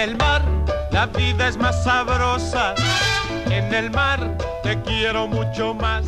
el 0.00 0.16
mar 0.16 0.42
la 0.92 1.06
vida 1.06 1.48
es 1.48 1.56
más 1.56 1.84
sabrosa. 1.84 2.74
En 3.50 3.72
el 3.72 3.90
mar 3.90 4.36
te 4.62 4.80
quiero 4.82 5.28
mucho 5.28 5.72
más. 5.74 6.04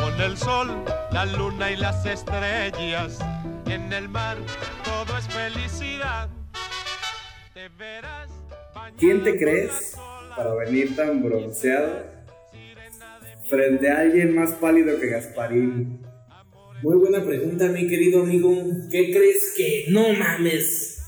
Con 0.00 0.20
el 0.20 0.36
sol, 0.36 0.84
la 1.12 1.26
luna 1.26 1.72
y 1.72 1.76
las 1.76 2.06
estrellas. 2.06 3.18
En 3.66 3.92
el 3.92 4.08
mar 4.08 4.36
todo 4.84 5.18
es 5.18 5.26
felicidad. 5.28 6.28
Te 7.54 7.68
verás. 7.70 8.30
¿Quién 8.98 9.24
te 9.24 9.36
crees 9.36 9.96
para 10.36 10.54
venir 10.54 10.94
tan 10.94 11.22
bronceado 11.22 12.04
frente 13.48 13.90
a 13.90 14.00
alguien 14.00 14.34
más 14.34 14.52
pálido 14.52 14.98
que 15.00 15.08
Gasparín? 15.08 16.02
Muy 16.82 16.96
buena 16.96 17.24
pregunta, 17.24 17.66
mi 17.68 17.88
querido 17.88 18.22
amigo. 18.22 18.50
¿Qué 18.90 19.12
crees 19.12 19.54
que 19.56 19.86
no 19.88 20.12
mames? 20.12 20.98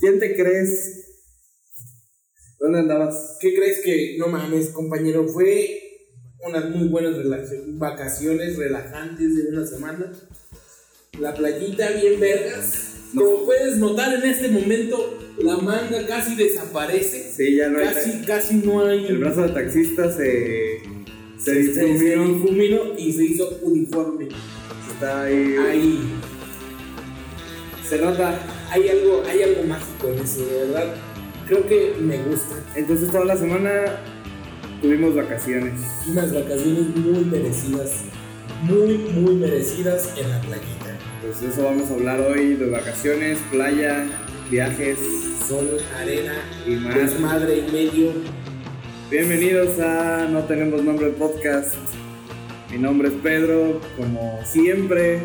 ¿Quién 0.00 0.18
te 0.18 0.34
crees? 0.34 1.07
¿Dónde 2.58 2.80
andabas? 2.80 3.36
¿Qué 3.40 3.54
crees 3.54 3.78
que 3.80 4.16
no 4.18 4.28
mames, 4.28 4.70
compañero? 4.70 5.26
Fue 5.28 5.80
unas 6.40 6.70
muy 6.70 6.88
buenas 6.88 7.14
vacaciones 7.78 8.56
relajantes 8.56 9.36
de 9.36 9.50
una 9.52 9.66
semana. 9.66 10.12
La 11.20 11.34
playita 11.34 11.90
bien 11.92 12.18
vergas. 12.20 12.94
Como 13.14 13.44
puedes 13.46 13.76
notar 13.78 14.12
en 14.14 14.28
este 14.30 14.48
momento, 14.48 15.18
la 15.38 15.56
manga 15.56 16.06
casi 16.06 16.36
desaparece. 16.36 17.32
Sí, 17.32 17.56
ya 17.56 17.68
no 17.68 17.78
hay. 17.78 17.86
Casi, 17.86 18.20
casi 18.26 18.54
no 18.56 18.84
hay. 18.84 19.06
El 19.06 19.18
brazo 19.18 19.42
de 19.42 19.48
taxista 19.50 20.10
se. 20.12 20.80
Se 21.38 21.54
se- 21.54 21.72
se 21.74 21.84
difuminó. 21.84 22.24
difuminó 22.34 22.80
y 22.98 23.12
se 23.12 23.24
hizo 23.24 23.58
uniforme. 23.62 24.28
Está 24.92 25.22
ahí. 25.22 25.56
Ahí. 25.56 26.00
Se 27.88 27.98
nota. 27.98 28.38
Hay 28.70 28.88
algo, 28.88 29.22
hay 29.26 29.42
algo 29.42 29.62
mágico 29.62 30.08
en 30.08 30.18
eso, 30.18 30.44
de 30.44 30.58
verdad. 30.66 30.94
Creo 31.48 31.66
que 31.66 31.94
me 31.98 32.18
gusta. 32.18 32.56
Entonces 32.76 33.10
toda 33.10 33.24
la 33.24 33.36
semana 33.36 33.70
tuvimos 34.82 35.14
vacaciones. 35.14 35.80
Unas 36.06 36.34
vacaciones 36.34 36.94
muy 36.94 37.24
merecidas. 37.24 37.90
Muy, 38.64 38.98
muy 38.98 39.34
merecidas 39.36 40.12
en 40.18 40.28
la 40.28 40.40
playita. 40.42 40.98
Pues 41.22 41.40
de 41.40 41.48
eso 41.48 41.64
vamos 41.64 41.90
a 41.90 41.94
hablar 41.94 42.20
hoy, 42.20 42.54
de 42.54 42.68
vacaciones, 42.68 43.38
playa, 43.50 44.04
viajes 44.50 44.98
Sol, 45.48 45.78
arena, 45.98 46.34
y 46.66 46.76
más. 46.76 46.94
desmadre 46.94 47.64
y 47.66 47.72
medio. 47.72 48.12
Bienvenidos 49.10 49.78
a 49.80 50.26
No 50.28 50.44
Tenemos 50.44 50.84
Nombre 50.84 51.08
Podcast. 51.12 51.76
Mi 52.70 52.76
nombre 52.76 53.08
es 53.08 53.14
Pedro, 53.22 53.80
como 53.96 54.38
siempre, 54.44 55.20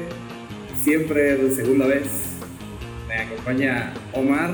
siempre 0.81 1.35
de 1.35 1.53
segunda 1.53 1.87
vez. 1.87 2.07
Me 3.09 3.15
acompaña 3.15 3.93
Omar. 4.13 4.51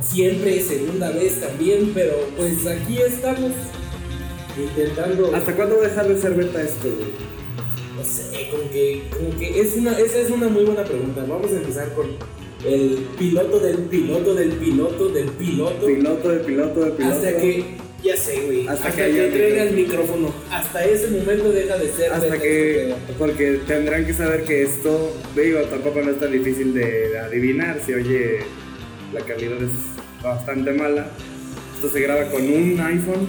Siempre, 0.00 0.60
segunda 0.60 1.10
vez 1.10 1.40
también, 1.40 1.92
pero 1.94 2.12
pues 2.36 2.66
aquí 2.66 2.98
estamos 2.98 3.52
intentando. 4.58 5.34
¿Hasta 5.34 5.54
cuándo 5.54 5.76
va 5.78 5.86
a 5.86 5.88
dejar 5.88 6.08
de 6.08 6.20
ser 6.20 6.34
beta 6.34 6.62
esto, 6.62 6.88
güey? 6.88 7.36
No 7.96 8.04
sé, 8.04 8.48
como 8.50 8.70
que, 8.70 9.02
como 9.10 9.38
que 9.38 9.60
es 9.60 9.76
una, 9.76 9.98
esa 9.98 10.18
es 10.18 10.30
una 10.30 10.48
muy 10.48 10.64
buena 10.64 10.84
pregunta. 10.84 11.24
Vamos 11.28 11.50
a 11.52 11.56
empezar 11.56 11.92
con 11.94 12.06
el 12.64 13.06
piloto 13.18 13.60
del 13.60 13.78
piloto 13.78 14.34
del 14.34 14.50
piloto 14.52 15.08
del 15.08 15.28
piloto. 15.28 15.86
Piloto 15.86 16.28
de 16.28 16.38
piloto 16.40 16.80
de 16.80 16.90
piloto. 16.92 17.14
Hasta 17.14 17.36
que, 17.36 17.64
ya 18.02 18.16
sé, 18.16 18.40
güey, 18.46 18.66
Hasta 18.66 18.88
hasta, 18.88 19.04
que 19.04 19.12
que, 19.12 19.26
entrega 19.26 19.62
el 19.64 19.74
micrófono. 19.74 20.34
Hasta 20.50 20.84
ese 20.84 21.08
momento 21.08 21.52
deja 21.52 21.76
de 21.76 21.92
ser. 21.92 22.12
Hasta 22.12 22.38
que, 22.38 22.94
porque 23.18 23.60
tendrán 23.66 24.06
que 24.06 24.14
saber 24.14 24.44
que 24.44 24.62
esto, 24.62 25.12
digo, 25.34 25.60
tampoco 25.62 26.00
no 26.02 26.12
es 26.12 26.20
tan 26.20 26.32
difícil 26.32 26.72
de 26.74 27.18
adivinar. 27.18 27.80
Si 27.84 27.94
oye, 27.94 28.40
la 29.12 29.20
calidad 29.20 29.62
es 29.62 29.72
bastante 30.22 30.72
mala. 30.72 31.06
Esto 31.74 31.88
se 31.90 32.00
graba 32.00 32.24
con 32.30 32.42
un 32.42 32.80
iPhone. 32.80 33.28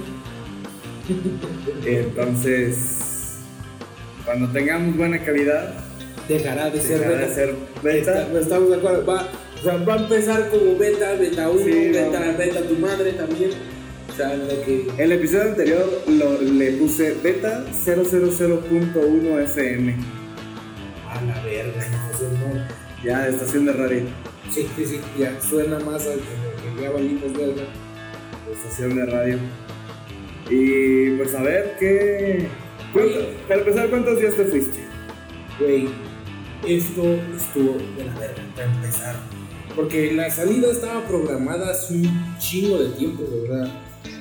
Entonces, 1.86 3.38
cuando 4.26 4.50
tengamos 4.52 4.98
buena 4.98 5.20
calidad, 5.24 5.74
dejará 6.28 6.70
de 6.70 6.82
ser 6.82 7.00
beta. 7.00 7.18
de 7.20 7.34
ser 7.34 7.56
beta. 7.84 8.22
Está- 8.24 8.40
estamos 8.40 8.70
de 8.70 8.76
acuerdo. 8.78 9.06
Va, 9.06 9.28
o 9.60 9.64
sea, 9.64 9.78
va 9.78 9.94
a 9.96 9.98
empezar 9.98 10.50
como 10.50 10.78
beta, 10.78 11.14
beta 11.14 11.50
1, 11.50 11.64
Sí, 11.64 11.90
beta, 11.90 12.20
no. 12.32 12.38
beta 12.38 12.62
tu 12.62 12.76
madre 12.76 13.14
también. 13.14 13.52
O 14.12 14.16
sea, 14.18 14.36
lo 14.36 14.48
que. 14.66 14.88
El 14.98 15.12
episodio 15.12 15.44
anterior 15.52 16.02
lo- 16.08 16.42
le 16.42 16.72
puse 16.74 17.16
beta 17.24 17.64
000.1 17.72 19.40
FM. 19.40 19.96
A 21.10 21.22
la 21.24 21.42
verga, 21.44 21.88
no, 22.22 22.87
Ya, 23.04 23.28
estación 23.28 23.66
de 23.66 23.74
radio. 23.74 24.02
Sí, 24.52 24.68
sí, 24.76 24.86
sí, 24.86 25.00
ya 25.20 25.40
suena 25.42 25.80
más 25.80 26.08
a 26.08 26.14
que, 26.14 26.82
ya 26.82 26.90
valimos 26.90 27.32
verga. 27.34 27.64
estación 28.52 28.96
de 28.96 29.06
radio. 29.06 29.38
Y 30.50 31.12
pues 31.18 31.36
a 31.36 31.42
ver 31.44 31.76
qué. 31.80 32.48
¿cuánto- 32.94 33.20
para 33.48 33.60
empezar, 33.60 33.90
¿cuántos 33.90 34.20
días 34.20 34.36
te 34.36 34.46
fuiste? 34.46 34.80
Güey, 35.60 35.90
esto 36.66 37.04
estuvo 37.36 37.78
de 37.98 38.06
la 38.06 38.14
verga 38.18 38.42
para 38.56 38.74
empezar. 38.74 39.16
Porque 39.76 40.12
la 40.14 40.30
salida 40.32 40.72
estaba 40.72 41.06
programada 41.06 41.70
hace 41.72 41.94
un 41.96 42.36
chingo 42.40 42.80
de 42.80 42.90
tiempo, 42.92 43.24
de 43.24 43.42
verdad. 43.42 43.72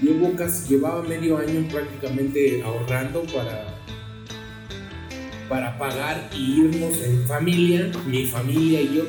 Llevo 0.03 0.35
casi, 0.37 0.69
llevaba 0.75 1.03
medio 1.03 1.39
año 1.39 1.67
prácticamente 1.71 2.63
ahorrando 2.63 3.23
para, 3.33 3.79
para 5.49 5.77
pagar 5.79 6.29
y 6.35 6.61
irnos 6.61 6.97
en 7.03 7.27
familia, 7.27 7.91
mi 8.07 8.27
familia 8.27 8.81
y 8.81 8.97
yo. 8.97 9.03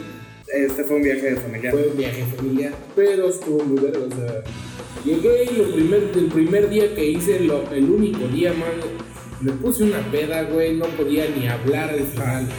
Este 0.53 0.83
fue 0.85 0.97
un 0.97 1.03
viaje 1.03 1.31
de 1.31 1.37
familia. 1.37 1.71
Fue 1.71 1.87
un 1.87 1.97
viaje 1.97 2.23
familiar, 2.35 2.73
pero 2.95 3.29
estuvo 3.29 3.63
muy 3.65 3.81
verga, 3.81 3.99
o 3.99 4.15
sea, 4.15 4.43
llegué 5.03 5.43
y 5.51 5.57
lo 5.57 5.71
primer, 5.73 6.03
el 6.15 6.25
primer 6.27 6.69
día 6.69 6.93
que 6.95 7.05
hice, 7.11 7.39
lo- 7.41 7.69
el 7.71 7.83
único 7.89 8.27
día, 8.29 8.53
man, 8.53 8.69
me 9.41 9.51
puse 9.53 9.83
una 9.83 9.99
peda, 10.11 10.43
güey, 10.43 10.75
no 10.77 10.85
podía 10.85 11.25
ni 11.29 11.47
hablar 11.47 11.89
al 11.89 11.99
final. 12.05 12.47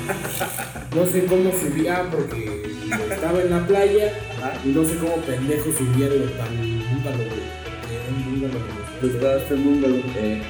No 0.95 1.05
sé 1.07 1.27
cómo 1.27 1.51
subía 1.53 2.09
porque 2.11 2.63
estaba 3.13 3.43
en 3.43 3.51
la 3.51 3.67
playa 3.67 4.11
y 4.65 4.69
no 4.69 4.83
sé 4.85 4.97
cómo 4.97 5.17
pendejo 5.17 5.71
subía 5.71 6.07
el 6.07 6.31
tan 6.33 6.49
búngalo, 6.57 7.19
güey. 7.19 7.45
Era 7.93 8.09
un 8.09 8.41
búngalo. 8.41 8.61
Pues 9.01 9.21
daste 9.21 9.55
el 9.55 9.65
número. 9.65 9.95
Eh, 10.17 10.41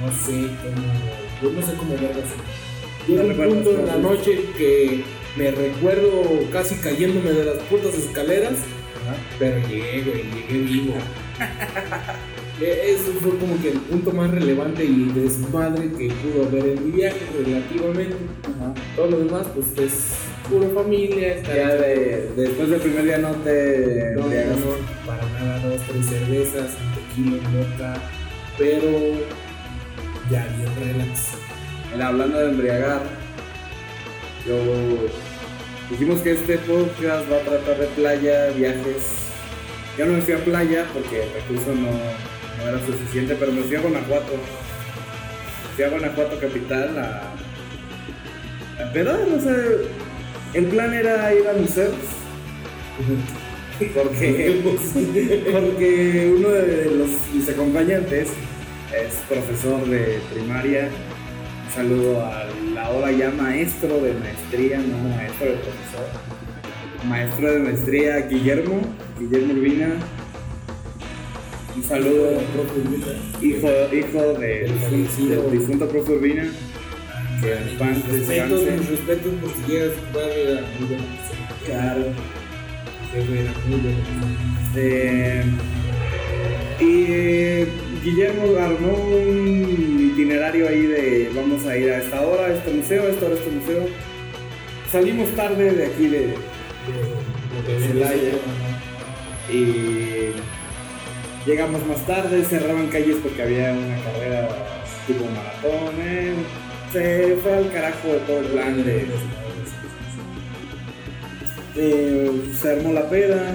no 0.00 0.08
sé 0.10 0.48
cómo, 0.62 0.88
yo 1.42 1.50
no 1.50 1.62
sé 1.62 1.72
cómo 1.74 1.94
verlo 1.94 2.22
Llega 3.06 3.22
No 3.22 3.28
un 3.48 3.54
punto 3.54 3.70
en 3.70 3.86
la 3.86 3.96
noche 3.96 4.40
que 4.56 5.02
me 5.36 5.50
recuerdo 5.50 6.40
casi 6.52 6.74
cayéndome 6.76 7.30
de 7.30 7.44
las 7.44 7.58
putas 7.64 7.94
escaleras, 7.94 8.54
pero 9.38 9.56
llegué, 9.68 10.02
güey, 10.02 10.24
llegué 10.24 10.58
vivo. 10.64 10.94
Eh, 12.60 12.96
Eso 12.96 13.12
fue 13.20 13.38
como 13.38 13.56
que 13.62 13.68
el 13.70 13.78
punto 13.78 14.10
más 14.10 14.32
relevante 14.32 14.84
y 14.84 15.04
desmadre 15.14 15.92
que 15.92 16.08
pudo 16.08 16.44
haber 16.48 16.76
en 16.76 16.86
mi 16.86 16.90
viaje 16.90 17.20
relativamente. 17.44 18.16
Ajá. 18.42 18.74
Todo 18.96 19.10
lo 19.12 19.18
demás, 19.20 19.46
pues 19.54 19.66
es 19.78 20.14
puro 20.50 20.68
familia, 20.70 21.40
Ya 21.42 21.68
de, 21.76 22.30
después 22.36 22.68
del 22.68 22.80
primer 22.80 23.04
día 23.04 23.18
no 23.18 23.30
te 23.30 24.12
no, 24.16 24.20
no, 24.20 24.24
embriagas. 24.24 24.58
no, 24.58 25.06
para 25.06 25.24
nada, 25.38 25.68
dos, 25.68 25.80
tres 25.88 26.06
cervezas, 26.06 26.70
un 26.82 27.30
tequila, 27.30 27.48
vodka, 27.50 27.94
pero 28.58 28.90
ya 30.30 30.46
bien 30.56 30.74
relax. 30.76 31.30
Mira, 31.92 32.08
hablando 32.08 32.38
de 32.38 32.50
embriagar, 32.50 33.02
yo 34.46 34.56
dijimos 35.90 36.20
que 36.20 36.32
este 36.32 36.58
podcast 36.58 37.30
va 37.30 37.36
a 37.36 37.40
tratar 37.40 37.78
de 37.78 37.86
playa, 37.88 38.50
viajes. 38.50 39.26
Yo 39.96 40.06
no 40.06 40.12
me 40.14 40.22
fui 40.22 40.34
a 40.34 40.44
playa 40.44 40.86
porque 40.92 41.22
el 41.22 41.32
recurso 41.32 41.74
no, 41.74 41.90
no 41.90 42.68
era 42.68 42.86
suficiente, 42.86 43.36
pero 43.38 43.52
me 43.52 43.62
fui 43.62 43.76
a 43.76 43.80
Guanajuato. 43.80 44.32
Fui 45.74 45.84
a 45.84 45.88
Guanajuato 45.88 46.38
capital 46.38 46.98
a, 46.98 47.32
a 48.82 48.92
pedar, 48.92 49.20
o 49.36 49.40
sea, 49.40 49.56
el 50.54 50.64
plan 50.66 50.92
era 50.92 51.34
ir 51.34 51.48
a 51.48 51.52
museos. 51.54 51.94
Porque, 53.94 54.60
porque 55.52 56.34
uno 56.36 56.48
de 56.48 56.84
los 56.96 57.10
mis 57.32 57.48
acompañantes 57.48 58.28
es 58.94 59.14
profesor 59.28 59.84
de 59.86 60.18
primaria. 60.32 60.88
Un 61.66 61.74
saludo 61.74 62.24
al 62.24 62.78
ahora 62.78 63.12
ya 63.12 63.30
maestro 63.30 64.00
de 64.00 64.14
maestría, 64.14 64.78
no 64.78 64.96
maestro 65.16 65.46
de 65.46 65.52
profesor. 65.56 66.08
Maestro 67.06 67.52
de 67.52 67.58
maestría 67.60 68.16
Guillermo, 68.26 68.80
Guillermo 69.18 69.52
Urbina. 69.54 69.88
Un 71.76 71.84
saludo, 71.84 72.40
hijo, 73.40 73.68
hijo 73.92 74.38
de- 74.40 74.68
del 74.68 75.50
difunto 75.52 75.88
profe 75.88 76.12
Urbina. 76.12 76.44
Que 77.40 77.52
en 77.52 77.78
paz 77.78 77.96
descanse. 78.12 78.70
mis 78.72 78.88
respetos 78.90 79.32
por 79.40 79.50
si 79.54 79.70
llegas 79.72 79.92
a. 80.12 81.66
Claro. 81.66 82.04
Qué 83.12 83.20
buena, 83.20 83.52
muy 83.68 83.80
bueno. 83.80 83.98
Eh, 84.74 85.44
y 86.80 86.92
Guillermo 88.08 88.56
armó 88.58 88.94
un 88.94 90.10
itinerario 90.12 90.66
ahí 90.66 90.86
de 90.86 91.30
vamos 91.34 91.66
a 91.66 91.76
ir 91.76 91.90
a 91.90 91.98
esta 91.98 92.22
hora 92.22 92.46
a 92.46 92.54
este 92.54 92.70
museo, 92.70 93.02
a 93.02 93.08
esta 93.10 93.26
hora 93.26 93.34
a 93.34 93.38
este 93.38 93.50
museo. 93.50 93.86
Salimos 94.90 95.28
tarde 95.36 95.72
de 95.72 95.86
aquí 95.86 96.06
de, 96.06 96.34
Celaya. 97.86 98.32
Y 99.52 100.30
llegamos 101.46 101.86
más 101.86 102.06
tarde, 102.06 102.44
cerraban 102.46 102.86
calles 102.88 103.16
porque 103.22 103.42
había 103.42 103.72
una 103.74 104.02
carrera 104.02 104.48
tipo 105.06 105.26
maratón. 105.26 105.94
eh. 106.00 106.32
Se 106.90 107.36
fue 107.42 107.52
al 107.58 107.70
carajo 107.70 108.08
de 108.08 108.18
todo 108.20 108.40
el 108.40 108.46
plan 108.46 108.84
de. 108.86 109.06
Eh, 111.76 112.42
se 112.58 112.70
armó 112.70 112.94
la 112.94 113.06
peda, 113.10 113.54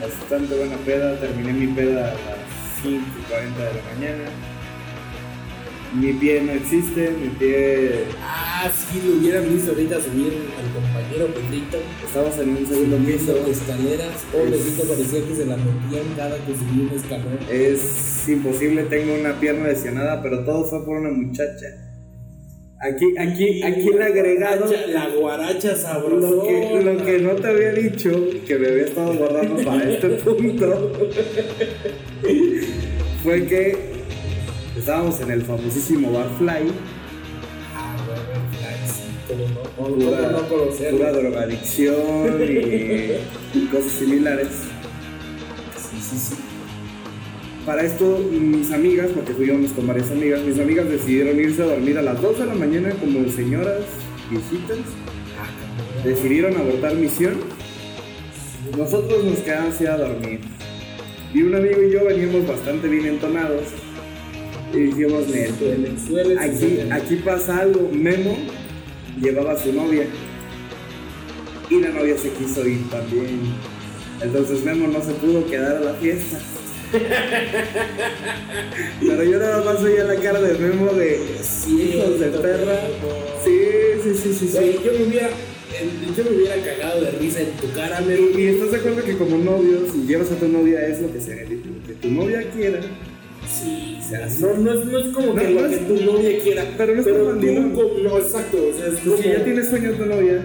bastante 0.00 0.56
buena 0.56 0.76
peda. 0.78 1.16
Terminé 1.20 1.52
mi 1.52 1.68
peda 1.68 2.12
a 2.12 2.33
5 2.84 3.02
y 3.18 3.30
40 3.30 3.58
de 3.58 3.64
la 3.64 3.82
mañana. 3.94 4.30
Mi 5.94 6.12
pie 6.12 6.42
no 6.42 6.52
existe, 6.52 7.10
mi 7.12 7.28
pie. 7.28 8.04
Ah, 8.20 8.68
sí, 8.70 9.00
lo 9.06 9.14
hubieran 9.14 9.48
visto 9.48 9.70
ahorita 9.70 10.00
subir 10.02 10.32
al 10.58 10.72
compañero 10.74 11.26
Pedrito. 11.28 11.78
Estamos 12.04 12.38
en 12.38 12.50
un 12.50 12.66
segundo 12.66 12.96
piso. 12.98 13.46
Escaleras, 13.46 14.24
pobrecito, 14.30 14.84
parecía 14.84 15.26
que 15.26 15.34
se 15.34 15.46
la 15.46 15.56
metían 15.56 16.04
cada 16.16 16.36
que 16.44 16.52
subía 16.52 16.90
un 16.90 16.92
escalón. 16.94 17.38
Es 17.50 18.28
imposible, 18.28 18.82
tengo 18.82 19.14
una 19.14 19.40
pierna 19.40 19.68
lesionada, 19.68 20.20
pero 20.20 20.44
todo 20.44 20.64
fue 20.64 20.84
por 20.84 20.98
una 20.98 21.10
muchacha. 21.10 21.68
Aquí, 22.80 23.16
aquí, 23.16 23.62
aquí 23.62 23.88
el 23.88 24.02
agregado. 24.02 24.70
La 24.88 25.08
guaracha 25.08 25.74
sabrosa. 25.74 26.28
Lo 26.28 26.42
que, 26.42 26.82
lo 26.82 27.04
que 27.04 27.18
no 27.18 27.30
te 27.36 27.46
había 27.46 27.72
dicho, 27.72 28.10
que 28.46 28.58
me 28.58 28.68
había 28.68 28.84
estado 28.84 29.14
guardando 29.14 29.64
para 29.64 29.90
este 29.90 30.08
punto, 30.08 30.92
fue 33.22 33.46
que 33.46 33.76
estábamos 34.78 35.20
en 35.20 35.30
el 35.30 35.42
famosísimo 35.42 36.12
Bar 36.12 36.28
Fly, 36.38 36.70
Ah, 37.76 37.96
bueno, 38.06 38.22
sí, 38.86 39.02
cómo 39.28 39.48
no. 39.48 39.62
¿Cómo 39.76 39.96
pura, 39.96 40.30
no 40.30 40.48
conocerlo? 40.48 40.98
pura 40.98 41.12
drogadicción 41.12 42.42
y, 42.42 43.58
y 43.58 43.66
cosas 43.70 43.92
similares. 43.92 44.48
Sí, 45.76 45.96
sí, 46.00 46.16
sí. 46.18 46.34
Para 47.66 47.82
esto, 47.82 48.18
mis 48.30 48.70
amigas, 48.72 49.08
porque 49.14 49.32
fuimos 49.32 49.70
con 49.72 49.86
varias 49.86 50.10
amigas, 50.10 50.42
mis 50.42 50.58
amigas 50.58 50.88
decidieron 50.88 51.38
irse 51.40 51.62
a 51.62 51.66
dormir 51.66 51.96
a 51.96 52.02
las 52.02 52.20
2 52.20 52.38
de 52.40 52.46
la 52.46 52.54
mañana 52.54 52.90
como 52.90 53.26
señoras 53.30 53.80
viejitas. 54.30 54.78
Ah. 55.40 56.04
Decidieron 56.04 56.56
abortar 56.56 56.94
misión. 56.94 57.34
Nosotros 58.76 59.24
nos 59.24 59.38
quedamos 59.38 59.80
a 59.80 59.96
dormir. 59.96 60.40
Y 61.34 61.42
un 61.42 61.54
amigo 61.54 61.82
y 61.82 61.90
yo 61.92 62.04
veníamos 62.04 62.46
bastante 62.46 62.88
bien 62.88 63.06
entonados. 63.06 63.62
Y 64.72 64.78
dijimos, 64.78 65.28
neto, 65.28 65.66
aquí, 66.40 66.78
aquí 66.90 67.16
pasa 67.16 67.58
algo. 67.58 67.90
Memo 67.92 68.36
llevaba 69.20 69.52
a 69.52 69.58
su 69.58 69.72
novia. 69.72 70.06
Y 71.70 71.80
la 71.80 71.88
novia 71.88 72.16
se 72.16 72.30
quiso 72.30 72.66
ir 72.66 72.88
también. 72.88 73.40
Entonces 74.22 74.64
Memo 74.64 74.86
no 74.88 75.02
se 75.02 75.12
pudo 75.14 75.44
quedar 75.46 75.76
a 75.76 75.80
la 75.80 75.94
fiesta. 75.94 76.38
Pero 79.00 79.22
yo 79.24 79.38
nada 79.38 79.64
más 79.64 79.82
veía 79.82 80.04
la 80.04 80.14
cara 80.16 80.40
de 80.40 80.56
Memo 80.58 80.92
de 80.92 81.20
hijos 81.68 82.20
de 82.20 82.26
perra. 82.28 82.78
Sí, 83.44 83.58
sí, 84.04 84.14
sí, 84.14 84.32
sí, 84.34 84.48
sí. 84.48 84.78
Yo 84.84 84.90
el- 84.92 85.53
yo 86.16 86.24
me 86.24 86.36
hubiera 86.36 86.56
cagado 86.56 87.00
de 87.02 87.10
risa 87.12 87.40
en 87.40 87.50
tu 87.52 87.70
cara, 87.72 88.00
me 88.00 88.14
Y, 88.40 88.46
estás 88.48 88.70
de 88.72 88.76
acuerdo 88.78 89.04
que 89.04 89.16
como 89.16 89.38
novios, 89.38 89.90
si 89.92 90.06
llevas 90.06 90.30
a 90.32 90.36
tu 90.36 90.48
novia 90.48 90.86
es 90.86 91.00
lo 91.00 91.12
que 91.12 91.20
se 91.20 91.42
lo 91.44 91.86
que 91.86 91.92
tu 92.00 92.10
novia 92.10 92.42
quiera. 92.54 92.80
Sí, 93.46 93.98
o 94.00 94.08
sea, 94.08 94.26
no, 94.40 94.54
no, 94.56 94.72
es, 94.72 94.84
no 94.86 94.98
es 94.98 95.06
como 95.08 95.34
No, 95.34 95.40
que 95.40 95.48
no 95.50 95.60
lo 95.60 95.66
es- 95.66 95.78
que 95.78 95.84
tu 95.84 96.04
novia 96.04 96.38
quiera, 96.42 96.64
pero 96.78 96.94
no 96.94 97.00
es 97.02 97.06
como 97.08 97.30
tú, 97.40 97.72
como- 97.74 97.98
no, 98.02 98.18
exacto, 98.18 98.56
o 98.56 98.76
sea, 98.76 98.86
es 98.86 98.92
Pues 98.92 99.02
si 99.02 99.22
como 99.22 99.34
ya 99.38 99.44
tienes 99.44 99.68
sueños 99.68 99.98
tu 99.98 100.06
novia, 100.06 100.40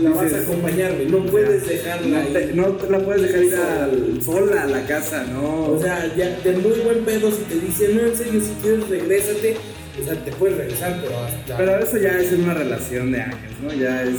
la 0.00 0.10
vas 0.10 0.32
a 0.32 0.38
acompañarme, 0.40 1.04
no 1.04 1.24
puedes 1.26 1.68
dejarla 1.68 2.24
no, 2.54 2.66
te, 2.72 2.90
la 2.90 2.98
puedes 2.98 3.22
dejar 3.22 3.44
ir 3.44 3.54
al- 3.54 4.20
sola 4.24 4.62
a 4.64 4.66
la 4.66 4.84
casa, 4.86 5.24
no. 5.32 5.66
O 5.72 5.80
sea, 5.80 6.12
ya 6.16 6.36
de 6.42 6.52
muy 6.58 6.72
buen 6.80 7.04
pedo, 7.04 7.30
si 7.30 7.42
te 7.44 7.60
dice, 7.64 7.94
no, 7.94 8.00
en 8.02 8.16
serio, 8.16 8.40
si 8.40 8.50
quieres, 8.60 8.88
regrésate, 8.88 9.56
o 10.02 10.04
sea, 10.04 10.14
te 10.24 10.32
puedes 10.32 10.56
regresar, 10.56 11.00
pero 11.00 11.16
hasta... 11.20 11.56
pero 11.56 11.78
eso 11.78 11.98
ya 11.98 12.18
es 12.20 12.32
una 12.32 12.54
relación 12.54 13.12
de 13.12 13.20
años, 13.20 13.52
¿no? 13.62 13.72
Ya 13.72 14.02
es 14.02 14.16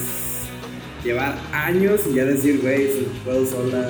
llevar 1.06 1.38
años 1.54 2.02
y 2.12 2.16
ya 2.16 2.25
decir, 2.25 2.60
güey, 2.62 2.88
puedo 3.24 3.46
sola. 3.46 3.90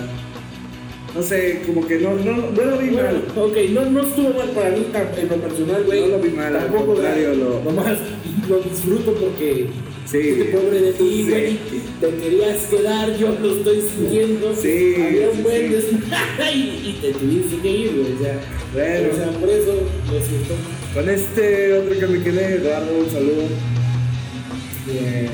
No 1.16 1.24
sé, 1.24 1.62
como 1.66 1.88
que 1.88 1.98
no, 2.00 2.14
no, 2.16 2.52
no 2.52 2.66
lo 2.66 2.78
vi 2.78 2.90
Bueno, 2.90 3.08
mal. 3.10 3.24
ok, 3.38 3.58
no, 3.72 3.86
no 3.90 4.02
estuvo 4.02 4.34
mal 4.38 4.50
para 4.50 4.72
mí 4.72 4.86
en 5.18 5.30
lo 5.30 5.36
personal, 5.38 5.84
güey. 5.86 6.02
No 6.02 6.08
lo 6.08 6.20
vi 6.20 6.30
mal, 6.32 6.54
al 6.56 6.64
Tampoco, 6.64 6.86
contrario, 6.88 7.28
güey, 7.30 7.40
lo- 7.40 7.64
Nomás 7.64 7.98
lo 8.50 8.60
disfruto 8.60 9.14
porque... 9.14 9.68
Sí. 10.06 10.20
Pobre 10.54 10.82
de 10.82 10.92
ti, 10.94 11.24
Sí. 11.24 11.30
güey. 11.30 11.58
Te 12.00 12.10
querías 12.22 12.58
quedar, 12.66 13.18
yo 13.18 13.36
lo 13.42 13.56
estoy 13.56 13.82
sintiendo. 13.82 14.54
Sí, 14.56 14.96
Había 15.02 15.30
un 15.32 15.42
buen 15.42 15.72
sí. 15.82 16.00
y, 16.54 16.90
y 16.90 17.00
te 17.02 17.12
tuviste 17.14 17.58
que 17.58 17.68
ir, 17.72 17.92
güey. 17.96 18.14
O 18.14 18.20
sea, 18.20 18.40
Bueno. 18.74 19.08
o 19.12 19.16
sea, 19.16 19.40
por 19.40 19.50
eso 19.50 19.74
lo 19.74 20.22
siento. 20.22 20.54
Con 20.94 21.10
este 21.10 21.74
otro 21.74 21.98
que 22.00 22.06
me 22.08 22.24
quedé, 22.24 22.56
Eduardo, 22.58 22.98
un 23.00 23.10
saludo. 23.10 23.44
Eh, 24.90 25.28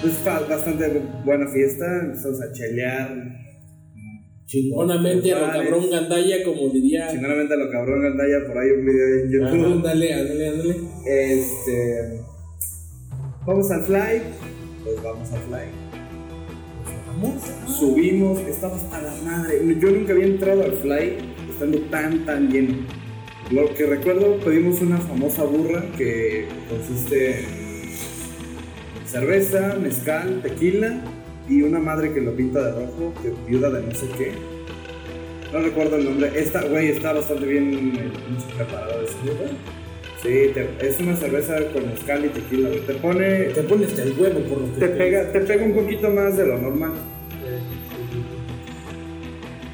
pues 0.00 0.24
bastante 0.24 1.02
buena 1.24 1.48
fiesta, 1.48 1.84
empezamos 2.04 2.40
a 2.42 2.52
chelear. 2.52 3.48
Chingonamente 4.46 5.32
a 5.34 5.40
lo 5.40 5.52
cabrón 5.52 5.90
Gandaya, 5.90 6.42
como 6.42 6.68
diría. 6.70 7.08
Chingonamente 7.10 7.54
a 7.54 7.56
lo 7.58 7.70
cabrón 7.70 8.02
Gandaya, 8.02 8.46
por 8.46 8.58
ahí 8.58 8.70
un 8.70 8.86
video 8.86 9.24
en 9.24 9.30
YouTube. 9.30 9.72
Ándale, 9.72 10.14
ándale, 10.14 10.48
ándale. 10.48 10.76
Este. 11.06 12.20
Vamos 13.46 13.70
al 13.70 13.82
fly. 13.82 14.22
Pues 14.84 15.02
vamos 15.02 15.32
al 15.32 15.40
fly. 15.40 15.88
Vamos. 17.08 17.42
Subimos, 17.78 18.38
estaba 18.40 18.76
hasta 18.76 19.02
la 19.02 19.14
madre. 19.22 19.60
Yo 19.78 19.90
nunca 19.90 20.12
había 20.12 20.26
entrado 20.26 20.64
al 20.64 20.72
fly 20.72 21.16
estando 21.50 21.78
tan, 21.90 22.24
tan 22.24 22.50
lleno. 22.50 22.74
Lo 23.50 23.74
que 23.74 23.84
recuerdo, 23.84 24.38
pedimos 24.44 24.80
una 24.80 24.98
famosa 24.98 25.42
burra 25.44 25.84
que 25.96 26.46
consiste 26.68 27.40
en 27.40 27.57
cerveza, 29.10 29.76
mezcal, 29.80 30.40
tequila 30.42 31.00
y 31.48 31.62
una 31.62 31.78
madre 31.78 32.12
que 32.12 32.20
lo 32.20 32.32
pinta 32.34 32.62
de 32.62 32.72
rojo, 32.72 33.14
que 33.22 33.32
viuda 33.50 33.70
de 33.70 33.82
no 33.86 33.94
sé 33.94 34.06
qué. 34.18 34.32
No 35.52 35.60
recuerdo 35.60 35.96
el 35.96 36.04
nombre. 36.04 36.30
Esta, 36.36 36.62
güey, 36.64 36.88
está 36.88 37.14
bastante 37.14 37.46
bien 37.46 37.92
eh, 37.98 38.10
preparado 38.56 39.00
ese 39.02 39.14
Sí, 40.22 40.50
te- 40.52 40.86
es 40.86 40.98
una 41.00 41.14
cerveza 41.16 41.56
con 41.72 41.86
mezcal 41.88 42.24
y 42.24 42.28
tequila. 42.28 42.68
güey. 42.68 42.80
Te 42.80 42.94
pone. 42.94 43.44
Te 43.44 43.62
pones 43.62 43.88
hasta 43.90 44.02
el 44.02 44.12
huevo 44.18 44.40
por 44.40 44.60
lo 44.60 44.74
que 44.74 44.80
Te 44.80 44.88
pega, 44.88 45.32
te 45.32 45.40
pega 45.40 45.64
un 45.64 45.72
poquito 45.74 46.10
más 46.10 46.36
de 46.36 46.46
lo 46.46 46.58
normal. 46.58 46.92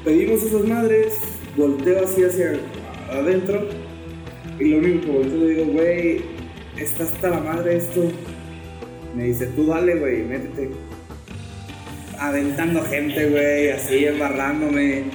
Pedimos 0.05 0.43
esas 0.43 0.63
madres, 0.65 1.13
volteo 1.57 2.03
así 2.05 2.23
hacia 2.23 2.53
adentro 3.11 3.67
y 4.59 4.65
lo 4.65 4.77
único 4.77 5.01
que 5.01 5.11
volteo 5.11 5.37
le 5.39 5.47
digo, 5.49 5.65
güey, 5.73 6.21
está 6.77 7.03
hasta 7.03 7.29
la 7.31 7.39
madre 7.39 7.77
esto. 7.77 8.03
Me 9.15 9.23
dice, 9.23 9.47
tú 9.47 9.65
dale, 9.67 9.95
güey, 9.95 10.23
métete. 10.23 10.71
Aventando 12.19 12.83
gente, 12.83 13.29
güey, 13.29 13.69
así 13.69 14.05
embarrándome. 14.05 15.05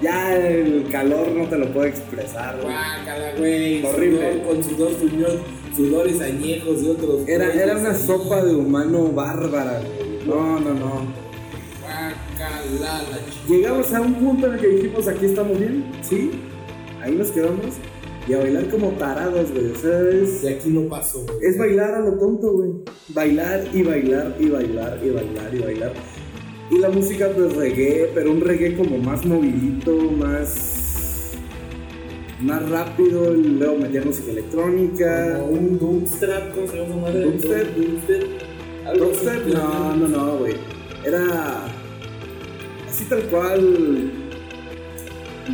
Ya 0.00 0.36
el 0.36 0.86
calor 0.92 1.32
no 1.32 1.48
te 1.48 1.58
lo 1.58 1.72
puedo 1.72 1.86
expresar, 1.86 2.56
güey. 2.62 2.72
Guácala, 2.72 3.34
güey. 3.36 3.84
Horrible. 3.84 4.32
sudor 4.32 4.42
Con 4.46 4.64
sudor, 4.64 4.92
sudor, 5.00 5.40
sudores 5.74 6.20
añejos 6.20 6.82
de 6.82 6.90
otros. 6.90 7.28
Era, 7.28 7.52
era 7.52 7.76
una 7.76 7.94
sopa 7.94 8.44
de 8.44 8.54
humano 8.54 9.08
bárbara, 9.08 9.80
güey. 9.80 10.24
No, 10.24 10.60
no, 10.60 10.74
no. 10.74 11.28
Guácala, 11.82 13.04
Llegamos 13.48 13.92
a 13.92 14.00
un 14.00 14.14
punto 14.14 14.46
en 14.46 14.52
el 14.54 14.60
que 14.60 14.68
dijimos, 14.68 15.08
aquí 15.08 15.26
estamos 15.26 15.58
bien, 15.58 15.84
¿sí? 16.02 16.30
Ahí 17.02 17.16
nos 17.16 17.28
quedamos. 17.32 17.74
Y 18.28 18.34
a 18.34 18.38
bailar 18.38 18.68
como 18.68 18.90
tarados, 18.92 19.50
güey. 19.50 19.72
O 19.72 19.74
sea, 19.74 20.00
es, 20.10 20.42
De 20.42 20.50
aquí 20.50 20.68
no 20.68 20.82
paso, 20.82 21.24
güey. 21.26 21.38
es 21.42 21.56
bailar 21.56 21.94
a 21.94 22.00
lo 22.00 22.18
tonto, 22.18 22.52
güey. 22.52 22.70
Bailar 23.08 23.64
y 23.72 23.82
bailar 23.82 24.36
y 24.38 24.50
bailar 24.50 25.00
y 25.02 25.10
bailar 25.10 25.54
y 25.54 25.58
bailar. 25.58 25.92
Y 26.70 26.78
la 26.78 26.90
música, 26.90 27.30
pues 27.34 27.56
reggae, 27.56 28.10
pero 28.14 28.30
un 28.30 28.42
reggae 28.42 28.76
como 28.76 28.98
más 28.98 29.24
movidito, 29.24 29.96
más. 30.12 31.32
más 32.42 32.68
rápido. 32.68 33.34
Y 33.34 33.44
luego 33.44 33.78
metía 33.78 34.02
música 34.02 34.30
electrónica. 34.30 35.38
Como 35.38 35.52
un 35.52 35.78
Doomstrap, 35.78 36.54
¿cómo 36.54 36.66
se 36.66 36.76
llama 36.76 36.96
madre? 36.96 37.24
Dubstep, 38.98 39.46
no, 39.46 39.96
no, 39.96 40.08
no, 40.08 40.36
güey. 40.38 40.54
Era 41.04 41.64
así 42.86 43.04
tal 43.04 43.22
cual. 43.30 44.27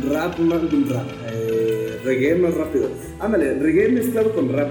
Rap 0.03 0.37
más 0.39 0.61
rap. 0.89 1.07
Eh, 1.31 1.99
reggae 2.03 2.35
más 2.35 2.53
rápido. 2.53 2.89
Ándale, 3.19 3.53
reggae 3.59 3.89
mezclado 3.89 4.33
con 4.33 4.51
rap. 4.51 4.69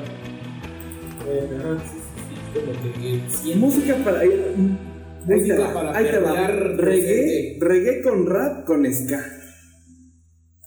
Eh, 1.26 1.48
ajá, 1.58 1.82
sí, 1.84 1.98
sí, 1.98 2.34
sí, 2.36 2.60
como 2.60 2.72
que 2.82 3.30
siempre- 3.30 3.56
Música 3.56 3.96
para. 4.04 4.20
ahí- 4.20 4.30
ahí 4.32 4.78
Música 5.26 5.56
te 5.56 5.62
va, 5.62 5.72
para 5.74 5.96
ahí 5.96 6.04
te 6.10 6.18
va. 6.18 6.32
perrear 6.34 6.76
Reggae, 6.76 7.58
reggae 7.60 8.02
con 8.02 8.26
rap 8.26 8.64
con 8.66 8.84
ska. 8.92 9.24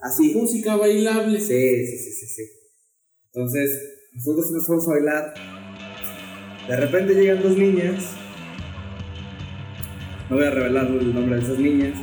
Así. 0.02 0.34
Música 0.36 0.76
bailable. 0.76 1.40
Sí, 1.40 1.86
sí, 1.86 1.98
sí, 1.98 2.12
sí, 2.12 2.26
sí. 2.28 2.42
Entonces, 3.34 3.80
nosotros 4.14 4.52
nos 4.52 4.66
fuimos 4.66 4.88
a 4.88 4.92
bailar. 4.92 5.34
De 6.68 6.76
repente 6.76 7.14
llegan 7.14 7.42
dos 7.44 7.58
niñas. 7.58 8.14
No 10.30 10.36
voy 10.36 10.46
a 10.46 10.52
revelar 10.52 10.88
el 10.88 11.14
nombre 11.14 11.38
de 11.38 11.42
esas 11.44 11.58
niñas 11.60 11.94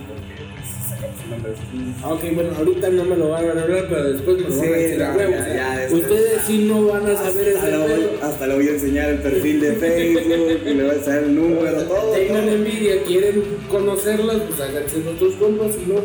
Ok, 2.04 2.22
bueno, 2.34 2.50
ahorita 2.56 2.90
no 2.90 3.04
me 3.04 3.16
lo 3.16 3.30
van 3.30 3.46
a 3.46 3.62
hablar, 3.62 3.86
pero 3.88 4.12
después 4.12 4.36
me 4.38 4.48
lo 4.48 4.56
van 4.56 4.68
a 4.68 4.76
decir 4.76 5.02
a 5.02 5.14
huevo. 5.14 5.96
ustedes 5.96 6.42
sí 6.46 6.66
no 6.68 6.86
van 6.86 7.06
a 7.06 7.16
saber 7.16 7.56
Hasta 7.56 7.68
le, 7.68 7.78
voy, 7.78 8.06
hasta 8.22 8.46
le 8.46 8.54
voy 8.54 8.68
a 8.68 8.70
enseñar 8.70 9.10
el 9.10 9.18
perfil 9.18 9.60
de 9.60 9.72
Facebook, 9.74 10.60
y 10.66 10.74
le 10.74 10.82
voy 10.82 10.90
a 10.90 10.94
enseñar 10.94 11.22
el 11.24 11.34
número, 11.34 11.82
todo. 11.84 12.12
Tengan 12.12 12.48
envidia, 12.48 13.02
quieren 13.04 13.42
conocerlas, 13.70 14.36
pues 14.42 14.60
háganse 14.60 14.98
nuestros 14.98 15.34
compas 15.34 15.70
y 15.82 15.90
no. 15.90 15.98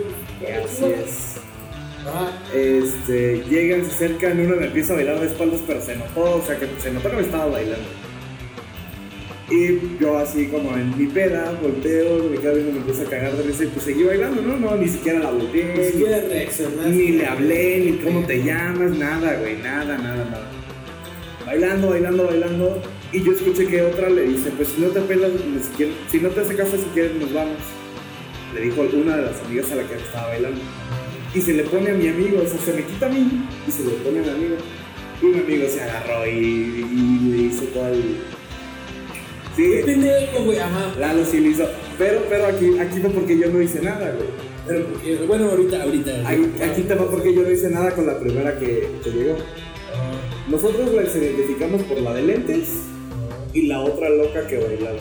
Así 0.64 0.86
es. 0.86 1.36
Ajá. 2.08 2.32
Este, 2.56 3.44
llegan, 3.50 3.86
se 3.86 3.92
acercan, 3.92 4.40
uno 4.40 4.56
me 4.56 4.68
empieza 4.68 4.94
a 4.94 4.96
bailar 4.98 5.20
de 5.20 5.28
espaldas, 5.28 5.62
pero 5.68 5.82
se 5.82 5.96
notó, 5.96 6.38
o 6.38 6.44
sea, 6.46 6.58
que 6.58 6.68
se 6.82 6.92
notó 6.92 7.10
que 7.10 7.18
me 7.18 7.22
estaba 7.24 7.48
bailando. 7.48 7.88
Y 9.52 9.80
yo 10.00 10.18
así 10.18 10.46
como 10.46 10.76
en 10.78 10.96
mi 10.96 11.08
peda, 11.08 11.58
volteo, 11.62 12.24
me 12.30 12.38
quedo 12.38 12.54
viendo, 12.54 12.72
me 12.74 12.78
empiezo 12.80 13.02
a 13.02 13.06
cagar 13.10 13.34
de 13.36 13.44
risa 13.44 13.64
y 13.64 13.68
pues 13.68 13.84
seguí 13.86 14.04
bailando, 14.04 14.42
¿no? 14.44 14.58
No, 14.58 14.76
ni 14.76 14.88
siquiera 14.88 15.20
la 15.20 15.32
volteé, 15.32 15.74
Ni 15.76 15.84
siquiera 15.86 16.22
reaccionaste. 16.22 16.90
ni 16.92 17.08
le 17.14 17.26
hablé, 17.26 17.80
ni 17.86 17.92
cómo 17.98 18.24
te 18.28 18.44
llamas, 18.44 18.92
nada, 18.92 19.38
güey, 19.40 19.58
nada, 19.58 19.98
nada, 19.98 20.26
nada. 20.26 20.52
Bailando, 21.48 21.90
bailando, 21.90 22.26
bailando. 22.28 22.82
Y 23.12 23.24
yo 23.24 23.32
escuché 23.32 23.66
que 23.66 23.82
otra 23.82 24.08
le 24.10 24.22
dice, 24.24 24.52
pues 24.56 24.68
si 24.70 24.82
no 24.82 24.90
te 24.90 25.02
pelas, 25.02 25.32
ni 25.32 25.64
siquiera- 25.64 25.94
si 26.12 26.20
no 26.20 26.30
te 26.30 26.42
hace 26.42 26.56
caso, 26.56 26.78
si 26.78 26.84
quieres 26.94 27.16
nos 27.16 27.34
vamos. 27.34 27.58
Le 28.54 28.62
dijo 28.62 28.82
una 28.94 29.18
de 29.18 29.24
las 29.24 29.40
amigas 29.46 29.72
a 29.72 29.76
la 29.78 29.84
que 29.88 29.96
estaba 29.96 30.28
bailando. 30.28 30.62
Y 31.34 31.42
se 31.42 31.54
le 31.54 31.64
pone 31.64 31.90
a 31.90 31.94
mi 31.96 32.08
amigo, 32.08 32.42
o 32.44 32.48
sea, 32.48 32.60
se 32.60 32.74
me 32.74 32.84
quita 32.84 33.08
a 33.08 33.10
mí 33.10 33.28
y 33.68 33.72
se 33.72 33.84
le 33.84 33.92
pone 34.04 34.20
a 34.20 34.22
mi 34.22 34.30
amigo. 34.30 34.56
Y 35.24 35.26
mi 35.26 35.40
amigo 35.40 35.68
se 35.70 35.82
agarró 35.82 36.26
y, 36.28 36.30
y 36.92 37.30
le 37.32 37.38
hizo 37.48 37.64
todo 37.74 37.88
el... 37.88 38.18
Qué 39.56 39.80
Sí, 39.80 39.84
pendejo, 39.86 40.44
güey, 40.46 40.60
ajá. 40.60 40.94
Lalo 41.00 41.26
sí 41.26 41.40
le 41.40 41.50
hizo. 41.50 41.66
Pero, 41.98 42.22
pero 42.30 42.46
aquí, 42.48 42.78
aquí 42.80 43.00
fue 43.02 43.10
porque 43.10 43.38
yo 43.38 43.50
no 43.50 43.62
hice 43.62 43.82
nada, 43.82 44.14
güey. 44.16 44.30
Pero 44.68 45.28
bueno, 45.28 45.50
ahorita, 45.50 45.84
ahorita. 45.84 46.12
Ahí- 46.28 46.54
Aquí 46.64 46.84
te 46.84 46.96
va 46.96 47.10
porque 47.10 47.34
yo 47.34 47.42
no 47.42 47.52
hice 47.52 47.70
nada 47.70 47.92
con 47.92 48.06
la 48.06 48.20
primera 48.20 48.58
que, 48.58 48.88
que 49.04 49.10
llegó. 49.12 49.36
Ah, 49.94 50.12
Nosotros 50.50 50.94
las 50.94 51.16
identificamos 51.16 51.82
por 51.84 52.00
la 52.02 52.14
de 52.14 52.22
lentes 52.22 52.70
y 53.54 53.64
la 53.68 53.82
otra 53.82 54.10
loca 54.10 54.46
que 54.48 54.58
bailaba. 54.58 55.00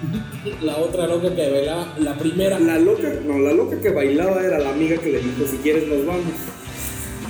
La 0.62 0.78
otra 0.78 1.06
loca 1.06 1.34
que 1.36 1.50
bailaba, 1.50 1.94
la 1.98 2.16
primera. 2.16 2.58
La 2.58 2.78
loca, 2.78 3.12
no, 3.26 3.38
la 3.38 3.52
loca 3.52 3.78
que 3.82 3.90
bailaba 3.90 4.42
era 4.42 4.58
la 4.58 4.70
amiga 4.70 4.96
que 4.96 5.10
le 5.12 5.18
dijo, 5.18 5.44
si 5.50 5.58
quieres 5.58 5.86
nos 5.88 6.06
vamos. 6.06 6.22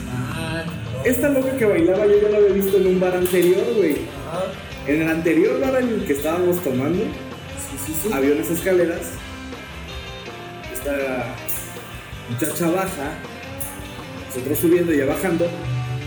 Ah, 0.08 0.64
Esta 1.04 1.28
loca 1.30 1.56
que 1.56 1.64
bailaba 1.64 2.06
yo 2.06 2.20
ya 2.22 2.28
la 2.28 2.36
había 2.36 2.50
visto 2.52 2.76
en 2.76 2.86
un 2.86 3.00
bar 3.00 3.16
anterior, 3.16 3.64
güey. 3.76 3.96
ajá. 4.28 4.44
En 4.86 5.02
el 5.02 5.08
anterior 5.08 5.60
bar 5.60 5.82
en 5.82 5.88
el 5.88 6.04
que 6.04 6.14
estábamos 6.14 6.62
tomando, 6.62 7.04
Sí, 7.86 8.10
había 8.12 8.32
unas 8.34 8.50
escaleras. 8.50 9.00
Esta 10.72 11.34
muchacha 12.28 12.70
baja, 12.70 13.12
nosotros 14.26 14.58
subiendo 14.58 14.92
y 14.92 15.00
bajando, 15.00 15.46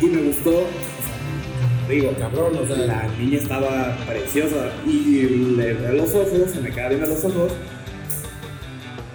y 0.01 0.06
me 0.06 0.22
gustó. 0.24 0.68
Digo, 1.89 2.13
Cabrón, 2.18 2.58
o 2.58 2.65
sea. 2.65 2.77
la 2.77 3.08
niña 3.20 3.39
estaba 3.39 3.98
preciosa 4.08 4.72
y 4.86 5.24
le 5.58 5.74
veo 5.74 5.94
los 5.94 6.13
ojos, 6.15 6.51
se 6.51 6.62
me 6.62 6.72
queda 6.72 6.89
viendo 6.89 7.08
los 7.08 7.24
ojos 7.25 7.51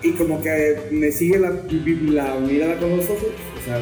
y 0.03 0.12
como 0.12 0.41
que 0.43 0.88
me 0.91 1.11
sigue 1.11 1.38
la, 1.38 1.50
la 1.50 2.35
mirada 2.37 2.79
con 2.79 2.97
los 2.97 3.05
ojos, 3.07 3.31
o 3.61 3.65
sea, 3.65 3.81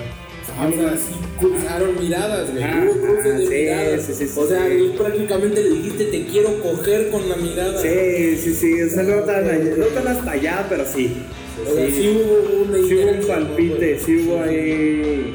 cruzaron 1.38 2.00
miradas, 2.00 2.50
güey. 2.52 2.64
Cruce 3.00 3.28
de 3.32 3.46
sí, 3.46 3.54
miradas. 3.54 4.02
sí, 4.02 4.12
sí, 4.14 4.26
sí, 4.26 4.38
o 4.40 4.46
sea, 4.46 4.75
y 4.75 4.88
prácticamente 4.96 5.62
le 5.62 5.70
dijiste 5.70 6.04
te 6.06 6.25
quiero 6.26 6.60
coger 6.62 7.10
con 7.10 7.28
la 7.28 7.36
mirada. 7.36 7.80
sí, 7.80 8.36
sí, 8.36 8.54
sí, 8.54 8.82
o 8.82 8.88
sea, 8.88 9.02
no 9.02 9.22
tan, 9.22 9.44
no 9.78 9.86
tan 9.86 10.08
hasta 10.08 10.30
allá, 10.30 10.66
pero 10.68 10.84
sí, 10.86 11.16
O 11.62 11.75
sea, 11.75 11.86
sí, 11.90 12.08
hubo 12.16 12.62
una 12.64 12.78
sí 12.88 12.94
hubo 12.94 13.10
un 13.10 13.26
palpite, 13.26 13.98
sí 13.98 14.16
hubo 14.16 14.42
ahí, 14.42 15.34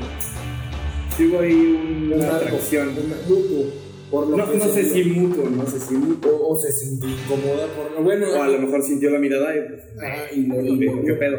sí 1.18 1.28
hubo 1.28 1.40
ahí 1.40 1.54
Un 1.54 2.14
una 2.14 2.36
atracción, 2.36 2.90
mutuo, 3.28 3.66
por 4.10 4.28
lo 4.28 4.38
no, 4.38 4.52
que 4.52 4.58
no 4.58 4.68
sé 4.68 4.84
si 4.90 5.04
mutuo, 5.06 5.50
no 5.50 5.66
sé 5.68 5.80
si 5.80 5.94
mutuo, 5.94 6.32
O, 6.36 6.54
o 6.54 6.62
se 6.62 6.72
sintió 6.72 7.10
incómoda 7.10 7.68
por. 7.68 8.04
Bueno, 8.04 8.28
o 8.32 8.42
a 8.42 8.48
lo 8.48 8.60
mejor 8.60 8.84
sintió 8.84 9.10
la 9.12 9.20
mirada 9.20 9.56
y 9.56 9.60
pues, 9.70 9.82
Ah, 10.02 10.26
y 10.36 10.46
lo- 10.48 10.62
lo- 10.62 10.76
dijo, 10.76 11.02
¿qué 11.06 11.14
pedo? 11.14 11.38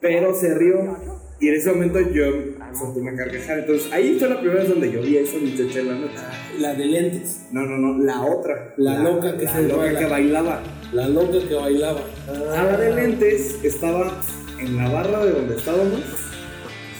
Pero 0.00 0.34
se 0.34 0.54
rió 0.54 0.96
y 1.40 1.48
en 1.48 1.54
ese 1.54 1.70
momento 1.70 2.00
yo 2.12 2.24
solté 2.78 3.00
una 3.00 3.14
carcajada. 3.16 3.58
Entonces 3.60 3.92
ahí 3.92 4.16
fue 4.18 4.28
la 4.28 4.40
primera 4.40 4.60
vez 4.60 4.68
donde 4.68 4.92
yo 4.92 5.00
vi 5.02 5.16
a 5.18 5.20
esa 5.20 5.38
muchacha 5.38 5.80
en 5.80 5.88
la 5.88 5.94
noche. 5.94 6.14
La 6.58 6.74
de 6.74 6.84
lentes. 6.86 7.46
No, 7.52 7.62
no, 7.66 7.76
no, 7.78 7.98
la 8.04 8.20
otra. 8.22 8.74
La 8.76 8.98
loca 8.98 9.36
que 9.36 9.44
la 9.44 9.52
se 9.52 9.62
loca 9.62 9.76
baila. 9.76 9.98
que 9.98 10.06
bailaba. 10.06 10.62
La 10.92 11.08
loca 11.08 11.38
que 11.48 11.54
bailaba. 11.54 12.00
A 12.56 12.62
la 12.64 12.76
de 12.76 12.94
lentes 12.94 13.56
estaba 13.62 14.20
en 14.58 14.76
la 14.76 14.88
barra 14.90 15.24
de 15.24 15.32
donde 15.32 15.56
estábamos. 15.56 16.00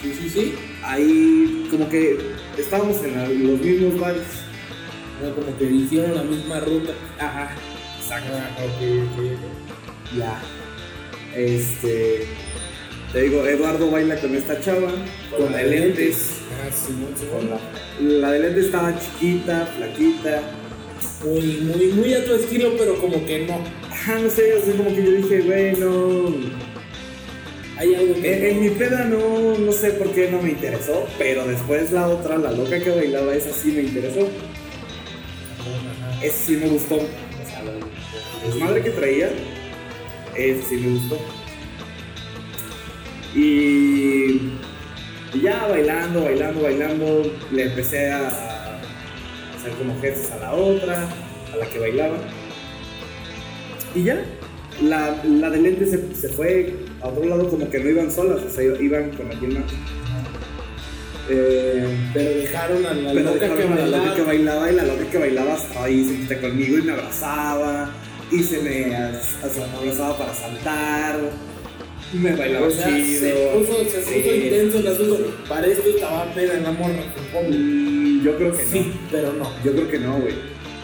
Sí, 0.03 0.13
sí, 0.21 0.29
sí. 0.31 0.55
Ahí 0.85 1.69
como 1.71 1.89
que 1.89 2.19
estábamos 2.59 3.03
en 3.05 3.15
la- 3.17 3.29
los 3.29 3.61
mismos 3.61 4.01
bares. 4.01 4.23
Sea, 5.21 5.31
como 5.35 5.57
que 5.57 5.65
hicieron 5.65 6.15
la 6.17 6.23
misma 6.25 6.59
ruta. 6.61 6.93
Ajá. 7.19 7.55
Exacto. 8.01 8.33
Ah, 8.35 8.51
ok, 8.65 8.83
ok, 9.05 9.19
ok. 9.19 10.19
Ya. 10.19 10.43
Este. 11.37 12.27
Te 13.13 13.23
digo, 13.23 13.47
Eduardo 13.47 13.91
baila 13.91 14.17
con 14.17 14.35
esta 14.35 14.59
chava, 14.61 14.91
con 15.37 15.53
la 15.53 15.59
de 15.59 15.65
lentes. 15.65 16.31
Ah, 16.65 16.71
sí, 16.73 16.95
sí, 17.19 17.27
Con 17.27 17.51
la, 17.51 17.59
la 18.01 18.33
de 18.33 18.39
lentes 18.39 18.67
estaba 18.67 18.99
chiquita, 18.99 19.67
flaquita. 19.77 20.41
Muy, 21.23 21.43
muy, 21.43 21.87
muy 21.89 22.15
a 22.15 22.25
tu 22.25 22.33
estilo, 22.35 22.73
pero 22.79 22.97
como 22.99 23.25
que 23.27 23.47
no. 23.47 23.61
Ajá, 23.91 24.19
no 24.19 24.31
sé, 24.31 24.59
sea, 24.63 24.75
como 24.77 24.95
que 24.95 25.05
yo 25.05 25.11
dije, 25.13 25.41
güey, 25.43 25.77
no. 25.77 26.35
Hay 27.77 27.95
algo 27.95 28.15
En, 28.15 28.23
que. 28.23 28.51
en 28.51 28.61
mi 28.63 28.71
peda 28.71 29.05
no, 29.05 29.59
no 29.59 29.73
sé 29.73 29.91
por 29.91 30.11
qué 30.13 30.31
no 30.31 30.41
me 30.41 30.51
interesó, 30.51 31.07
pero 31.19 31.47
después 31.47 31.93
la 31.93 32.09
otra, 32.09 32.39
la 32.39 32.53
loca 32.53 32.81
que 32.81 32.91
bailaba, 32.91 33.35
esa 33.35 33.53
sí 33.53 33.73
me 33.73 33.83
interesó. 33.83 34.27
Esa 36.23 36.37
sí 36.47 36.57
me 36.57 36.69
gustó. 36.69 36.97
O 36.97 37.47
sea, 37.47 37.63
la 37.63 37.73
la 37.73 38.47
desmadre 38.47 38.83
que 38.83 38.91
traía, 38.91 39.31
esa 40.35 40.69
sí 40.69 40.77
me 40.77 40.99
gustó. 40.99 41.42
Y, 43.35 44.41
ya 45.43 45.67
bailando, 45.69 46.25
bailando, 46.25 46.63
bailando, 46.63 47.33
le 47.51 47.63
empecé 47.65 48.11
a, 48.11 48.29
a 48.29 48.77
hacer 49.57 49.73
como 49.79 49.99
gestos 50.01 50.31
a 50.33 50.37
la 50.39 50.53
otra, 50.53 51.09
a 51.53 51.57
la 51.57 51.67
que 51.67 51.79
bailaba. 51.79 52.17
Y 53.95 54.05
ya, 54.05 54.23
la, 54.83 55.23
la 55.25 55.51
de 55.51 55.59
lente 55.59 55.87
se, 55.87 56.15
se 56.15 56.29
fue 56.29 56.75
a 57.01 57.09
otro 57.09 57.25
lado 57.25 57.49
como 57.49 57.69
que 57.69 57.79
no 57.79 57.89
iban 57.91 58.11
solas, 58.11 58.43
o 58.43 58.51
sea, 58.51 58.65
iban 58.65 59.11
con 59.11 59.31
alguien 59.31 59.55
más. 59.55 59.73
Eh, 61.29 61.87
Pero 62.13 62.31
dejaron 62.31 62.85
a 62.85 62.95
la 62.95 63.13
pero 63.13 63.25
loca 63.25 63.39
que 63.41 63.49
dejaron 63.49 63.73
a 63.79 63.87
la 63.87 63.99
loca 63.99 64.15
que 64.15 64.23
bailaba. 64.23 64.61
bailaba 64.61 64.73
y 64.73 64.75
la 64.75 64.85
loca 64.85 65.11
que 65.11 65.19
bailaba 65.19 65.55
estaba 65.55 65.85
ahí 65.87 66.05
sentada 66.05 66.41
conmigo 66.41 66.79
y 66.79 66.83
me 66.83 66.93
abrazaba 66.93 67.91
y 68.31 68.43
se 68.43 68.61
me 68.61 68.97
abrazaba 68.97 70.19
para 70.19 70.35
saltar. 70.35 71.17
Me 72.13 72.35
bailaba 72.37 72.67
O 72.67 72.71
sea, 72.71 72.87
chido. 72.89 73.21
se 73.21 73.33
puso, 73.33 73.79
se 73.91 73.99
puso 73.99 74.11
Sí. 74.13 74.41
intenso 74.45 74.79
el 74.79 74.87
asunto. 74.89 75.35
Para 75.49 75.67
esto 75.67 75.89
estaba 75.89 76.33
pena 76.35 76.55
en 76.55 76.63
la 76.65 76.73
morra, 76.73 77.03
supongo. 77.17 77.49
Mm, 77.51 78.25
Yo 78.25 78.37
creo 78.37 78.53
que 78.57 78.63
no. 78.65 78.71
Sí, 78.71 78.93
pero 79.11 79.33
no. 79.33 79.51
Yo 79.65 79.73
creo 79.73 79.89
que 79.89 79.99
no, 79.99 80.19
güey. 80.21 80.35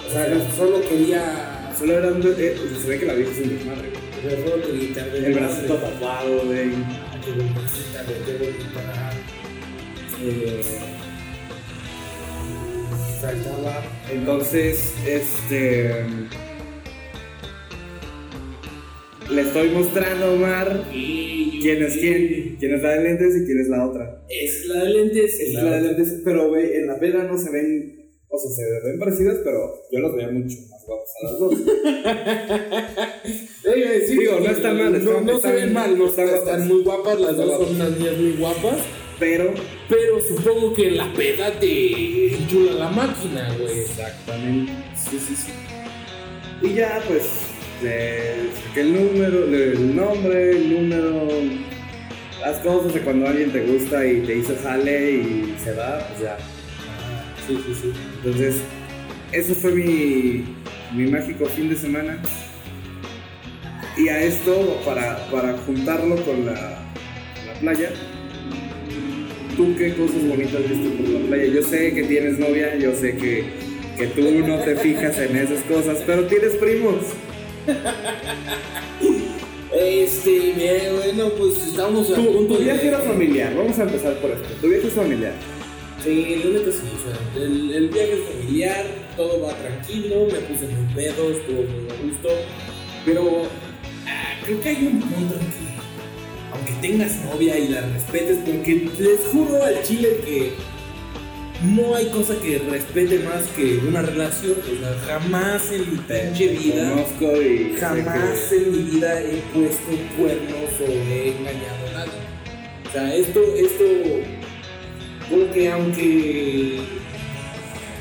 O 0.09 0.11
sea, 0.13 0.51
solo 0.57 0.81
quería. 0.81 1.73
Solo 1.79 1.99
era 1.99 2.09
un. 2.09 2.23
eh, 2.23 2.57
se 2.83 2.89
ve 2.89 2.99
que 2.99 3.07
la 3.07 3.15
vieja 3.15 3.31
es 3.31 3.39
un 3.39 3.57
desmadre, 3.57 3.91
güey. 3.91 4.03
o 4.27 4.31
sea, 4.37 4.51
solo 4.51 4.63
quería 4.67 4.91
echarle 4.91 5.27
El 5.27 5.35
bracito 5.35 5.75
tatuado, 5.75 6.41
güey. 6.47 6.71
Ah, 6.87 7.21
qué 7.25 7.31
bonita, 7.33 8.05
güey, 8.07 8.19
qué 8.25 8.33
bonita. 8.45 9.13
Eh, 10.21 10.63
saltaba. 13.21 13.83
Entonces, 14.11 14.93
este. 15.07 16.05
Le 19.31 19.43
estoy 19.43 19.69
mostrando 19.71 20.33
Omar 20.35 20.85
quién 20.91 21.83
es 21.83 21.97
quién. 21.99 22.57
Quién 22.59 22.75
es 22.75 22.83
la 22.83 22.91
de 22.97 23.03
lentes 23.05 23.37
y 23.37 23.45
quién 23.47 23.61
es 23.61 23.69
la 23.69 23.87
otra. 23.87 24.25
Es 24.29 24.67
la 24.67 24.85
de 24.85 24.91
lentes. 24.91 25.39
Es 25.41 25.55
la 25.55 25.65
de 25.77 25.81
lentes, 25.83 26.21
pero 26.25 26.49
güey, 26.49 26.75
en 26.77 26.87
la 26.87 26.99
peda 26.99 27.25
no 27.25 27.37
se 27.39 27.51
ven. 27.51 27.95
O 28.31 28.39
sea, 28.39 28.51
se 28.51 28.63
ven 28.91 28.99
parecidas, 28.99 29.39
pero 29.45 29.75
yo 29.91 30.01
las 30.01 30.15
veía 30.15 30.29
mucho 30.31 30.57
más 30.71 30.85
guapas 30.87 31.15
a 31.21 31.25
las 31.25 31.39
dos. 31.39 31.55
Digo, 34.19 34.41
no 34.41 34.51
están 34.51 34.77
mal, 34.77 34.93
No, 34.93 34.99
están- 34.99 35.25
no 35.27 35.31
se 35.33 35.37
están- 35.37 35.55
ven 35.55 35.73
mal, 35.73 35.99
no 35.99 36.07
están 36.09 36.25
están, 36.29 36.39
están 36.41 36.69
muy 36.69 36.83
guapas. 36.83 37.21
Las 37.21 37.37
dos 37.37 37.67
son 37.67 37.77
unas 37.77 37.91
niñas 37.99 38.17
muy 38.19 38.33
guapas. 38.33 38.79
Pero. 39.19 39.53
Pero 39.89 40.21
supongo 40.21 40.75
que 40.75 40.91
la 40.93 41.13
peda 41.15 41.51
te 41.59 42.35
enchula 42.35 42.73
la 42.73 42.91
máquina, 42.91 43.53
güey. 43.59 43.81
Exactamente. 43.81 44.73
Sí, 44.95 45.19
sí, 45.19 45.35
sí. 45.35 45.53
Y 46.63 46.75
ya, 46.75 47.03
pues. 47.09 47.25
Le 47.83 48.51
saqué 48.55 48.81
el 48.81 48.93
número, 48.93 49.45
el 49.45 49.97
nombre, 49.97 50.51
el 50.51 50.75
número. 50.75 51.29
Las 52.41 52.59
cosas 52.59 52.95
de 52.95 53.01
cuando 53.01 53.29
alguien 53.29 53.53
te 53.53 53.61
gusta 53.61 54.05
y 54.07 54.21
te 54.21 54.39
hizo 54.39 54.55
jale 54.63 55.13
y 55.13 55.57
se 55.63 55.73
va, 55.75 55.99
pues 56.09 56.21
ya. 56.21 56.37
Sí, 57.47 57.59
sí, 57.67 57.75
sí. 57.75 57.93
Entonces, 58.17 58.57
ese 59.33 59.55
fue 59.55 59.73
mi, 59.73 60.45
mi 60.95 61.11
mágico 61.11 61.47
fin 61.47 61.69
de 61.69 61.77
semana. 61.77 62.19
Y 63.97 64.09
a 64.09 64.23
esto, 64.23 64.81
para, 64.85 65.19
para 65.31 65.55
juntarlo 65.59 66.17
con 66.25 66.47
la, 66.47 66.79
playa. 67.61 67.91
¿Tú 69.57 69.75
qué 69.77 69.93
cosas 69.95 70.27
bonitas 70.27 70.69
viste 70.69 70.89
por 70.91 71.09
la 71.09 71.27
playa? 71.27 71.47
Yo 71.47 71.63
sé 71.63 71.93
que 71.93 72.05
tienes 72.05 72.39
novia, 72.39 72.77
yo 72.77 72.95
sé 72.95 73.17
que, 73.17 73.45
que 73.97 74.07
tú 74.09 74.23
no 74.47 74.61
te 74.61 74.77
fijas 74.77 75.19
en 75.19 75.37
esas 75.37 75.61
cosas, 75.65 75.99
pero 76.07 76.27
tienes 76.27 76.55
primos. 76.55 76.97
Este, 79.73 80.53
bien, 80.57 80.97
bueno, 80.97 81.29
pues 81.37 81.59
estamos 81.69 82.11
a 82.11 82.15
Tu, 82.15 82.47
tu 82.47 82.57
viaje 82.57 82.89
era 82.89 83.01
familiar, 83.01 83.55
vamos 83.55 83.79
a 83.79 83.83
empezar 83.83 84.15
por 84.15 84.31
esto. 84.31 84.49
Tu 84.61 84.69
viaje 84.69 84.87
es 84.87 84.93
familiar. 84.95 85.33
Sí, 86.03 86.41
la 86.43 86.51
neta 86.51 86.71
sí, 86.73 86.83
o 86.95 86.99
sea, 87.05 87.43
el, 87.43 87.75
el 87.75 87.89
viaje 87.89 88.13
es 88.15 88.25
familiar, 88.35 88.87
todo 89.17 89.43
va 89.43 89.53
tranquilo, 89.55 90.27
me 90.27 90.39
puse 90.39 90.67
muy 90.69 90.95
pedo, 90.95 91.31
estuvo 91.31 91.63
muy 91.63 91.91
a 91.91 92.03
gusto, 92.03 92.29
pero 93.05 93.43
ah, 94.07 94.35
creo 94.45 94.61
que 94.63 94.69
hay 94.69 94.87
un 94.87 95.01
punto 95.01 95.35
en 95.35 95.41
que, 95.41 95.69
aunque 96.53 96.73
tengas 96.81 97.25
novia 97.25 97.59
y 97.59 97.69
la 97.69 97.81
respetes, 97.83 98.39
porque 98.47 98.89
les 98.99 99.21
juro 99.33 99.63
al 99.63 99.83
chile 99.83 100.21
que 100.25 100.53
no 101.62 101.95
hay 101.95 102.07
cosa 102.07 102.35
que 102.41 102.59
respete 102.59 103.19
más 103.21 103.43
que 103.57 103.79
una 103.79 104.03
relación, 104.03 104.55
o 104.61 104.81
sea, 104.81 105.21
jamás 105.21 105.73
en 105.73 105.91
mi 105.91 105.97
pinche 105.97 106.49
vida... 106.49 106.91
Conozco 106.91 107.43
y 107.43 107.75
sé 107.75 107.81
Jamás 107.81 108.53
en 108.53 108.73
mi 108.73 108.91
vida 108.91 109.21
he 109.21 109.43
puesto 109.53 109.91
cuernos 110.17 110.71
o 110.81 110.85
he 110.85 111.31
engañado 111.31 111.87
a 111.88 111.99
nadie. 111.99 112.12
O 112.88 112.93
sea, 112.93 113.15
esto, 113.15 113.41
esto, 113.57 113.85
como 115.29 115.50
que 115.53 115.71
aunque, 115.71 116.81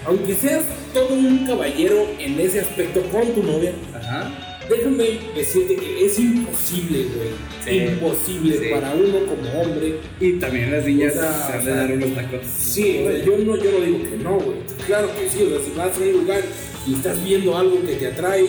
aunque 0.05 0.33
seas 0.35 0.63
todo 0.93 1.13
un 1.13 1.45
caballero 1.45 2.07
en 2.19 2.39
ese 2.39 2.61
aspecto 2.61 3.01
con 3.09 3.33
tu 3.33 3.43
novia, 3.43 3.73
Ajá. 3.95 4.46
Déjame 4.69 5.19
decirte 5.35 5.75
que 5.75 6.05
es 6.05 6.19
imposible, 6.19 7.05
güey. 7.15 7.29
Sí. 7.63 7.91
Imposible 7.93 8.57
Sí. 8.57 8.65
para 8.73 8.93
uno 8.93 9.19
como 9.25 9.61
hombre. 9.61 9.95
Y 10.19 10.33
también 10.33 10.71
las 10.71 10.85
niñas 10.85 11.15
O 11.15 11.19
sea, 11.19 11.47
se 11.47 11.53
han 11.53 11.65
de 11.65 11.71
dar 11.71 11.91
unos 11.91 12.15
tacos. 12.15 12.41
Sí, 12.47 12.99
o 13.03 13.09
sea, 13.09 13.25
yo 13.25 13.37
no, 13.37 13.55
yo 13.57 13.71
no 13.71 13.85
digo 13.85 14.09
que 14.09 14.17
no, 14.17 14.39
güey. 14.39 14.57
Claro 14.85 15.09
que 15.15 15.29
sí, 15.29 15.43
o 15.43 15.49
sea, 15.49 15.59
si 15.59 15.71
vas 15.77 15.97
a 15.97 15.99
un 16.01 16.11
lugar 16.11 16.41
y 16.87 16.93
estás 16.93 17.23
viendo 17.23 17.57
algo 17.57 17.81
que 17.85 17.95
te 17.95 18.07
atrae, 18.07 18.47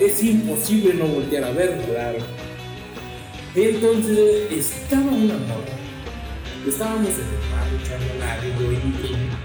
es 0.00 0.24
imposible 0.24 0.94
no 0.94 1.06
voltear 1.06 1.44
a 1.44 1.52
verlo. 1.52 1.82
Claro. 1.84 2.18
Entonces 3.54 4.46
estaba 4.50 5.10
una 5.10 5.34
morra. 5.34 5.76
Estábamos 6.66 7.08
en 7.08 7.14
el 7.14 7.50
mar 7.50 7.66
echando 7.80 8.14
la 8.20 8.36
y 8.46 9.37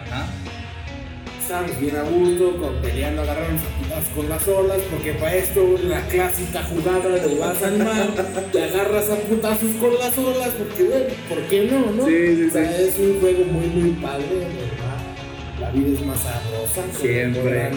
Estábamos 1.44 1.78
bien 1.78 1.96
a 1.98 2.04
gusto, 2.04 2.56
con, 2.56 2.76
peleando, 2.78 3.22
agarrarnos 3.22 3.62
a 3.62 3.78
putazos 3.78 4.10
con 4.16 4.30
las 4.30 4.48
olas, 4.48 4.80
porque 4.90 5.12
para 5.12 5.36
esto 5.36 5.78
la 5.84 6.08
clásica 6.08 6.64
jugada 6.64 7.10
de 7.10 7.36
vas 7.36 7.62
al 7.62 7.80
mar, 7.80 8.08
te 8.50 8.64
agarras 8.64 9.10
a 9.10 9.16
putazos 9.18 9.72
con 9.82 9.94
las 9.96 10.18
olas, 10.18 10.52
porque 10.58 10.84
bueno, 10.84 11.06
¿por 11.28 11.40
qué 11.50 11.68
no, 11.70 11.92
no? 11.92 12.06
Sí, 12.06 12.36
sí, 12.38 12.46
o 12.46 12.50
sea, 12.50 12.66
sí. 12.66 12.84
es 12.84 12.98
un 12.98 13.20
juego 13.20 13.44
muy, 13.44 13.68
muy 13.68 13.90
padre, 14.02 14.26
¿verdad? 14.30 15.60
La 15.60 15.72
vida 15.72 16.00
es 16.00 16.06
más 16.06 16.20
sabrosa. 16.22 16.82
Siempre. 17.02 17.72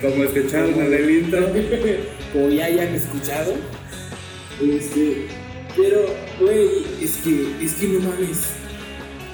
Como 0.00 0.24
escucharon 0.24 0.80
en 0.80 0.94
el 0.94 1.10
intro. 1.10 1.46
como 2.32 2.48
ya 2.48 2.64
hayan 2.64 2.94
escuchado. 2.94 3.52
Este, 4.62 5.26
pero, 5.76 6.06
güey, 6.40 6.86
es 7.02 7.18
que, 7.18 7.64
es 7.64 7.74
que 7.74 7.86
no 7.86 8.00
mames, 8.00 8.40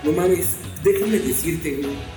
no 0.03 0.11
mames, 0.11 0.57
déjame 0.83 1.21
decirte, 1.21 1.77
güey, 1.77 2.16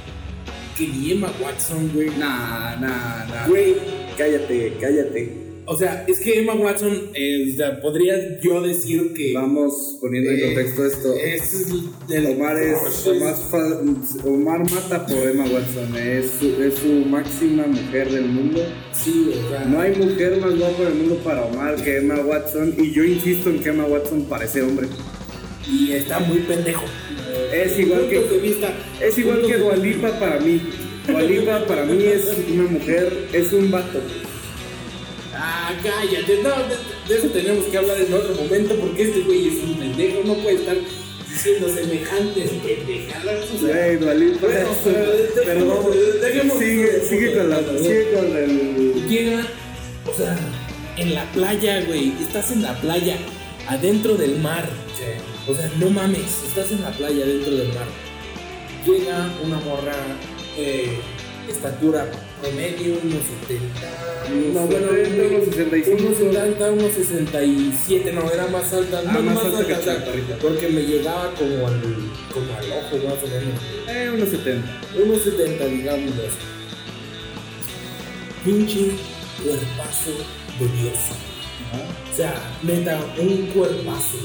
que 0.79 0.87
ni 0.87 1.11
Emma 1.11 1.31
Watson, 1.43 1.91
güey, 1.93 2.09
Nah, 2.17 2.75
nah, 2.77 3.25
nah. 3.27 3.47
güey, 3.47 3.75
Cállate, 4.17 4.73
cállate. 4.81 5.31
o 5.65 5.77
sea, 5.77 6.03
es 6.07 6.19
que 6.19 6.39
Emma 6.39 6.55
Watson, 6.55 7.11
eh, 7.13 7.51
o 7.53 7.55
sea, 7.55 7.79
podría 7.81 8.15
yo 8.41 8.59
decir 8.61 9.13
que 9.13 9.33
Vamos 9.33 9.97
poniendo 10.01 10.31
en 10.31 10.39
Eh, 10.39 10.41
contexto 10.45 10.85
esto. 10.85 11.13
es 11.13 11.67
el 12.09 12.25
Omar 12.25 12.57
es 12.57 13.05
Omar, 13.07 13.35
Omar 14.25 14.59
mata 14.71 15.05
por 15.05 15.27
Emma 15.27 15.43
Watson, 15.45 15.95
es 15.95 16.25
su, 16.39 16.61
es 16.63 16.73
su 16.75 16.87
máxima 17.07 17.67
mujer 17.67 18.09
del 18.11 18.25
mundo. 18.25 18.61
sí, 18.93 19.31
o 19.45 19.49
sea, 19.49 19.65
No 19.65 19.79
hay 19.81 19.95
mujer 19.95 20.37
más 20.41 20.57
guapa 20.57 20.83
del 20.85 20.95
mundo 20.95 21.15
para 21.23 21.45
Omar 21.45 21.75
que 21.83 21.97
Emma 21.97 22.15
Watson 22.21 22.73
y 22.77 22.91
yo 22.91 23.03
insisto 23.03 23.49
en 23.51 23.59
que 23.61 23.69
Emma 23.69 23.85
Watson 23.85 24.25
parece 24.29 24.61
hombre. 24.63 24.87
y 25.71 25.91
está 25.91 26.19
muy 26.19 26.39
pendejo. 26.39 26.83
Es 27.53 27.79
igual 27.79 28.07
que- 28.09 28.19
Puntos 28.19 28.41
de 28.41 28.47
vista, 28.47 28.73
Es 29.01 29.17
igual 29.17 29.41
que 29.45 29.57
Dualipa 29.57 30.19
para 30.19 30.39
mí. 30.39 30.61
Dualipa 31.07 31.65
para 31.65 31.83
mí 31.85 32.03
es 32.05 32.27
una 32.51 32.69
mujer, 32.69 33.27
es 33.33 33.51
un 33.53 33.71
vato. 33.71 33.99
Ah, 35.33 35.71
cállate, 35.81 36.41
no, 36.43 36.49
de, 36.49 37.13
de 37.13 37.19
eso 37.19 37.27
tenemos 37.29 37.65
que 37.65 37.77
hablar 37.77 37.97
en 37.99 38.13
otro 38.13 38.35
momento 38.35 38.75
porque 38.75 39.03
este 39.03 39.21
güey 39.21 39.47
es 39.47 39.63
un 39.63 39.79
pendejo, 39.79 40.21
no 40.25 40.33
puede 40.35 40.57
estar 40.57 40.75
diciendo 41.29 41.69
semejantes 41.69 42.49
pendejadas. 42.51 43.45
O 43.55 43.59
sea, 43.65 43.75
Güey, 43.85 43.95
Dualipa 43.97 44.47
Bueno, 44.47 44.69
pero 45.45 45.91
dejemos- 46.21 46.59
sigue, 46.59 47.01
sigue 47.07 47.33
con 47.35 47.49
la, 47.49 47.59
sigue 47.77 48.11
con 48.13 48.35
el 48.37 49.07
llega, 49.07 49.47
o 50.05 50.13
sea, 50.13 50.37
en 50.97 51.15
la 51.15 51.23
playa, 51.31 51.83
güey, 51.87 52.11
estás 52.21 52.51
en 52.51 52.61
la 52.63 52.73
playa, 52.81 53.15
adentro 53.69 54.15
del 54.15 54.37
mar. 54.39 54.67
O 55.47 55.55
sea, 55.55 55.71
no 55.79 55.89
mames, 55.89 56.43
estás 56.47 56.71
en 56.71 56.81
la 56.81 56.91
playa, 56.91 57.23
adentro 57.23 57.55
del 57.55 57.69
mar. 57.69 57.87
Llega 58.85 59.29
una 59.43 59.57
morra, 59.59 59.95
eh, 60.57 60.99
estatura 61.49 62.05
promedio, 62.41 62.97
unos 63.03 63.23
70. 63.47 63.89
unos 64.31 64.69
70, 64.69 65.27
unos 65.35 65.45
65. 65.45 66.03
Unos 66.03 66.17
70, 66.17 66.71
unos 66.71 66.91
67, 66.93 68.13
no, 68.13 68.31
era 68.31 68.47
más 68.47 68.71
alta, 68.73 68.99
Ah, 69.05 69.11
no, 69.13 69.21
más 69.23 69.35
más 69.35 69.45
alta 69.45 69.65
que 69.65 69.73
chaparrita. 69.85 70.35
porque 70.41 70.67
me 70.69 70.81
llegaba 70.81 71.33
como 71.33 71.67
al, 71.67 71.81
como 72.33 72.53
al 72.57 72.71
ojo, 72.71 72.97
más 73.07 73.23
o 73.23 73.27
menos. 73.27 73.59
eh, 73.87 74.11
unos 74.13 74.29
70. 74.29 74.81
Unos 75.03 75.21
70, 75.23 75.65
digamos. 75.65 76.13
Pinche 78.43 78.91
cuerpazo 79.43 80.11
de 80.59 80.67
Dios. 80.81 80.97
O 82.11 82.15
sea, 82.15 82.33
neta, 82.63 82.99
un 83.17 83.47
cuerpazo. 83.47 84.17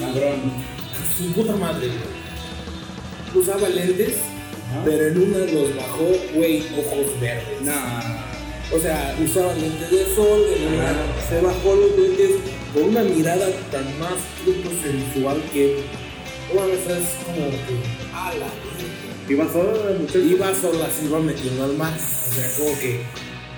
Cabrón. 0.00 0.52
A 0.92 1.16
Su 1.16 1.32
puta 1.32 1.56
madre, 1.56 1.86
güey. 1.88 3.42
Usaba 3.42 3.68
lentes, 3.68 4.16
pero 4.84 5.08
en 5.08 5.18
una 5.18 5.38
los 5.38 5.76
bajó, 5.76 6.12
güey, 6.34 6.62
ojos 6.78 7.20
verdes. 7.20 7.62
Nah. 7.62 8.24
O 8.72 8.78
sea, 8.78 9.16
usaba 9.22 9.52
lentes 9.54 9.90
de 9.90 10.14
sol, 10.14 10.42
en 10.56 10.74
una 10.74 10.92
se 11.28 11.40
bajó 11.40 11.74
los 11.74 11.98
lentes 11.98 12.30
con 12.72 12.84
una 12.84 13.02
mirada 13.02 13.46
tan 13.70 13.84
más 13.98 14.14
puto 14.44 14.70
sensual 14.82 15.40
que. 15.52 15.84
Una 16.52 16.66
vez 16.66 16.80
es 16.80 17.24
como 17.24 17.50
que. 17.50 18.14
A 18.14 18.34
la 18.34 18.46
verga. 18.46 19.04
¿Iba 19.28 19.50
sola 19.50 19.72
la 19.90 19.98
muchacha? 19.98 20.18
Iba 20.18 20.54
sola, 20.54 20.90
se 20.90 21.04
iba 21.06 21.18
metiendo 21.20 21.64
al 21.64 21.74
mar. 21.74 21.92
O 21.96 22.34
sea, 22.34 22.50
como 22.58 22.78
que. 22.78 23.00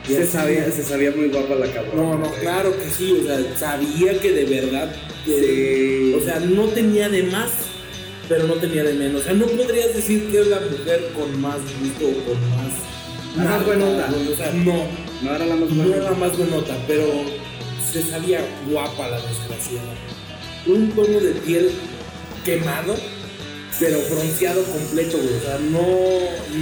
Se 0.06 0.26
sabía, 0.26 0.70
se 0.70 0.82
sabía 0.84 1.10
muy 1.10 1.28
guapa 1.28 1.54
la 1.56 1.66
cabrona. 1.72 2.02
No, 2.02 2.18
no, 2.18 2.30
claro 2.34 2.72
que 2.78 2.88
sí. 2.90 3.18
O 3.22 3.26
sea, 3.26 3.38
sabía 3.56 4.18
que 4.20 4.32
de 4.32 4.44
verdad. 4.44 4.94
Sí. 5.24 6.14
O 6.16 6.24
sea, 6.24 6.38
no 6.40 6.66
tenía 6.68 7.08
de 7.08 7.24
más, 7.24 7.50
pero 8.28 8.46
no 8.46 8.54
tenía 8.54 8.84
de 8.84 8.94
menos. 8.94 9.22
O 9.22 9.24
sea, 9.24 9.32
no 9.32 9.46
podrías 9.46 9.94
decir 9.94 10.30
que 10.30 10.40
es 10.40 10.46
la 10.46 10.60
mujer 10.60 11.10
con 11.16 11.40
más 11.40 11.56
gusto 11.80 12.06
o 12.06 12.24
con 12.24 12.40
más. 12.50 13.46
Más 13.50 13.66
buenota. 13.66 14.08
güey, 14.12 14.32
O 14.32 14.36
sea, 14.36 14.52
no. 14.52 14.84
No 15.22 15.34
era 15.34 15.46
la 15.46 15.56
más 15.56 15.70
No 15.70 15.82
buena. 15.82 15.96
era 15.96 16.10
la 16.10 16.16
más 16.16 16.36
buenota, 16.38 16.76
pero 16.86 17.04
se 17.92 18.02
sabía 18.02 18.40
guapa 18.70 19.08
la 19.08 19.16
desgraciada. 19.20 19.94
Un 20.66 20.90
tono 20.92 21.20
de 21.20 21.32
piel 21.44 21.70
quemado, 22.44 22.94
pero 23.80 23.98
bronceado 24.10 24.62
completo, 24.64 25.16
güey. 25.18 25.34
O 25.34 25.40
sea, 25.40 25.58
no, 25.58 25.80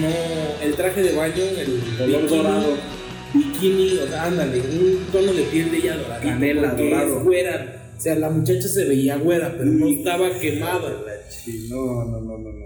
no. 0.01 0.63
El 0.63 0.75
traje 0.75 1.03
de 1.03 1.13
baño, 1.15 1.43
el 1.59 1.81
Color 1.99 2.29
dorado. 2.29 2.94
Bikini, 3.35 3.99
o 3.99 4.07
sea, 4.07 4.25
ándale, 4.25 4.61
un 4.61 5.07
tono 5.11 5.33
de 5.33 5.43
piel 5.43 5.71
de 5.71 5.77
ella 5.79 5.97
dorada. 5.97 6.21
Canela, 6.21 6.75
dorado. 6.75 7.19
Es 7.19 7.25
güera. 7.25 7.81
O 7.97 8.01
sea, 8.01 8.15
la 8.17 8.31
muchacha 8.31 8.69
se 8.69 8.85
veía 8.85 9.17
güera, 9.17 9.53
pero 9.57 9.71
no 9.71 9.87
estaba 9.89 10.39
quemada. 10.39 11.05
Sí, 11.29 11.67
no, 11.71 12.05
no, 12.05 12.21
no, 12.21 12.39
no, 12.39 12.53
no. 12.53 12.65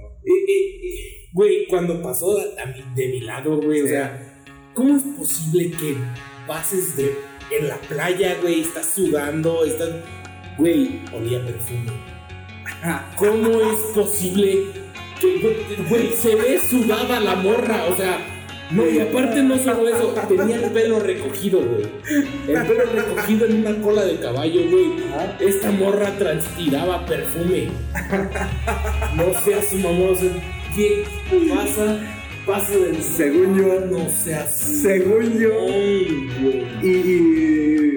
Güey, 1.32 1.66
cuando 1.68 2.02
pasó 2.02 2.36
de 2.94 3.08
mi 3.08 3.20
lado, 3.20 3.60
güey, 3.60 3.82
o 3.82 3.86
sea, 3.86 4.42
¿cómo 4.74 4.96
es 4.96 5.02
posible 5.16 5.70
que 5.70 5.96
pases 6.46 6.96
de 6.96 7.14
en 7.50 7.68
la 7.68 7.76
playa, 7.76 8.36
güey, 8.40 8.60
estás 8.60 8.92
sudando, 8.94 9.64
estás, 9.64 9.90
güey, 10.58 11.00
olía 11.14 11.44
perfume? 11.44 11.92
¿Cómo 13.16 13.60
es 13.60 13.80
posible 13.94 14.64
que, 15.20 15.84
güey, 15.88 16.12
se 16.12 16.34
ve 16.34 16.60
sudada 16.60 17.20
la 17.20 17.36
morra, 17.36 17.86
o 17.86 17.96
sea, 17.96 18.37
no, 18.70 18.88
y 18.88 19.00
aparte 19.00 19.42
no 19.42 19.56
solo 19.58 19.88
eso, 19.88 20.14
tenía 20.28 20.56
el 20.56 20.70
pelo 20.70 21.00
recogido, 21.00 21.60
güey. 21.60 21.86
El 22.48 22.66
pelo 22.66 22.84
recogido 22.92 23.46
en 23.46 23.60
una 23.66 23.80
cola 23.80 24.04
de 24.04 24.18
caballo, 24.18 24.60
güey. 24.70 24.92
Esta 25.40 25.70
morra 25.70 26.10
transpiraba 26.18 27.06
perfume. 27.06 27.68
No 29.16 29.40
seas 29.42 29.72
mamón, 29.74 30.10
o 30.12 30.16
sea, 30.16 30.30
¿qué 30.76 31.04
pasa? 31.54 31.98
Pasa 32.46 32.72
del 32.76 33.02
Según 33.02 33.58
yo- 33.58 33.80
no 33.90 34.08
seas 34.10 34.54
Según 34.82 35.38
yo, 35.38 35.50
y 36.82 37.96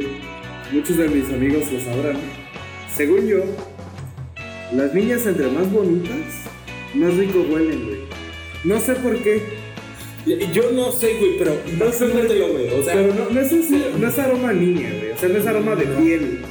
muchos 0.74 0.98
de 0.98 1.08
mis 1.10 1.30
amigos 1.30 1.72
lo 1.72 1.80
sabrán, 1.80 2.18
según 2.96 3.28
yo, 3.28 3.40
Las 4.74 4.94
niñas 4.94 5.26
entre 5.26 5.48
más 5.48 5.70
bonitas, 5.72 6.16
más 6.94 7.14
rico 7.16 7.46
huelen, 7.50 7.86
güey. 7.86 8.00
No 8.64 8.80
sé 8.80 8.94
por 8.96 9.18
qué. 9.18 9.61
Yo 10.54 10.72
no 10.72 10.92
sé, 10.92 11.16
güey, 11.20 11.38
pero 11.38 11.56
no 11.80 11.92
sé 11.92 12.08
dónde 12.08 12.36
lo 12.36 12.54
veo. 12.54 12.80
O 12.80 12.84
sea, 12.84 12.94
Pero 12.94 13.14
no, 13.14 13.30
no, 13.30 13.40
es, 13.42 13.52
no 13.52 14.08
es 14.08 14.20
aroma 14.20 14.54
niña, 14.54 14.90
güey. 15.00 15.12
O 15.12 15.18
sea, 15.18 15.30
no 15.30 15.38
es 15.38 15.48
aroma 15.48 15.76
de 15.76 15.86
piel. 15.86 16.42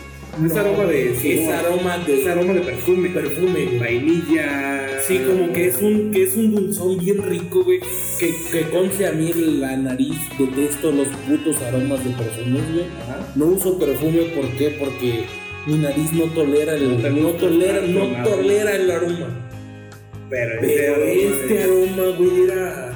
No 0.40 0.46
es 0.46 0.56
aroma 0.56 0.84
de. 0.84 1.12
es 1.12 1.18
sudor. 1.42 1.54
aroma 1.54 1.98
de 1.98 2.20
Es 2.20 2.26
aroma 2.26 2.52
de 2.54 2.60
perfume. 2.60 3.08
perfume, 3.10 3.64
güey. 3.66 3.78
Vainilla. 3.78 4.88
Sí, 5.06 5.18
como 5.18 5.52
que 5.52 5.68
es 5.68 5.76
un, 5.82 6.10
que 6.12 6.22
es 6.24 6.36
un 6.36 6.54
dulzón 6.54 6.98
bien 6.98 7.22
rico, 7.22 7.62
güey. 7.64 7.80
Que, 8.18 8.32
que 8.50 8.62
conce 8.70 9.06
a 9.06 9.12
mí 9.12 9.32
la 9.34 9.76
nariz. 9.76 10.16
Detesto 10.38 10.90
los 10.92 11.08
putos 11.08 11.60
aromas 11.62 12.02
de 12.04 12.10
perfumes, 12.10 12.62
güey. 12.72 12.86
No 13.36 13.46
uso 13.46 13.78
perfume, 13.78 14.22
¿por 14.34 14.48
qué? 14.56 14.76
Porque 14.78 15.24
mi 15.66 15.76
nariz 15.78 16.12
no 16.12 16.24
tolera 16.26 16.74
el, 16.74 17.02
No 17.02 17.10
no 17.10 17.28
tolera, 17.30 17.80
no 17.82 18.24
tolera 18.24 18.76
el 18.76 18.90
aroma. 18.90 19.46
Pero, 20.28 20.52
Pero 20.60 20.94
este 21.04 21.54
este 21.54 21.62
aroma, 21.64 22.16
güey, 22.16 22.42
era. 22.44 22.89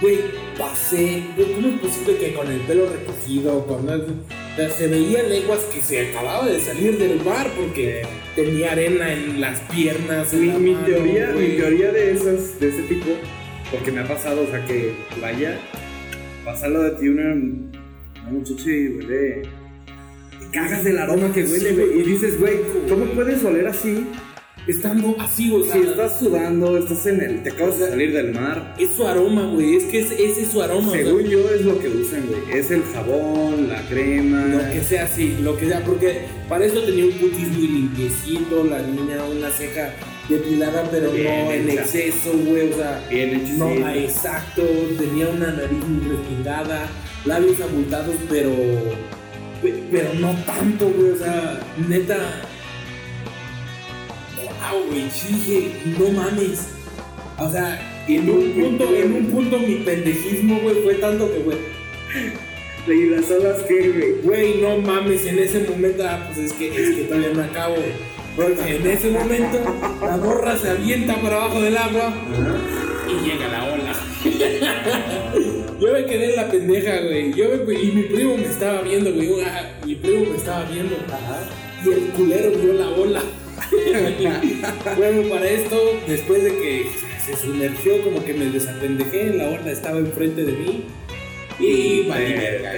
Güey, 0.00 0.18
pasé. 0.58 1.22
¿cómo 1.54 1.68
es 1.68 1.80
posible 1.80 2.16
que 2.18 2.34
con 2.34 2.50
el 2.50 2.60
pelo 2.60 2.86
recogido, 2.90 3.66
con 3.66 3.88
el- 3.88 4.70
se 4.70 4.88
veía 4.88 5.22
leguas 5.22 5.60
que 5.72 5.80
se 5.80 6.08
acababa 6.08 6.46
de 6.46 6.60
salir 6.60 6.98
del 6.98 7.18
bar 7.20 7.46
porque 7.56 8.02
tenía 8.34 8.72
arena 8.72 9.12
en 9.12 9.40
las 9.40 9.58
piernas. 9.72 10.32
Mi, 10.34 10.46
la 10.48 10.58
mi 10.58 10.72
mano, 10.72 10.86
teoría, 10.86 11.30
güey. 11.32 11.48
mi 11.50 11.56
teoría 11.56 11.92
de 11.92 12.12
esas, 12.12 12.60
de 12.60 12.68
ese 12.68 12.82
tipo, 12.82 13.06
porque 13.70 13.90
me 13.90 14.00
ha 14.00 14.08
pasado, 14.08 14.42
o 14.42 14.46
sea 14.50 14.64
que 14.66 14.92
vaya, 15.20 15.58
pasa 16.44 16.68
lo 16.68 16.82
de 16.82 16.90
ti 16.92 17.08
una, 17.08 17.32
una 17.32 18.30
muchacha 18.30 18.70
y 18.70 18.88
huele. 18.88 19.42
Te 20.40 20.50
cagas 20.52 20.84
del 20.84 20.98
aroma 20.98 21.32
que 21.32 21.42
huele, 21.44 21.70
Sí, 21.70 21.74
güey. 21.74 22.00
Y 22.00 22.02
dices, 22.02 22.38
güey, 22.38 22.56
¿cómo 22.88 23.06
puedes 23.06 23.42
oler 23.44 23.66
así? 23.66 24.06
Estando 24.66 25.14
así, 25.20 25.52
o 25.52 25.62
sea, 25.64 25.74
Si 25.74 25.80
estás 25.80 26.18
sudando, 26.18 26.76
estás 26.76 27.06
en 27.06 27.20
el. 27.20 27.42
te 27.44 27.50
acabas 27.50 27.78
de 27.78 27.88
salir 27.88 28.12
del 28.12 28.32
mar. 28.32 28.74
es 28.78 28.90
su 28.96 29.06
aroma, 29.06 29.46
güey. 29.46 29.76
Es 29.76 29.84
que 29.84 30.00
es- 30.00 30.10
ese 30.10 30.42
es 30.42 30.48
su 30.48 30.60
aroma. 30.60 30.88
o 30.88 30.92
sea, 30.92 31.04
Según 31.04 31.22
yo 31.24 31.48
es 31.50 31.60
lo 31.62 31.78
que 31.78 31.88
usan, 31.88 32.24
güey. 32.26 32.58
Es 32.58 32.70
el 32.72 32.82
jabón, 32.82 33.68
la 33.68 33.80
crema. 33.88 34.44
Lo 34.46 34.72
que 34.72 34.80
sea 34.82 35.04
así, 35.04 35.36
lo 35.40 35.56
que 35.56 35.68
sea, 35.68 35.84
porque 35.84 36.22
para 36.48 36.64
eso 36.66 36.80
tenía 36.82 37.04
un 37.04 37.12
cutis 37.12 37.48
muy 37.56 37.68
limpiecito, 37.68 38.64
la 38.64 38.82
niña 38.82 39.24
una 39.24 39.50
ceja 39.50 39.92
depilada, 40.28 40.82
pero 40.90 41.12
Bien 41.12 41.44
no 41.46 41.52
en 41.52 41.70
hecha. 41.70 41.82
exceso, 41.82 42.32
güey, 42.44 42.72
o 42.72 42.76
sea, 42.76 43.06
Bien 43.08 43.36
hecho, 43.36 43.52
no 43.58 43.72
sí. 43.72 43.82
ah, 43.84 43.96
exacto, 43.96 44.62
tenía 44.98 45.28
una 45.28 45.52
nariz 45.52 45.78
muy 45.86 46.08
respingada, 46.10 46.88
labios 47.24 47.60
abultados, 47.60 48.16
pero, 48.28 48.50
pe- 49.62 49.82
pero 49.92 50.12
no 50.14 50.34
tanto, 50.44 50.88
güey, 50.90 51.10
o 51.12 51.16
sea, 51.16 51.60
neta, 51.88 52.42
wow, 54.72 54.84
güey, 54.88 55.10
sí 55.10 55.28
dije, 55.34 55.72
no 55.98 56.08
mames, 56.10 56.60
o 57.38 57.50
sea, 57.50 58.04
en 58.08 58.30
un 58.30 58.52
punto, 58.52 58.84
en 58.94 59.12
un 59.14 59.26
punto 59.26 59.58
mi 59.58 59.76
pendejismo, 59.76 60.60
güey, 60.60 60.76
fue 60.82 60.94
tanto 60.94 61.30
que, 61.32 61.38
güey, 61.40 61.58
¿Y 62.88 63.08
las 63.10 63.28
olas 63.32 63.62
qué, 63.66 63.88
güey? 63.88 64.12
Güey, 64.22 64.60
no 64.62 64.78
mames, 64.78 65.26
en 65.26 65.40
ese 65.40 65.60
momento, 65.68 66.04
ah, 66.08 66.24
pues 66.32 66.46
es 66.46 66.52
que, 66.52 66.68
es 66.68 66.94
que 66.96 67.02
todavía 67.04 67.30
no 67.34 67.42
acabo. 67.42 67.74
Porque 68.36 68.76
en 68.76 68.86
ese 68.86 69.10
momento 69.10 69.58
la 70.00 70.16
borra 70.18 70.56
se 70.56 70.70
avienta 70.70 71.16
por 71.16 71.32
abajo 71.32 71.60
del 71.60 71.76
agua 71.76 72.12
y 73.08 73.26
llega 73.28 73.48
la 73.48 73.64
ola. 73.64 73.92
Yo 75.80 75.92
me 75.92 76.04
quedé 76.04 76.30
en 76.30 76.36
la 76.36 76.48
pendeja, 76.48 77.00
güey. 77.00 77.32
Yo 77.34 77.46
me- 77.66 77.74
y 77.74 77.92
mi 77.92 78.02
primo 78.04 78.36
me 78.36 78.44
estaba 78.44 78.82
viendo, 78.82 79.12
güey. 79.12 79.40
Ah, 79.42 79.72
Mi 79.84 79.94
primo 79.96 80.30
me 80.30 80.36
estaba 80.36 80.64
viendo. 80.70 80.96
Y 81.84 81.88
el 81.88 82.00
culero 82.10 82.50
vio 82.50 82.72
la 82.74 82.88
ola. 82.90 83.22
bueno, 84.96 85.28
para 85.28 85.48
esto, 85.48 85.76
después 86.08 86.42
de 86.44 86.50
que 86.50 86.86
se 87.24 87.36
sumergió, 87.36 88.02
como 88.02 88.24
que 88.24 88.34
me 88.34 88.46
desapendejé, 88.46 89.30
la 89.34 89.48
ola 89.50 89.70
estaba 89.70 89.98
enfrente 89.98 90.44
de 90.44 90.52
mí. 90.52 90.84
Y 91.58 92.06
valí 92.08 92.32
verga, 92.34 92.72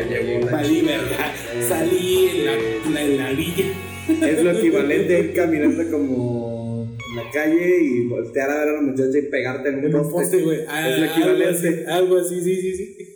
valí 0.53 0.81
verga. 0.83 1.33
Salí 1.69 2.29
en 2.33 2.45
la, 2.95 3.01
en 3.01 3.19
la 3.19 3.31
orilla. 3.31 3.65
Es 4.27 4.43
lo 4.43 4.53
equivalente 4.53 5.17
a 5.17 5.19
ir 5.19 5.33
caminando 5.35 5.91
como 5.91 6.89
en 7.11 7.17
la 7.17 7.31
calle 7.33 7.81
y 7.83 8.07
voltear 8.07 8.51
a 8.51 8.59
ver 8.61 8.69
a 8.69 8.73
la 8.75 8.81
muchacha 8.83 9.19
y 9.19 9.23
pegarte 9.23 9.69
en 9.71 9.95
un 9.95 10.11
poste. 10.11 10.43
güey. 10.43 10.59
Es 10.61 10.65
lo 10.67 10.71
Ah, 10.73 11.07
equivalente. 11.13 11.85
algo 11.89 12.17
así, 12.19 12.41
sí, 12.41 12.61
sí, 12.61 12.75
sí. 12.77 13.08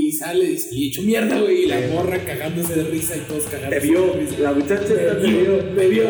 Y 0.00 0.12
sale 0.12 0.56
y 0.72 0.88
hecho 0.88 1.02
mierda, 1.02 1.40
güey. 1.40 1.64
Y 1.64 1.66
la 1.66 1.80
morra 1.92 2.18
cagándose 2.24 2.74
de 2.74 2.84
risa 2.84 3.16
y 3.16 3.20
todos 3.20 3.44
cagándose 3.44 3.80
Te 3.80 3.86
vio, 3.86 4.14
la 4.40 4.52
muchacha 4.52 4.82
Me 4.88 4.96
te 4.96 5.26
vio, 5.26 5.64
me 5.74 5.88
vio. 5.88 6.08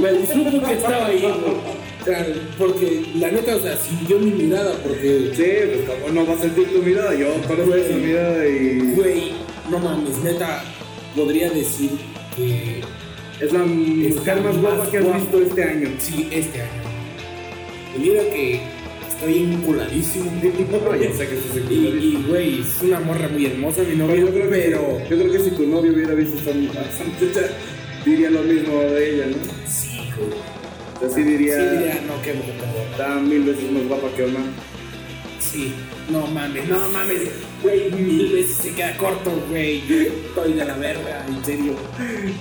Me 0.00 0.26
supo 0.26 0.66
que 0.66 0.74
estaba 0.74 1.06
ahí, 1.06 1.20
güey. 1.20 1.78
O 2.00 2.04
sea, 2.04 2.26
porque 2.56 3.02
la 3.16 3.30
neta, 3.30 3.56
o 3.56 3.60
sea, 3.60 3.76
sintió 3.76 4.18
mi 4.18 4.30
mirada, 4.30 4.72
porque, 4.82 5.30
Sí, 5.34 5.42
pues 5.42 5.98
cómo 6.00 6.14
no 6.14 6.26
vas 6.26 6.38
a 6.38 6.42
sentir 6.42 6.68
tu 6.68 6.82
mirada. 6.82 7.14
Yo 7.14 7.34
conozco 7.46 7.74
esa 7.74 7.94
mirada 7.96 8.46
y 8.46 8.92
güey, 8.94 9.32
no 9.70 9.78
mames, 9.78 10.18
neta, 10.22 10.62
podría 11.14 11.50
decir 11.50 11.90
que 12.36 12.82
es 13.44 13.52
la 13.52 13.60
mujer 13.60 14.40
más 14.40 14.56
guapa 14.58 14.90
que 14.90 14.98
has 14.98 15.14
visto 15.14 15.42
este 15.42 15.62
año. 15.64 15.88
sí, 15.98 16.28
este 16.30 16.62
año. 16.62 16.82
Y 17.96 18.00
mira 18.00 18.22
que 18.22 18.60
estoy 19.18 19.42
enculadísimo. 19.42 20.30
Y, 21.70 21.74
y, 21.74 22.24
güey, 22.28 22.60
es 22.60 22.82
una 22.82 23.00
morra 23.00 23.28
muy 23.28 23.46
hermosa, 23.46 23.82
mi 23.82 23.96
Yo 23.96 24.06
creo, 24.06 24.32
que, 24.32 24.40
pero... 24.48 24.98
yo 25.10 25.16
creo 25.18 25.32
que 25.32 25.40
si 25.40 25.50
tu 25.50 25.66
novio 25.66 25.92
hubiera 25.92 26.14
visto 26.14 26.38
esta 26.38 26.52
muchacha, 26.52 27.48
diría 28.04 28.30
lo 28.30 28.42
mismo 28.42 28.80
de 28.80 29.14
ella, 29.14 29.26
¿no? 29.26 29.68
Sí, 29.68 29.98
güey. 30.16 30.30
O 30.96 31.00
sea, 31.00 31.10
sí 31.10 31.22
diría, 31.22 31.56
Sí, 31.56 31.76
diría, 31.76 32.02
no, 32.06 32.22
qué 32.22 32.34
está 32.90 33.14
mil 33.20 33.42
veces 33.44 33.70
más 33.70 33.86
guapa 33.86 34.08
que 34.16 34.24
Omar. 34.24 34.42
Sí, 35.38 35.72
no 36.10 36.26
mames, 36.26 36.68
no 36.68 36.88
mames, 36.90 37.20
güey, 37.62 37.90
mil 37.92 38.32
veces 38.32 38.56
se 38.56 38.74
queda 38.74 38.96
corto, 38.96 39.30
güey. 39.48 39.86
Yo 39.86 39.96
Estoy 39.96 40.52
de 40.54 40.64
la 40.64 40.74
verga, 40.74 41.24
en 41.28 41.44
serio. 41.44 41.72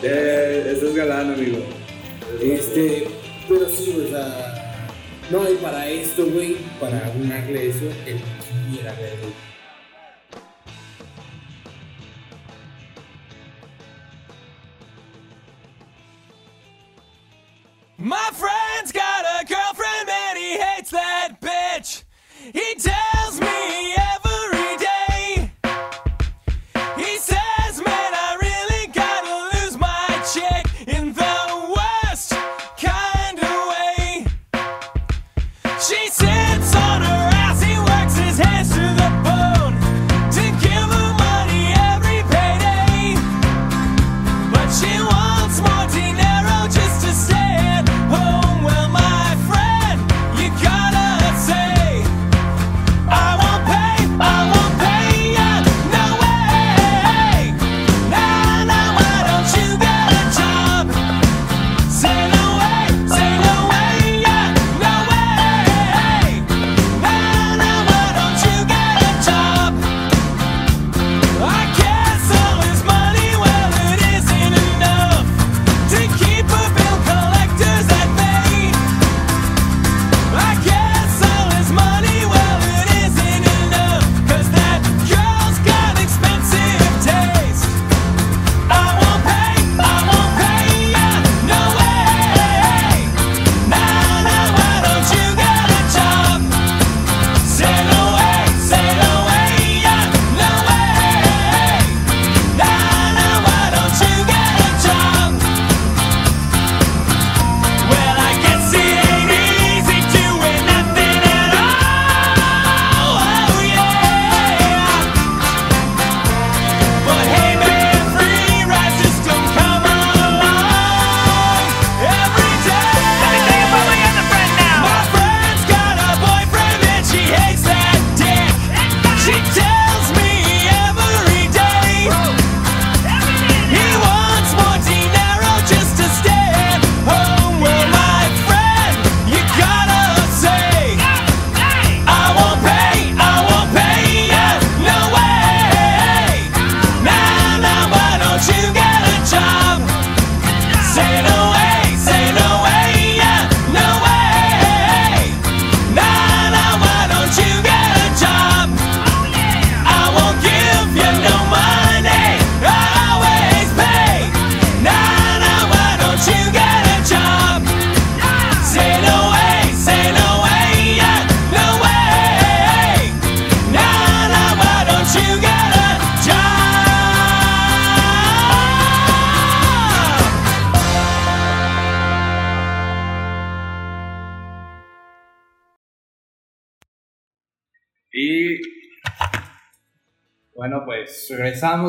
Eh, 0.04 0.74
eso 0.76 0.88
es 0.88 0.96
galán, 0.96 1.34
amigo. 1.34 1.60
Este, 2.42 3.08
pero 3.48 3.70
sí, 3.70 3.96
o 4.06 4.10
sea, 4.10 4.57
no, 5.30 5.52
y 5.52 5.56
para 5.56 5.88
esto, 5.88 6.26
güey, 6.26 6.56
para 6.80 7.12
unarle 7.20 7.70
eso, 7.70 7.86
el 8.06 8.16
bikini 8.16 8.80
era 8.80 8.94
verde. 8.94 9.34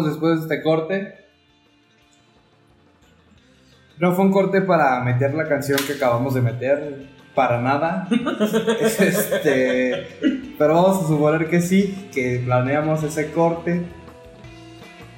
Después 0.06 0.36
de 0.36 0.42
este 0.42 0.62
corte. 0.62 1.14
No 3.98 4.14
fue 4.14 4.24
un 4.26 4.32
corte 4.32 4.62
para 4.62 5.02
meter 5.02 5.34
la 5.34 5.48
canción 5.48 5.78
que 5.86 5.94
acabamos 5.94 6.34
de 6.34 6.40
meter, 6.40 7.08
para 7.34 7.60
nada. 7.60 8.08
este, 8.80 10.06
pero 10.56 10.74
vamos 10.74 11.04
a 11.04 11.08
suponer 11.08 11.48
que 11.48 11.60
sí, 11.60 12.08
que 12.12 12.42
planeamos 12.44 13.02
ese 13.02 13.32
corte, 13.32 13.82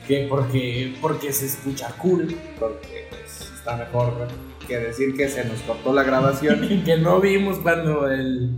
Que 0.06 0.26
porque, 0.28 0.94
porque 1.00 1.32
se 1.32 1.46
escucha 1.46 1.88
cool. 1.98 2.34
porque 2.58 3.06
pues, 3.10 3.52
está 3.54 3.76
mejor 3.76 4.28
que 4.66 4.78
decir 4.78 5.14
que 5.14 5.28
se 5.28 5.44
nos 5.44 5.60
cortó 5.60 5.92
la 5.92 6.02
grabación. 6.02 6.82
que 6.84 6.96
no 6.96 7.20
vimos 7.20 7.58
cuando 7.58 8.08
él 8.10 8.50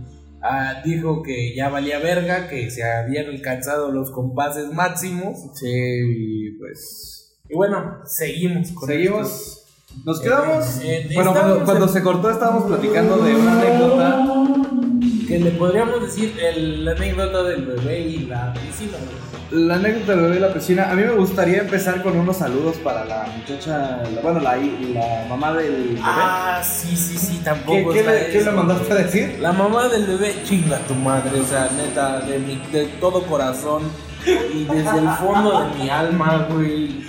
ah, 0.43 0.81
dijo 0.85 1.23
que 1.23 1.55
ya 1.55 1.69
valía 1.69 1.97
verga, 1.99 2.47
que 2.49 2.69
se 2.69 2.83
habían 2.83 3.27
alcanzado 3.27 3.91
los 3.91 4.11
compases 4.11 4.71
máximos. 4.71 5.37
Sí, 5.55 5.67
y 5.69 6.51
pues 6.59 7.39
Y 7.49 7.55
bueno, 7.55 7.99
seguimos 8.05 8.71
con 8.71 8.89
esto. 8.91 8.93
seguimos. 8.93 9.59
Nos 10.05 10.19
quedamos. 10.21 10.65
Eh, 10.81 11.07
eh, 11.09 11.11
bueno, 11.13 11.33
cuando, 11.33 11.63
cuando 11.65 11.85
en- 11.85 11.91
se 11.93 12.01
cortó 12.03 12.29
estábamos 12.31 12.63
platicando 12.65 13.17
de 13.23 13.35
una 13.35 13.61
anécdota. 13.61 14.42
Que 15.27 15.39
le 15.39 15.51
podríamos 15.51 16.01
decir 16.01 16.35
el- 16.41 16.83
la 16.85 16.91
anécdota 16.91 17.43
del 17.43 17.65
bebé 17.65 17.99
y 18.01 18.17
la 18.25 18.53
piscina. 18.53 18.97
La 19.51 19.75
anécdota 19.75 20.13
del 20.13 20.21
bebé 20.21 20.35
y 20.37 20.39
la 20.39 20.53
piscina. 20.53 20.89
A 20.91 20.95
mí 20.95 21.03
me 21.03 21.11
gustaría 21.13 21.59
empezar 21.59 22.01
con 22.01 22.17
unos 22.17 22.37
saludos 22.37 22.77
para 22.77 23.05
la 23.05 23.27
muchacha, 23.37 24.01
la- 24.13 24.21
bueno, 24.21 24.39
la, 24.39 24.55
la 24.57 25.25
mamá 25.29 25.53
del 25.53 25.71
bebé. 25.71 25.99
Ah, 26.03 26.61
sí, 26.63 26.95
sí, 26.95 27.17
sí, 27.17 27.37
¿Qué, 27.37 27.43
tampoco. 27.45 27.91
qué 27.93 27.99
está 27.99 28.11
le, 28.13 28.27
qué 28.31 28.41
le 28.43 28.51
mandaste 28.51 28.91
a 28.91 28.95
decir? 28.95 29.37
La 29.39 29.51
mamá 29.53 29.87
del 29.89 30.05
bebé, 30.05 30.35
chinga 30.43 30.79
tu 30.79 30.95
madre, 30.95 31.39
o 31.39 31.45
sea, 31.45 31.69
neta, 31.77 32.19
de, 32.21 32.39
mi, 32.39 32.61
de 32.71 32.85
todo 32.99 33.21
corazón 33.23 33.83
y 34.25 34.63
desde 34.63 34.97
el 34.99 35.09
fondo 35.19 35.61
de 35.69 35.75
mi 35.83 35.89
alma, 35.89 36.47
güey. 36.49 37.03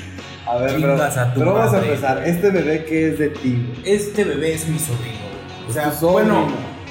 A 0.46 0.58
ver, 0.58 0.74
pero, 0.74 0.92
Chingas 0.92 1.16
a 1.16 1.32
tu 1.32 1.40
pero 1.40 1.54
vamos 1.54 1.72
a 1.72 1.78
empezar. 1.78 2.22
Este 2.26 2.50
bebé 2.50 2.84
que 2.84 3.08
es 3.08 3.18
de 3.18 3.28
ti. 3.30 3.72
Este 3.84 4.24
bebé 4.24 4.52
es 4.52 4.68
mi 4.68 4.78
sobrino. 4.78 5.24
O 5.66 5.72
sea, 5.72 5.90
sobrino. 5.90 6.34
bueno, 6.34 6.46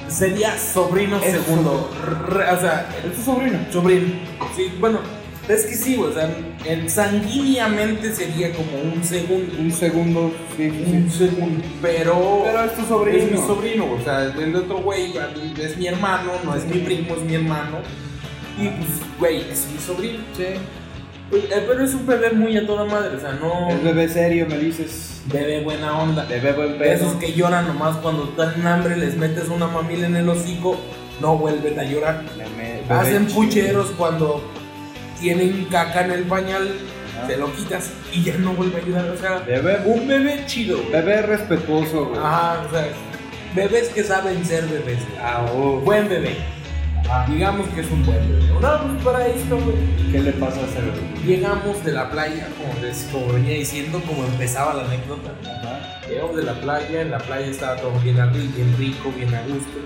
sería 0.08 0.58
sobrino 0.58 1.18
Es 1.18 1.32
segundo. 1.32 1.90
O 1.90 2.60
sea, 2.60 2.90
¿Es 3.06 3.16
tu 3.16 3.22
sobrino? 3.22 3.60
sobrino. 3.72 4.08
Sí, 4.56 4.72
bueno, 4.80 5.00
es 5.48 5.66
que 5.66 5.76
sí, 5.76 5.98
o 5.98 6.12
sea, 6.14 6.30
en, 6.66 6.90
sanguíneamente 6.90 8.14
sería 8.14 8.54
como 8.54 8.80
un 8.80 9.04
segundo. 9.04 9.54
Un 9.60 9.72
segundo, 9.72 10.32
sí, 10.56 10.70
sí, 10.70 10.92
Un 10.94 11.12
segundo, 11.12 11.66
pero. 11.82 12.42
Pero 12.46 12.64
es 12.64 12.76
tu 12.76 12.86
sobrino. 12.86 13.18
Es 13.18 13.32
mi 13.32 13.38
sobrino, 13.38 13.92
o 13.92 14.04
sea, 14.04 14.24
el 14.24 14.56
otro 14.56 14.78
güey 14.78 15.14
es 15.62 15.78
mi 15.78 15.88
hermano, 15.88 16.32
no 16.46 16.56
es 16.56 16.66
mi 16.66 16.80
primo, 16.80 17.16
es 17.16 17.22
mi 17.24 17.36
hermano. 17.36 17.80
Y 18.58 18.68
pues, 18.68 18.90
güey, 19.20 19.52
es 19.52 19.68
mi 19.72 19.80
sobrino. 19.80 20.20
Sí. 20.38 20.46
Pues, 21.34 21.46
eh, 21.46 21.66
Pero 21.68 21.84
es 21.84 21.94
un 21.96 22.06
bebé 22.06 22.32
muy 22.32 22.56
a 22.58 22.66
toda 22.68 22.86
madre, 22.86 23.16
o 23.16 23.20
sea, 23.20 23.32
no. 23.34 23.70
Es 23.72 23.84
bebé 23.84 24.08
serio, 24.08 24.46
me 24.48 24.58
dices. 24.60 25.22
Bebé 25.26 25.64
buena 25.64 26.00
onda. 26.00 26.26
Bebé 26.26 26.52
buen 26.52 26.78
De 26.78 26.94
esos 26.94 27.14
que 27.16 27.34
lloran 27.34 27.66
nomás 27.68 27.98
cuando 27.98 28.26
están 28.26 28.68
hambre, 28.68 28.96
les 28.98 29.18
metes 29.18 29.48
una 29.50 29.66
mamila 29.68 30.06
en 30.06 30.16
el 30.18 30.30
hocico, 30.30 30.78
no 31.22 31.38
vuelven 31.38 31.80
a 31.80 31.84
llorar. 31.86 32.22
Bebé- 32.38 32.82
bebé 32.88 33.00
Hacen 33.00 33.26
chido. 33.28 33.36
pucheros 33.42 33.88
cuando 33.98 34.44
tienen 35.20 35.66
caca 35.72 36.06
en 36.06 36.12
el 36.12 36.24
pañal, 36.24 36.70
se 37.26 37.38
lo 37.38 37.52
quitas 37.54 37.90
y 38.12 38.24
ya 38.24 38.36
no 38.38 38.54
vuelve 38.54 38.76
a 38.76 38.84
ayudar. 38.84 39.10
O 39.10 39.18
sea, 39.18 39.40
Bebé, 39.40 39.78
un 39.86 40.08
bebé 40.08 40.44
chido, 40.46 40.78
güey. 40.78 40.92
bebé 40.92 41.22
respetuoso, 41.24 42.06
güey. 42.10 42.20
Ajá, 42.20 42.62
o 42.68 42.72
sea, 42.72 42.88
bebés 43.56 43.88
que 43.90 44.04
saben 44.04 44.46
ser 44.46 44.66
bebés. 44.66 45.00
Ah, 45.20 45.46
oh. 45.56 45.80
Buen 45.80 46.10
bebé. 46.10 46.36
Digamos 47.28 47.68
que 47.70 47.82
es 47.82 47.92
un 47.92 48.06
bebé. 48.06 48.20
No, 48.60 48.60
pues 48.88 49.04
para 49.04 49.28
esto, 49.28 49.58
güey. 49.60 50.12
¿Qué 50.12 50.20
le 50.20 50.32
pasa 50.34 50.60
a 50.60 50.64
ese 50.64 50.82
bebé? 50.82 51.02
Llegamos 51.26 51.84
de 51.84 51.92
la 51.92 52.10
playa, 52.10 52.48
como, 52.58 52.82
les- 52.86 53.08
como 53.12 53.34
venía 53.34 53.58
diciendo, 53.58 54.02
como 54.08 54.24
empezaba 54.26 54.74
la 54.74 54.84
anécdota. 54.86 55.32
Ajá. 55.44 56.02
Llegamos 56.10 56.36
de 56.38 56.44
la 56.44 56.54
playa, 56.54 57.02
en 57.02 57.12
la 57.12 57.18
playa 57.20 57.48
estaba 57.48 57.76
todo 57.78 57.92
bien, 58.04 58.18
arri- 58.18 58.54
bien 58.56 58.76
rico, 58.78 59.12
bien 59.16 59.34
a 59.36 59.42
gusto. 59.42 59.80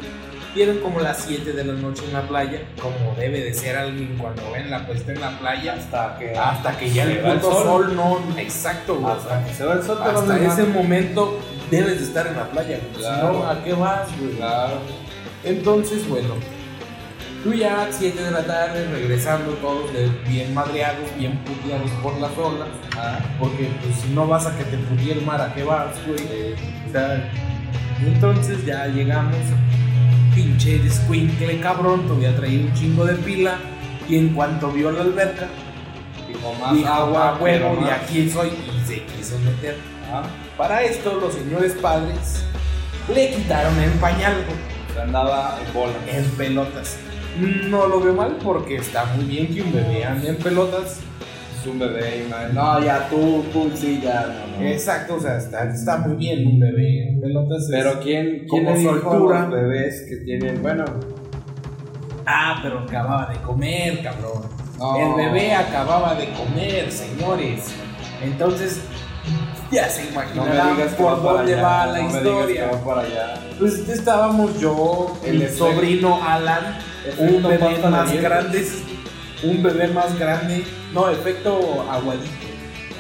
Y 0.56 0.62
eran 0.62 0.78
como 0.80 1.00
las 1.00 1.18
7 1.24 1.54
de 1.54 1.64
la 1.64 1.74
noche 1.74 2.04
en 2.08 2.14
la 2.14 2.22
playa, 2.24 2.62
como 2.82 3.16
debe 3.16 3.42
de 3.44 3.54
ser 3.54 3.78
alguien 3.78 4.16
cuando 4.18 4.50
ven 4.52 4.72
la 4.72 4.88
puesta 4.88 5.12
en 5.12 5.22
la 5.22 5.38
playa. 5.40 5.74
Hasta 5.74 6.18
que. 6.18 6.32
Hasta 6.36 6.78
que 6.78 6.90
ya 6.90 7.04
el 7.04 7.20
puto 7.20 7.52
sol. 7.52 7.64
sol. 7.64 7.96
no. 7.96 8.20
Exacto, 8.40 8.96
güey. 8.96 9.14
Hasta 9.16 9.46
que 9.46 9.54
se 9.54 9.66
va 9.66 9.74
el 9.74 9.84
sol, 9.84 10.00
Hasta 10.04 10.34
de 10.34 10.48
ese 10.48 10.64
momento 10.64 11.40
debes 11.70 12.00
de 12.00 12.06
estar 12.06 12.26
en 12.28 12.36
la 12.38 12.46
playa, 12.50 12.80
güey. 12.80 13.02
Claro. 13.04 13.28
Si 13.34 13.38
no, 13.40 13.50
¿a 13.50 13.64
qué 13.64 13.74
vas, 13.74 14.08
güey? 14.20 14.32
Claro. 14.38 14.76
Entonces, 15.44 16.08
bueno, 16.10 16.34
tú 17.48 17.54
ya 17.54 17.88
7 17.90 18.22
de 18.22 18.32
la 18.32 18.44
tarde, 18.46 18.88
regresando 18.92 19.52
todos 19.54 19.94
de- 19.94 20.10
bien 20.28 20.54
madreados, 20.54 21.06
bien 21.18 21.38
puteados 21.46 21.90
por 22.04 22.20
las 22.20 22.32
olas, 22.38 22.68
porque 23.40 23.70
pues 23.82 24.06
no 24.14 24.28
vas 24.28 24.46
a 24.48 24.58
que 24.58 24.66
te 24.66 24.76
putee 24.78 25.14
el 25.14 25.22
mar, 25.22 25.40
¿a 25.42 25.54
qué 25.54 25.64
vas, 25.64 25.96
güey? 26.06 26.54
O 26.88 26.92
sea, 26.92 27.32
entonces 28.06 28.66
ya 28.66 28.88
llegamos, 28.88 29.38
pinche 30.36 30.80
descuincle 30.80 31.62
cabrón, 31.62 32.06
te 32.08 32.14
había 32.14 32.36
traído 32.36 32.68
un 32.68 32.74
chingo 32.74 33.06
de 33.06 33.14
pila, 33.16 33.56
y 34.10 34.18
en 34.18 34.30
cuanto 34.34 34.70
vio 34.72 34.92
la 34.92 35.02
alberca, 35.04 35.48
Dijo 36.28 36.54
más 36.56 36.74
dijo, 36.76 36.90
agua, 36.90 37.30
"Ah, 37.30 37.42
huevo, 37.42 37.78
y 37.80 37.84
más". 37.86 37.92
aquí 37.94 38.30
soy, 38.30 38.50
y 38.50 38.86
se 38.88 39.02
quiso 39.04 39.40
meter. 39.40 39.78
Ajá. 40.10 40.24
Para 40.58 40.84
esto, 40.84 41.16
los 41.22 41.34
señores 41.34 41.72
padres 41.82 42.44
le 43.14 43.30
quitaron 43.34 43.80
el 43.80 43.92
pañal, 43.92 44.34
andaba 45.02 45.58
en 45.66 45.74
bola. 45.74 45.94
en 46.12 46.26
pelotas. 46.32 46.98
No 47.70 47.88
lo 47.88 48.00
veo 48.00 48.14
mal 48.14 48.38
porque 48.44 48.76
está 48.78 49.06
muy 49.16 49.26
bien 49.26 49.54
que 49.54 49.62
un 49.62 49.72
bebé 49.74 50.06
ande 50.06 50.30
en 50.30 50.38
pelotas. 50.38 51.00
Es 51.60 51.68
un 51.68 51.80
bebé 51.80 52.24
y 52.26 52.30
madre. 52.30 52.54
No, 52.54 52.80
ya 52.84 53.08
tú, 53.10 53.44
tú 53.52 53.70
sí, 53.76 54.00
ya 54.02 54.28
no. 54.28 54.58
no. 54.62 54.68
Exacto, 54.68 55.16
o 55.16 55.20
sea, 55.20 55.38
está, 55.38 55.64
está 55.70 55.98
muy 55.98 56.16
bien 56.16 56.46
un 56.48 56.60
bebé 56.60 57.10
en 57.10 57.22
pelotas. 57.22 57.64
es- 57.64 57.70
Pero 57.72 58.00
¿quién, 58.02 58.46
quién 58.50 58.66
como 58.66 58.80
soltura. 58.82 59.42
los 59.42 59.52
bebés 59.52 60.06
que 60.10 60.18
tienen, 60.18 60.62
bueno, 60.62 60.86
Ah, 62.26 62.60
pero 62.62 62.80
acababa 62.80 63.32
de 63.32 63.40
comer, 63.40 64.02
cabrón. 64.04 64.44
No. 64.78 64.98
El 64.98 65.16
bebé 65.26 65.54
acababa 65.56 66.14
de 66.16 66.28
comer, 66.34 66.92
señores. 66.92 67.74
Entonces, 68.22 68.82
ya 69.72 69.88
se 69.90 70.02
no 70.04 70.08
me 70.08 70.12
imaginarán 70.14 70.76
digas 70.76 70.94
que 70.94 71.04
por 71.04 71.14
va 71.14 71.24
para 71.24 71.38
dónde 71.38 71.54
allá, 71.54 71.64
va 71.64 71.86
la 71.88 71.88
no 71.88 71.94
me 71.94 72.00
digas 72.10 72.16
historia. 72.26 72.70
que 72.70 72.76
va 72.76 72.84
para 72.84 73.02
allá. 73.02 73.34
Pues 73.60 73.90
estábamos 73.90 74.60
yo, 74.60 75.18
El 75.26 75.42
efecto- 75.42 75.72
sobrino 75.72 76.20
Alan, 76.22 76.78
un 77.18 77.44
bebé 77.44 77.78
de 77.78 77.90
más 77.90 78.14
grande, 78.14 78.68
un 79.44 79.64
bebé 79.64 79.88
más 79.90 80.18
grande, 80.18 80.64
no, 80.94 81.10
efecto 81.10 81.86
aguadito. 81.90 82.26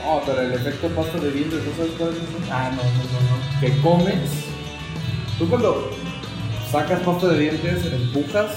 No, 0.03 0.21
pero 0.25 0.41
el 0.41 0.53
efecto 0.53 0.87
pasta 0.89 1.17
de 1.19 1.31
dientes, 1.31 1.59
¿tú 1.63 1.71
sabes 1.75 1.91
cuál 1.97 2.09
es 2.11 2.15
eso? 2.17 2.51
Ah, 2.51 2.71
no, 2.71 2.83
no, 2.83 2.89
no, 3.11 3.19
no. 3.29 3.59
Que 3.59 3.81
comes, 3.81 4.29
tú 5.37 5.49
cuando 5.49 5.91
sacas 6.71 7.01
pasta 7.01 7.27
de 7.29 7.39
dientes, 7.39 7.85
empujas, 7.91 8.51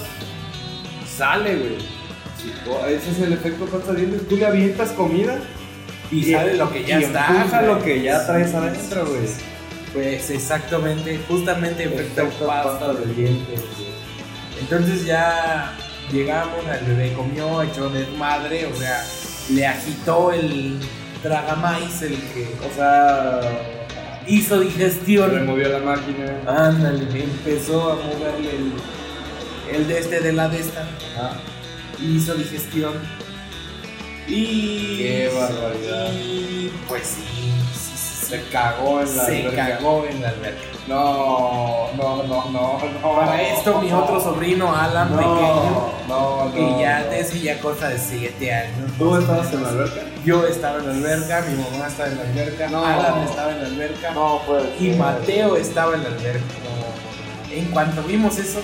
sale, 1.17 1.55
güey. 1.55 1.77
Sí, 2.41 2.51
ese 2.89 3.11
es 3.11 3.19
el 3.19 3.33
efecto 3.33 3.65
pasta 3.65 3.93
de 3.93 4.05
dientes. 4.05 4.27
Tú 4.27 4.37
le 4.37 4.45
avientas 4.45 4.91
comida 4.91 5.39
Y 6.11 6.23
sale 6.31 6.55
lo 6.55 6.71
que 6.71 6.83
ya 6.85 6.99
y 6.99 7.03
está. 7.03 7.27
empuja 7.27 7.61
lo 7.63 7.83
que 7.83 8.01
ya 8.01 8.25
traes 8.25 8.53
adentro, 8.53 9.05
güey. 9.07 9.21
Pues 9.93 10.29
exactamente, 10.29 11.19
justamente 11.27 11.83
efecto, 11.83 12.21
Efecto 12.21 12.47
pasta, 12.47 12.79
pasta 12.79 12.93
de 12.93 13.05
de 13.07 13.13
dientes. 13.13 13.59
güey. 13.77 13.91
Entonces 14.61 15.05
ya 15.05 15.73
llegamos, 16.11 16.59
el 16.79 16.85
bebé 16.85 17.13
comió, 17.13 17.61
echó 17.61 17.89
desmadre, 17.89 18.67
o 18.67 18.75
sea, 18.75 19.03
le 19.49 19.65
agitó 19.65 20.31
el 20.31 20.79
tragamais, 21.21 22.01
el 22.01 22.15
que 22.15 22.47
O 22.69 22.75
sea, 22.75 23.41
hizo 24.27 24.59
digestión. 24.59 25.31
removió 25.31 25.69
la 25.69 25.79
máquina. 25.79 26.41
Ándale, 26.47 27.23
empezó 27.23 27.91
a 27.91 27.95
moverle 27.95 28.49
el, 28.51 29.75
el 29.75 29.87
de 29.87 29.99
este 29.99 30.19
de 30.19 30.33
la 30.33 30.47
de 30.49 30.59
esta. 30.59 30.87
Ah, 31.17 31.33
Hizo 31.99 32.33
digestión. 32.33 32.93
Y. 34.27 34.97
Qué 34.97 35.31
barbaridad. 35.35 36.11
Y 36.13 36.71
pues 36.87 37.03
sí. 37.05 37.51
Se 38.31 38.43
cagó 38.49 39.01
en 39.01 39.17
la 39.17 39.25
Se 39.25 39.41
alberca. 39.41 39.67
cagó 39.77 40.05
en 40.09 40.21
la 40.21 40.29
alberca. 40.29 40.61
No, 40.87 41.89
no, 41.95 42.23
no, 42.23 42.45
no, 42.51 42.79
no. 43.01 43.15
Para 43.15 43.41
esto, 43.41 43.79
mi 43.81 43.91
otro 43.91 44.19
sobrino, 44.19 44.75
Alan, 44.75 45.09
pequeño, 45.09 45.91
no, 46.07 46.45
no, 46.45 46.53
que 46.53 46.81
ya 46.81 47.01
no. 47.01 47.11
decía 47.11 47.59
cosa 47.61 47.89
de 47.89 47.99
7 47.99 48.53
años. 48.53 48.91
¿Tú 48.97 49.15
estabas 49.17 49.53
en 49.53 49.63
la 49.63 49.69
alberca? 49.69 50.01
Yo 50.25 50.45
estaba 50.47 50.79
en 50.79 50.85
la 50.87 50.91
alberca, 50.93 51.45
mi 51.47 51.55
mamá 51.61 51.87
estaba 51.87 52.09
en 52.09 52.17
la 52.17 52.23
alberca. 52.23 52.67
Alan 52.67 53.23
estaba 53.27 53.51
en 53.51 53.61
la 53.61 53.67
alberca 53.67 54.11
No, 54.11 54.41
pues. 54.47 54.63
y 54.79 54.89
Mateo 54.91 55.55
estaba 55.55 55.93
en 55.95 56.03
la 56.03 56.09
alberca. 56.09 56.45
En 57.51 57.65
cuanto 57.65 58.01
vimos 58.03 58.37
eso, 58.39 58.59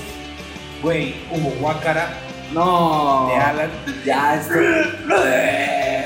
güey, 0.81 1.15
hubo 1.31 1.49
guácara 1.59 2.17
No. 2.53 3.27
de 3.29 3.35
Alan 3.35 3.69
Ya 4.05 4.35
estoy. 4.35 4.65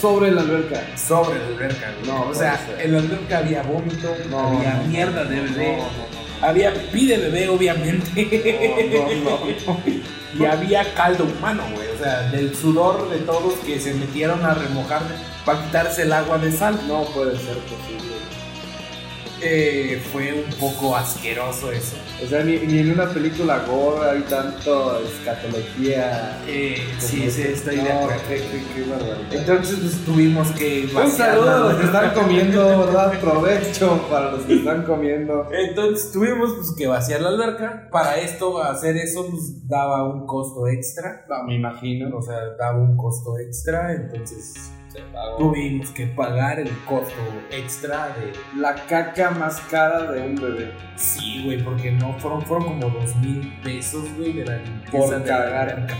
Sobre 0.00 0.30
la 0.30 0.40
alberca. 0.42 0.80
sobre 0.96 1.38
la 1.38 1.46
alberca. 1.46 1.92
güey. 2.00 2.10
No, 2.10 2.28
o 2.28 2.34
sea, 2.34 2.56
ser. 2.66 2.80
en 2.86 2.92
la 2.92 2.98
alberca 2.98 3.38
había 3.38 3.62
vómito, 3.62 4.14
No, 4.30 4.58
había 4.58 4.74
no, 4.74 4.84
mierda 4.84 5.24
de 5.24 5.40
bebé, 5.40 5.78
No, 5.78 6.46
había 6.46 6.74
pipí 6.74 7.06
de 7.06 7.16
bebé, 7.18 7.48
obviamente. 7.48 8.84
no. 9.24 9.30
No, 9.30 9.40
no, 9.46 9.46
no. 9.66 9.80
y 10.38 10.44
había 10.44 10.92
caldo 10.94 11.24
humano, 11.24 11.62
güey. 11.74 11.88
O 11.88 11.98
sea, 11.98 12.22
del 12.30 12.54
sudor 12.54 13.08
de 13.10 13.18
todos 13.18 13.54
que 13.64 13.80
se 13.80 13.94
metieron 13.94 14.44
a 14.44 14.52
remojar 14.54 15.00
para 15.44 15.64
quitarse 15.64 16.02
el 16.02 16.12
agua 16.12 16.38
de 16.38 16.52
sal. 16.52 16.78
No 16.86 17.04
puede 17.04 17.36
ser 17.38 17.56
posible. 17.58 18.15
Eh, 19.42 20.02
fue 20.12 20.32
un 20.32 20.50
poco 20.58 20.96
asqueroso 20.96 21.70
eso. 21.70 21.96
O 22.24 22.26
sea, 22.26 22.42
ni, 22.42 22.58
ni 22.58 22.78
en 22.78 22.92
una 22.92 23.08
película 23.10 23.64
gore 23.66 24.10
hay 24.10 24.22
tanto 24.22 25.00
escatología. 25.00 26.42
Eh, 26.46 26.82
sí, 26.98 27.30
sí, 27.30 27.42
estoy 27.42 27.76
no, 27.76 27.84
de 27.84 27.92
acuerdo. 27.92 28.22
Qué, 28.28 28.36
qué, 28.36 28.64
qué 28.74 28.90
barbaridad. 28.90 29.32
Entonces 29.32 29.78
pues, 29.80 30.04
tuvimos 30.04 30.50
que 30.52 30.88
Un 30.94 31.10
saludo 31.10 31.50
a 31.50 31.58
los 31.58 31.74
que 31.74 31.84
están 31.84 32.14
comiendo, 32.14 32.78
¿verdad? 32.78 33.20
Provecho 33.20 34.06
para 34.08 34.32
los 34.32 34.42
que 34.44 34.54
están 34.56 34.84
comiendo. 34.84 35.48
Entonces 35.52 36.12
tuvimos 36.12 36.54
pues, 36.54 36.72
que 36.72 36.86
vaciar 36.86 37.20
la 37.20 37.28
alberca. 37.28 37.88
Para 37.92 38.16
esto, 38.16 38.62
hacer 38.62 38.96
eso 38.96 39.28
nos 39.30 39.68
daba 39.68 40.04
un 40.04 40.26
costo 40.26 40.66
extra. 40.66 41.26
me 41.46 41.54
imagino. 41.54 42.16
O 42.16 42.22
sea, 42.22 42.36
daba 42.58 42.78
un 42.78 42.96
costo 42.96 43.38
extra. 43.38 43.92
Entonces 43.92 44.72
tuvimos 45.38 45.90
que 45.90 46.06
pagar 46.06 46.60
el 46.60 46.70
costo 46.84 47.14
extra 47.50 48.08
de... 48.08 48.32
La 48.58 48.74
caca 48.74 49.30
más 49.30 49.60
cara 49.70 50.10
de 50.12 50.22
un 50.22 50.36
bebé. 50.36 50.72
Sí, 50.96 51.42
güey, 51.44 51.62
porque 51.62 51.92
no 51.92 52.12
fueron, 52.18 52.42
fueron 52.42 52.66
como 52.80 52.90
dos 52.90 53.16
mil 53.16 53.52
pesos, 53.62 54.04
güey, 54.16 54.32
de 54.32 54.44
la 54.44 54.56
limpieza 54.58 54.98
Por 54.98 55.22
de 55.22 55.30
la 55.30 55.60
alberca. 55.60 55.94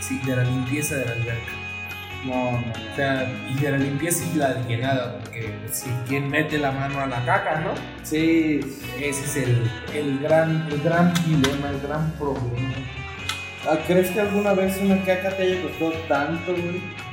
Sí, 0.00 0.20
de 0.24 0.36
la 0.36 0.44
limpieza 0.44 0.96
de 0.96 1.04
la 1.06 1.12
alberca. 1.12 1.52
No, 2.24 2.52
no, 2.52 2.72
O 2.92 2.96
sea, 2.96 3.30
y 3.48 3.54
de 3.54 3.70
la 3.70 3.78
limpieza 3.78 4.24
y 4.34 4.36
la 4.36 4.60
llenada, 4.66 5.18
porque 5.18 5.54
si 5.70 5.88
quien 6.08 6.28
mete 6.28 6.58
la 6.58 6.72
mano 6.72 7.00
a 7.00 7.06
la 7.06 7.24
caca, 7.24 7.60
¿no? 7.60 7.70
Sí, 8.02 8.60
Ese 9.00 9.24
es 9.24 9.36
el, 9.36 9.70
el 9.94 10.18
gran, 10.18 10.66
el 10.70 10.80
gran 10.82 11.14
dilema, 11.24 11.70
el 11.70 11.80
gran 11.80 12.10
problema. 12.12 12.74
Ah, 13.68 13.78
¿Crees 13.86 14.10
que 14.10 14.20
alguna 14.20 14.52
vez 14.52 14.78
una 14.82 14.98
caca 15.04 15.30
te 15.30 15.42
haya 15.42 15.62
costado 15.62 15.92
tanto, 16.08 16.52
güey? 16.52 17.07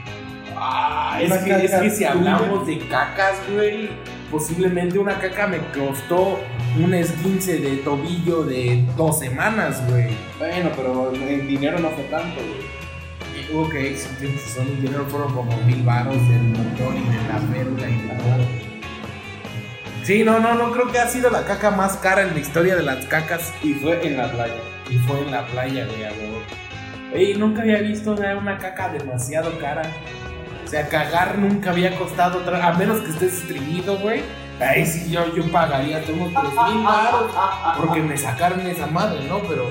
Ah, 0.56 1.20
es 1.22 1.34
que, 1.40 1.66
es 1.66 1.72
que 1.72 1.90
si 1.90 2.06
hablamos 2.06 2.66
de 2.66 2.80
cacas, 2.88 3.36
güey, 3.54 3.90
posiblemente 4.32 4.98
una 4.98 5.20
caca 5.20 5.48
me 5.48 5.58
costó 5.78 6.40
un 6.82 6.94
esguince 6.94 7.60
de 7.60 7.78
tobillo 7.78 8.44
de 8.44 8.84
dos 8.96 9.20
semanas, 9.20 9.84
güey. 9.90 10.08
Bueno, 10.40 10.70
pero 10.76 11.14
en 11.14 11.48
dinero 11.48 11.80
no 11.80 11.90
fue 11.90 12.06
tanto, 12.06 12.40
güey. 12.42 12.76
Ok, 13.54 13.74
si 13.96 14.26
razón, 14.28 14.68
el 14.68 14.82
dinero 14.82 15.06
fueron 15.08 15.34
como 15.34 15.56
mil 15.62 15.84
baros 15.84 16.16
del 16.30 16.42
motor 16.44 16.96
y 16.96 17.04
de 17.10 17.28
la 17.28 17.40
verga 17.52 17.90
y 17.90 18.02
de 18.02 18.08
todo. 18.16 18.66
Sí, 20.04 20.24
no, 20.24 20.40
no, 20.40 20.56
no 20.56 20.72
creo 20.72 20.92
que 20.92 21.00
ha 21.00 21.08
sido 21.08 21.30
la 21.30 21.46
caca 21.46 21.72
más 21.72 21.98
cara 21.98 22.22
en 22.24 22.34
la 22.34 22.40
historia 22.40 22.76
de 22.76 22.84
las 22.84 23.06
cacas 23.06 23.54
Y 23.64 23.74
fue 23.74 24.06
en 24.06 24.18
la 24.18 24.32
playa. 24.32 24.54
y 24.90 24.98
fue 25.00 25.20
en 25.20 25.32
la 25.32 25.46
playa, 25.48 25.86
güey, 25.86 26.02
huevo. 26.02 26.42
Oye, 27.14 27.36
nunca 27.36 27.62
había 27.62 27.80
visto 27.82 28.14
una 28.14 28.58
caca 28.58 28.90
demasiado 28.90 29.58
cara. 29.60 29.84
O 30.66 30.68
sea, 30.68 30.88
cagar 30.90 31.38
nunca 31.38 31.70
había 31.72 31.96
costado, 31.98 32.40
otra- 32.40 32.68
a 32.68 32.74
menos 32.74 33.00
que 33.02 33.12
estés 33.12 33.34
estreñido, 33.42 33.98
güey. 34.00 34.22
Ahí 34.60 34.86
sí 34.86 35.12
yo, 35.12 35.36
yo 35.36 35.44
pagaría 35.52 36.02
unos 36.14 36.32
3 36.34 36.54
mil 36.74 36.84
baros 36.86 37.32
porque 37.78 38.02
me 38.02 38.18
sacaron 38.18 38.62
esa 38.62 38.88
madre, 38.88 39.20
¿no? 39.28 39.40
Pero 39.40 39.68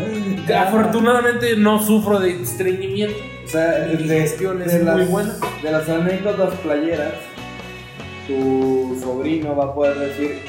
afortunadamente 0.58 1.56
no 1.56 1.82
sufro 1.82 2.20
de 2.20 2.42
estreñimiento. 2.42 3.16
O 3.44 3.48
sea, 3.48 3.86
Mi 3.90 3.96
digestión 3.96 4.60
es 4.62 4.74
muy 4.74 4.84
las, 4.84 5.08
buena. 5.08 5.34
de 5.62 5.72
las 5.72 5.88
anécdotas 5.88 6.54
playeras, 6.60 7.14
tu 8.26 8.98
sobrino 9.02 9.56
va 9.56 9.64
a 9.64 9.74
poder 9.74 9.98
decir, 9.98 10.42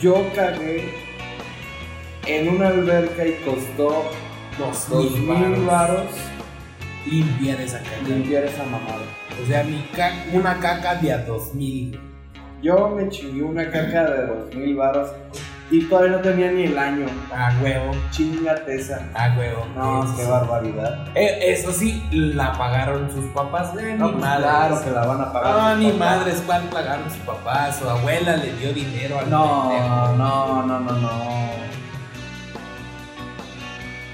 yo 0.00 0.14
cagué 0.34 0.94
en 2.26 2.48
una 2.56 2.68
alberca 2.68 3.26
y 3.26 3.32
costó 3.44 4.04
Dos 4.58 4.88
mil 5.18 5.64
varos 5.66 6.06
limpiar 7.06 7.60
esa 7.60 7.78
caca. 7.78 8.08
limpiar 8.08 8.44
esa 8.44 8.64
mamada. 8.64 9.04
O 9.42 9.46
sea, 9.46 9.64
mi 9.64 9.82
ca- 9.96 10.12
una 10.32 10.58
caca 10.58 10.96
de 10.96 11.12
a 11.12 11.18
dos 11.18 11.54
mil. 11.54 11.98
Yo 12.62 12.90
me 12.90 13.08
chingué 13.08 13.42
una 13.42 13.64
caca 13.70 14.04
de 14.10 14.26
dos 14.26 14.54
mil 14.54 14.76
varos 14.76 15.10
y 15.70 15.84
todavía 15.84 16.16
no 16.16 16.18
tenía 16.18 16.50
ni 16.52 16.64
el 16.64 16.76
año. 16.76 17.06
A 17.34 17.54
huevo, 17.62 17.92
Chingate 18.10 18.74
esa. 18.74 19.08
a 19.14 19.34
huevo. 19.38 19.64
No, 19.76 20.04
Eso 20.04 20.16
qué 20.16 20.24
barbaridad. 20.26 21.06
Eh, 21.14 21.38
eso 21.52 21.72
sí, 21.72 22.02
la 22.10 22.52
pagaron 22.52 23.10
sus 23.10 23.24
papás. 23.26 23.70
Eh, 23.78 23.94
No, 23.96 24.06
ni 24.06 24.12
pues 24.12 24.24
madres. 24.24 24.44
claro 24.50 24.84
que 24.84 24.90
la 24.90 25.06
van 25.06 25.20
a 25.22 25.32
pagar. 25.32 25.52
Ah, 25.56 25.70
sus 25.72 25.78
ni 25.84 25.92
madres, 25.92 26.42
¿cuál 26.44 26.62
pagaron 26.64 27.04
sus 27.08 27.20
papás? 27.20 27.76
Su 27.78 27.88
abuela 27.88 28.36
le 28.36 28.52
dio 28.54 28.72
dinero 28.74 29.20
al 29.20 29.30
No, 29.30 29.68
pendejo. 29.70 30.16
no, 30.18 30.66
no, 30.66 30.80
no, 30.80 30.92
no. 30.92 31.49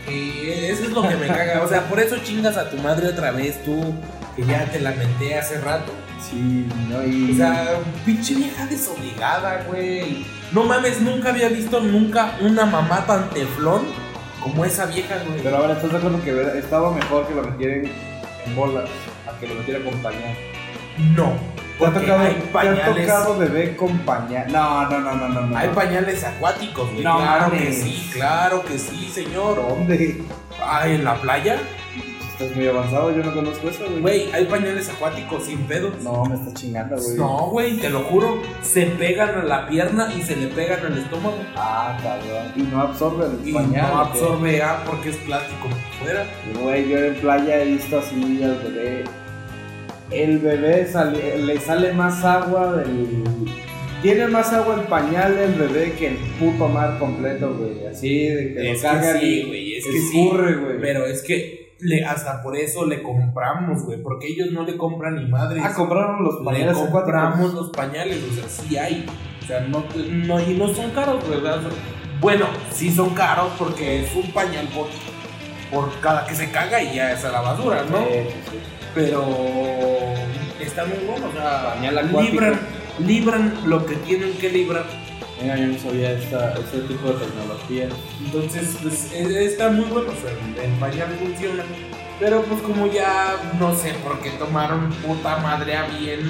Y 0.08 0.64
eso 0.66 0.84
es 0.84 0.90
lo 0.90 1.02
que 1.02 1.16
me 1.16 1.26
caga. 1.26 1.62
O 1.64 1.68
sea, 1.68 1.88
por 1.88 2.00
eso 2.00 2.16
chingas 2.18 2.56
a 2.56 2.70
tu 2.70 2.76
madre 2.78 3.08
otra 3.08 3.32
vez, 3.32 3.62
tú, 3.64 3.94
que 4.36 4.44
ya 4.44 4.64
te 4.66 4.80
lamenté 4.80 5.38
hace 5.38 5.60
rato. 5.60 5.92
Sí, 6.20 6.66
no, 6.88 7.04
y. 7.04 7.32
O 7.32 7.36
sea, 7.36 7.78
pinche 8.04 8.34
vieja 8.34 8.66
desobligada, 8.66 9.64
güey. 9.68 10.24
No 10.52 10.64
mames, 10.64 11.00
nunca 11.00 11.30
había 11.30 11.48
visto 11.48 11.80
nunca 11.80 12.36
una 12.40 12.66
mamá 12.66 13.04
tan 13.06 13.28
teflón 13.30 13.82
como 14.40 14.64
esa 14.64 14.86
vieja, 14.86 15.16
güey. 15.28 15.40
Pero 15.42 15.56
ahora 15.56 15.74
estás 15.74 15.90
de 15.90 15.98
acuerdo 15.98 16.22
que 16.22 16.58
estaba 16.58 16.92
mejor 16.92 17.26
que 17.26 17.34
lo 17.34 17.42
metieran 17.42 17.90
en 18.46 18.56
bolas 18.56 18.88
a 19.26 19.38
que 19.40 19.48
lo 19.48 19.54
metiera 19.56 19.84
con 19.84 20.00
pañal. 20.02 20.36
No. 21.14 21.32
¿Te 21.78 21.84
ha 21.84 21.92
tocado, 21.92 22.20
hay 22.20 22.34
te 22.34 22.48
ha 22.48 22.52
pañales. 22.52 23.06
tocado 23.06 23.36
bebé 23.38 23.76
con 23.76 23.98
pañal? 23.98 24.50
No, 24.50 24.88
no, 24.88 24.98
no, 25.00 25.14
no, 25.14 25.28
no. 25.28 25.40
no. 25.42 25.56
Hay 25.58 25.68
pañales 25.68 26.24
acuáticos, 26.24 26.90
güey. 26.92 27.04
No 27.04 27.18
claro 27.18 27.50
que 27.52 27.72
sí, 27.72 28.10
claro 28.14 28.64
que 28.64 28.78
sí, 28.78 29.10
señor. 29.12 29.56
¿Dónde? 29.56 30.22
Ah, 30.62 30.88
en 30.88 31.04
la 31.04 31.14
playa, 31.16 31.58
Estás 32.38 32.54
muy 32.54 32.68
avanzado, 32.68 33.10
yo 33.16 33.22
no 33.22 33.32
conozco 33.32 33.70
eso, 33.70 33.84
güey. 33.88 34.00
güey, 34.00 34.32
hay 34.32 34.44
pañales 34.44 34.90
acuáticos 34.90 35.44
sin 35.44 35.58
pedos. 35.66 35.94
No, 36.02 36.22
me 36.26 36.34
estás 36.34 36.52
chingando, 36.52 36.94
güey. 36.96 37.16
No, 37.16 37.48
güey, 37.50 37.78
te 37.78 37.88
lo 37.88 38.00
juro. 38.04 38.42
Se 38.60 38.84
pegan 38.86 39.38
a 39.40 39.42
la 39.44 39.66
pierna 39.66 40.12
y 40.14 40.20
se 40.20 40.36
le 40.36 40.48
pegan 40.48 40.84
al 40.84 40.98
estómago. 40.98 41.38
Ah, 41.56 41.96
cabrón. 42.02 42.52
Y 42.54 42.62
no 42.64 42.82
absorbe 42.82 43.24
el 43.26 43.48
Y 43.48 43.52
pañal. 43.54 43.88
no 43.90 44.00
absorbe 44.00 44.62
A 44.62 44.84
porque 44.84 45.10
es 45.10 45.16
plástico 45.16 45.68
fuera. 45.98 46.26
Güey, 46.62 46.88
yo 46.90 46.98
en 46.98 47.14
playa 47.16 47.62
he 47.62 47.64
visto 47.66 47.98
así 47.98 48.42
al 48.42 48.56
bebé. 48.62 49.04
El 50.10 50.38
bebé 50.38 50.86
sale- 50.86 51.38
le 51.38 51.58
sale 51.60 51.92
más 51.92 52.24
agua 52.24 52.72
del. 52.76 53.24
Tiene 54.02 54.28
más 54.28 54.52
agua 54.52 54.74
el 54.76 54.82
pañal 54.82 55.36
del 55.36 55.52
bebé 55.54 55.92
que 55.98 56.08
el 56.08 56.16
puto 56.38 56.68
mar 56.68 56.98
completo, 56.98 57.54
güey. 57.54 57.86
Así 57.86 58.28
de 58.28 58.54
que 58.54 58.70
Es 58.72 58.82
lo 58.82 58.90
que 58.90 58.96
cargan 58.96 59.20
sí, 59.20 59.26
y 59.26 59.46
güey, 59.48 59.74
es 59.76 59.84
que 59.86 59.98
sí. 60.00 60.28
güey. 60.32 60.80
Pero 60.80 61.06
es 61.06 61.22
que 61.22 61.74
le, 61.80 62.04
hasta 62.04 62.42
por 62.42 62.56
eso 62.56 62.86
le 62.86 63.02
compramos, 63.02 63.84
güey. 63.84 64.00
Porque 64.02 64.28
ellos 64.28 64.52
no 64.52 64.64
le 64.64 64.76
compran 64.76 65.16
ni 65.16 65.26
madres. 65.28 65.62
Ah, 65.64 65.72
compraron 65.74 66.22
los 66.22 66.38
le 66.38 66.44
pañales 66.44 66.76
compramos 66.76 67.34
acuáticos. 67.34 67.54
los 67.54 67.70
pañales, 67.70 68.18
o 68.30 68.34
sea, 68.34 68.48
sí 68.48 68.76
hay. 68.76 69.06
O 69.42 69.46
sea, 69.46 69.60
no, 69.60 69.84
no, 70.10 70.40
y 70.40 70.54
no 70.54 70.68
son 70.72 70.90
caros, 70.90 71.28
¿verdad? 71.28 71.60
Bueno, 72.20 72.46
sí 72.72 72.90
son 72.92 73.10
caros 73.14 73.50
porque 73.58 74.02
es 74.04 74.14
un 74.14 74.30
pañal 74.32 74.68
por, 74.68 74.86
por 75.70 76.00
cada 76.00 76.26
que 76.26 76.34
se 76.34 76.50
caga 76.50 76.80
y 76.82 76.94
ya 76.96 77.12
es 77.12 77.24
a 77.24 77.32
la 77.32 77.40
basura, 77.40 77.84
¿no? 77.90 77.98
Sí, 77.98 78.12
sí. 78.50 78.56
Pero 78.94 79.24
está 80.60 80.84
muy 80.84 80.98
bueno, 81.06 81.26
o 81.28 81.32
sea, 81.32 81.76
libran, 82.22 82.60
libran 83.04 83.54
lo 83.66 83.84
que 83.86 83.94
tienen 83.96 84.32
que 84.34 84.50
librar. 84.50 84.84
Mira, 85.42 85.56
yo 85.58 85.66
no 85.66 85.78
sabía 85.78 86.12
esta, 86.12 86.54
este 86.54 86.78
tipo 86.80 87.08
de 87.08 87.14
tecnología. 87.26 87.88
Entonces, 88.24 88.76
pues, 88.82 89.12
está 89.12 89.68
muy 89.70 89.84
bueno, 89.84 90.08
o 90.10 90.20
sea, 90.20 90.64
el 90.64 90.70
pañal 90.80 91.08
funciona. 91.22 91.62
Pero 92.18 92.40
pues 92.44 92.62
como 92.62 92.86
ya 92.90 93.34
no 93.60 93.74
sé 93.76 93.92
por 94.02 94.18
qué 94.20 94.30
tomaron 94.30 94.90
puta 95.06 95.36
madre 95.36 95.76
a 95.76 95.86
bien 95.86 96.20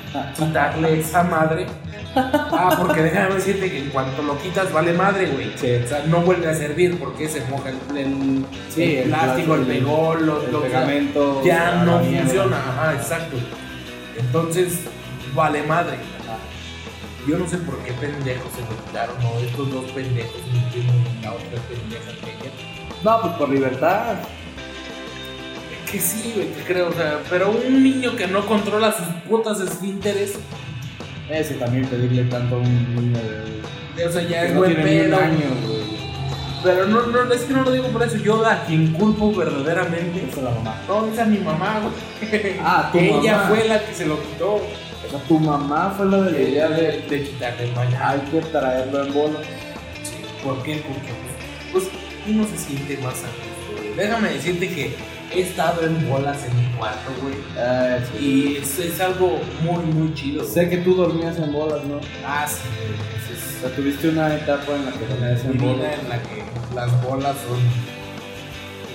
quitarle 0.36 1.00
esa 1.00 1.22
madre. 1.24 1.66
Ah, 2.14 2.74
porque 2.78 3.02
déjame 3.02 3.34
decirte 3.34 3.70
que 3.70 3.78
en 3.80 3.90
cuanto 3.90 4.22
lo 4.22 4.38
quitas 4.40 4.72
vale 4.72 4.94
madre, 4.94 5.26
güey. 5.26 5.52
Sí. 5.56 5.72
O 5.84 5.86
sea, 5.86 6.02
no 6.06 6.22
vuelve 6.22 6.48
a 6.48 6.54
servir 6.54 6.98
porque 6.98 7.28
se 7.28 7.42
moja 7.50 7.68
el, 7.68 7.96
el- 7.98 8.46
Sí, 8.74 8.82
el 8.82 8.98
el 9.02 9.08
plástico, 9.10 9.54
el 9.56 9.66
pegol, 9.66 10.24
los, 10.24 10.44
El 10.44 10.56
pegamento. 10.56 11.42
ya 11.44 11.82
no 11.84 12.00
funciona. 12.00 12.56
Ajá, 12.56 12.94
exacto. 12.94 13.36
Entonces, 14.18 14.80
vale 15.34 15.62
madre. 15.62 15.96
Yo 17.28 17.38
no 17.38 17.48
sé 17.48 17.58
por 17.58 17.76
qué 17.78 17.92
pendejos 17.92 18.52
se 18.52 18.60
lo 18.60 18.84
quitaron, 18.86 19.16
o 19.24 19.40
estos 19.40 19.70
dos 19.72 19.90
pendejos 19.90 20.40
la 21.22 21.32
otra 21.32 21.60
pendeja. 21.68 22.12
No, 23.02 23.20
pues 23.20 23.32
por 23.34 23.48
libertad. 23.48 24.14
Que 25.90 25.98
sí, 26.00 26.32
güey, 26.34 26.52
que 26.52 26.62
creo, 26.62 26.88
o 26.88 26.92
sea, 26.92 27.20
pero 27.28 27.50
un 27.50 27.82
niño 27.82 28.16
que 28.16 28.26
no 28.28 28.46
controla 28.46 28.92
sus 28.92 29.06
putas 29.28 29.60
esfínteres, 29.60 30.34
Ese 31.28 31.54
también 31.54 31.86
pedirle 31.86 32.24
tanto 32.24 32.56
a 32.56 32.58
un 32.58 32.94
niño 32.94 33.18
de. 33.96 34.04
o 34.04 34.12
sea, 34.12 34.22
ya 34.22 34.44
es 34.44 34.52
no 34.52 34.60
buen 34.60 34.74
pedo. 34.76 35.16
güey. 35.16 35.95
Pero 36.62 36.86
no, 36.86 37.06
no, 37.06 37.32
es 37.32 37.42
que 37.42 37.52
no 37.52 37.62
lo 37.62 37.70
digo 37.70 37.88
por 37.88 38.02
eso, 38.02 38.16
yo 38.16 38.44
a 38.44 38.64
quien 38.64 38.92
culpo 38.92 39.32
verdaderamente. 39.32 40.26
Es 40.28 40.36
la 40.36 40.50
mamá. 40.50 40.80
No, 40.88 41.06
es 41.06 41.26
mi 41.28 41.38
mamá, 41.38 41.80
güey. 41.80 42.56
Ah, 42.62 42.88
tu 42.90 42.98
Ella 42.98 43.36
mamá. 43.36 43.48
fue 43.48 43.68
la 43.68 43.84
que 43.84 43.94
se 43.94 44.06
lo 44.06 44.20
quitó. 44.22 44.54
O 44.54 45.10
sea, 45.10 45.20
tu 45.28 45.38
mamá 45.38 45.94
fue 45.96 46.06
la 46.06 46.22
de 46.22 46.32
la 46.32 46.40
idea 46.40 46.68
de. 46.68 47.02
de 47.08 47.22
quitarle 47.22 47.64
el 47.64 47.70
pañal. 47.70 48.20
Hay 48.20 48.30
que 48.30 48.40
traerlo 48.48 49.04
en 49.04 49.14
bola. 49.14 49.38
Sí, 50.02 50.16
¿Por 50.42 50.62
qué? 50.62 50.82
Porque 50.86 51.12
pues, 51.72 51.84
pues, 51.84 51.94
uno 52.26 52.44
se 52.46 52.58
siente 52.58 52.96
más 52.98 53.14
a 53.22 53.28
gusto 53.28 53.56
déjame 53.96 54.30
decirte 54.30 54.68
que 54.68 54.94
he 55.34 55.40
estado 55.40 55.82
en 55.86 56.08
bolas 56.08 56.38
en 56.44 56.56
mi 56.56 56.76
cuarto, 56.76 57.10
güey. 57.22 57.34
Ah, 57.58 57.98
sí. 58.18 58.24
Y 58.24 58.56
es, 58.62 58.78
es 58.78 59.00
algo 59.00 59.40
muy, 59.62 59.84
muy 59.86 60.14
chido. 60.14 60.42
güey. 60.42 60.52
Sé 60.54 60.68
que 60.68 60.78
tú 60.78 60.94
dormías 60.94 61.36
en 61.38 61.52
bolas, 61.52 61.84
¿no? 61.84 62.00
Ah, 62.26 62.46
sí, 62.48 62.62
es- 63.32 63.56
O 63.56 63.60
sea, 63.60 63.74
tuviste 63.76 64.08
una 64.10 64.34
etapa 64.34 64.72
en 64.74 64.84
la 64.86 64.92
que 64.92 65.06
dormías 65.06 65.44
en 65.44 65.58
bolas. 65.58 65.98
en 66.02 66.08
la 66.08 66.22
que 66.22 66.42
las 66.74 67.02
bolas 67.02 67.34
son 67.48 67.58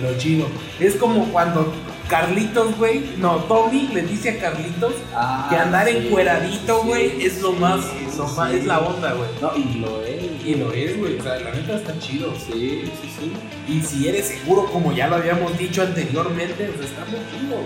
lo 0.07 0.17
chido. 0.17 0.47
Es 0.79 0.95
como 0.95 1.25
cuando 1.31 1.71
Carlitos, 2.07 2.77
güey, 2.77 3.13
no, 3.17 3.35
Tommy 3.45 3.87
le 3.93 4.01
dice 4.01 4.31
a 4.31 4.39
Carlitos 4.39 4.93
Ah, 5.15 5.47
que 5.49 5.55
andar 5.55 5.87
sí, 5.87 5.95
encueradito, 5.97 6.81
sí, 6.81 6.87
güey, 6.87 7.25
es 7.25 7.41
lo 7.41 7.53
más, 7.53 7.85
sí, 7.85 8.07
lo 8.17 8.27
más- 8.27 8.53
es 8.53 8.65
la 8.65 8.79
onda, 8.79 9.13
güey. 9.13 9.29
No, 9.41 9.51
y 9.55 9.79
lo 9.79 10.03
es. 10.03 10.45
Y 10.45 10.55
lo 10.55 10.73
es, 10.73 10.97
güey, 10.97 11.19
o 11.19 11.23
sea, 11.23 11.39
la 11.39 11.51
neta 11.51 11.75
está 11.75 11.97
chido. 11.99 12.33
Sí, 12.35 12.83
sí, 13.01 13.09
sí. 13.19 13.31
Y 13.73 13.81
si 13.81 14.07
eres 14.09 14.27
seguro, 14.27 14.65
como 14.65 14.91
ya 14.91 15.07
lo 15.07 15.15
habíamos 15.17 15.57
dicho 15.57 15.83
anteriormente, 15.83 16.71
sea, 16.77 16.85
está 16.85 17.05
muy 17.05 17.19
chido. 17.31 17.57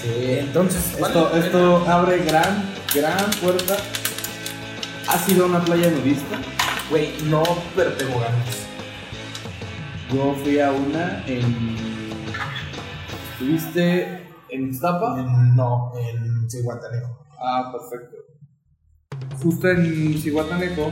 Sí. 0.00 0.38
Entonces, 0.40 1.00
vale 1.00 1.06
Esto, 1.14 1.36
esto 1.36 1.84
abre 1.88 2.18
gran, 2.18 2.64
gran 2.94 3.30
puerta. 3.42 3.76
¿Has 5.08 5.28
ido 5.28 5.44
a 5.44 5.48
una 5.48 5.64
playa 5.64 5.90
nudista? 5.90 6.38
güey, 6.90 7.10
no, 7.24 7.42
pero 7.74 7.92
tengo 7.94 8.20
ganas. 8.20 8.66
Yo 10.12 10.36
fui 10.44 10.60
a 10.60 10.70
una 10.70 11.24
en. 11.26 11.95
¿Estuviste 13.38 14.22
en 14.48 14.70
Iztapa? 14.70 15.16
No, 15.54 15.92
en 15.98 16.48
Cihuatanejo. 16.48 17.26
Ah, 17.38 17.70
perfecto. 17.70 18.16
Justo 19.42 19.68
en 19.68 20.14
Cihuatanejo, 20.18 20.90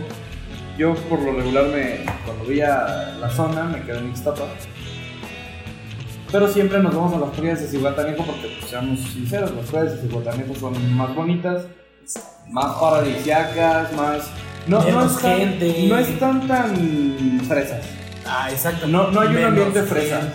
yo 0.76 0.94
por 1.08 1.20
lo 1.22 1.32
regular 1.32 1.64
me, 1.68 2.04
cuando 2.26 2.44
veía 2.46 3.16
la 3.18 3.30
zona 3.30 3.64
me 3.64 3.80
quedé 3.82 3.98
en 3.98 4.10
Ixtapa. 4.10 4.44
Pero 6.30 6.48
siempre 6.48 6.80
nos 6.82 6.94
vamos 6.94 7.14
a 7.14 7.18
las 7.26 7.30
playas 7.30 7.60
de 7.62 7.68
Cihuatanejo 7.68 8.24
porque, 8.24 8.56
pues, 8.58 8.68
seamos 8.70 9.00
sinceros, 9.00 9.50
las 9.54 9.70
playas 9.70 9.94
de 10.02 10.06
Cihuatanejo 10.08 10.54
son 10.56 10.94
más 10.96 11.14
bonitas, 11.14 11.64
más 12.50 12.74
paradisiacas, 12.76 13.92
más... 13.94 14.30
No, 14.66 14.80
no, 14.82 15.06
están, 15.06 15.36
gente. 15.38 15.86
no 15.88 15.96
están 15.98 16.46
tan 16.46 17.40
fresas. 17.46 17.86
Ah, 18.26 18.48
exacto. 18.50 18.86
No- 18.86 19.10
no 19.10 19.20
hay 19.20 19.28
un 19.36 19.44
ambiente 19.44 19.82
fresa. 19.82 20.32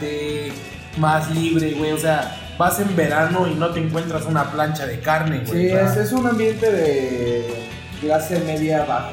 Más 0.98 1.30
libre, 1.32 1.72
güey. 1.74 1.92
O 1.92 1.98
sea, 1.98 2.36
vas 2.58 2.80
en 2.80 2.96
verano 2.96 3.48
y 3.48 3.56
no 3.56 3.70
te 3.70 3.80
encuentras 3.80 4.26
una 4.26 4.52
plancha 4.52 4.86
de 4.86 5.00
carne, 5.00 5.44
güey. 5.46 5.68
Sí, 5.70 5.74
o 5.74 5.78
sea, 5.78 5.86
es, 5.86 5.98
es 5.98 6.12
un 6.12 6.28
ambiente 6.28 6.72
de 6.72 7.48
clase 8.02 8.40
media 8.40 8.84
baja. 8.86 9.12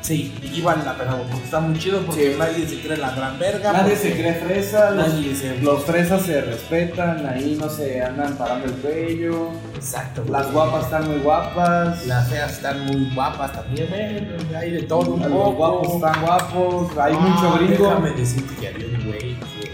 Sí, 0.00 0.32
y 0.40 0.62
vale 0.62 0.84
la 0.84 0.94
pena, 0.96 1.16
porque 1.18 1.44
está 1.44 1.60
muy 1.60 1.78
chido 1.78 2.00
porque 2.00 2.32
Sí. 2.32 2.36
nadie 2.38 2.66
se 2.66 2.80
cree 2.80 2.96
la 2.96 3.10
gran 3.10 3.38
verga. 3.38 3.72
Nadie 3.74 3.94
se 3.94 4.12
cree 4.12 4.32
fresa, 4.36 4.90
los, 4.92 5.08
Nadie 5.08 5.34
se 5.34 5.58
los 5.60 5.84
fresas 5.84 6.22
se 6.22 6.40
respetan, 6.40 7.26
ahí 7.26 7.58
no 7.60 7.68
se 7.68 8.00
andan 8.02 8.34
parando 8.38 8.66
el 8.66 8.72
cuello. 8.74 9.50
Exacto. 9.74 10.22
güey. 10.22 10.32
Las 10.40 10.50
guapas 10.52 10.84
están 10.84 11.08
muy 11.10 11.18
guapas. 11.18 12.06
Las 12.06 12.28
feas 12.28 12.52
están 12.52 12.86
muy 12.86 13.10
guapas 13.14 13.52
también, 13.52 13.88
güey. 13.90 14.56
Hay 14.56 14.70
de 14.70 14.82
todo 14.84 15.00
un 15.00 15.20
los 15.20 15.28
poco. 15.28 15.52
guapos 15.52 15.94
están 15.96 16.20
guapos. 16.22 16.98
Hay 16.98 17.12
Ah, 17.14 17.18
mucho 17.20 17.52
gringo. 17.58 17.88
Déjame 17.88 18.10
decirte 18.12 18.54
que 18.60 18.68
había 18.68 18.86
un 18.86 19.04
güey 19.08 19.18
que 19.18 19.70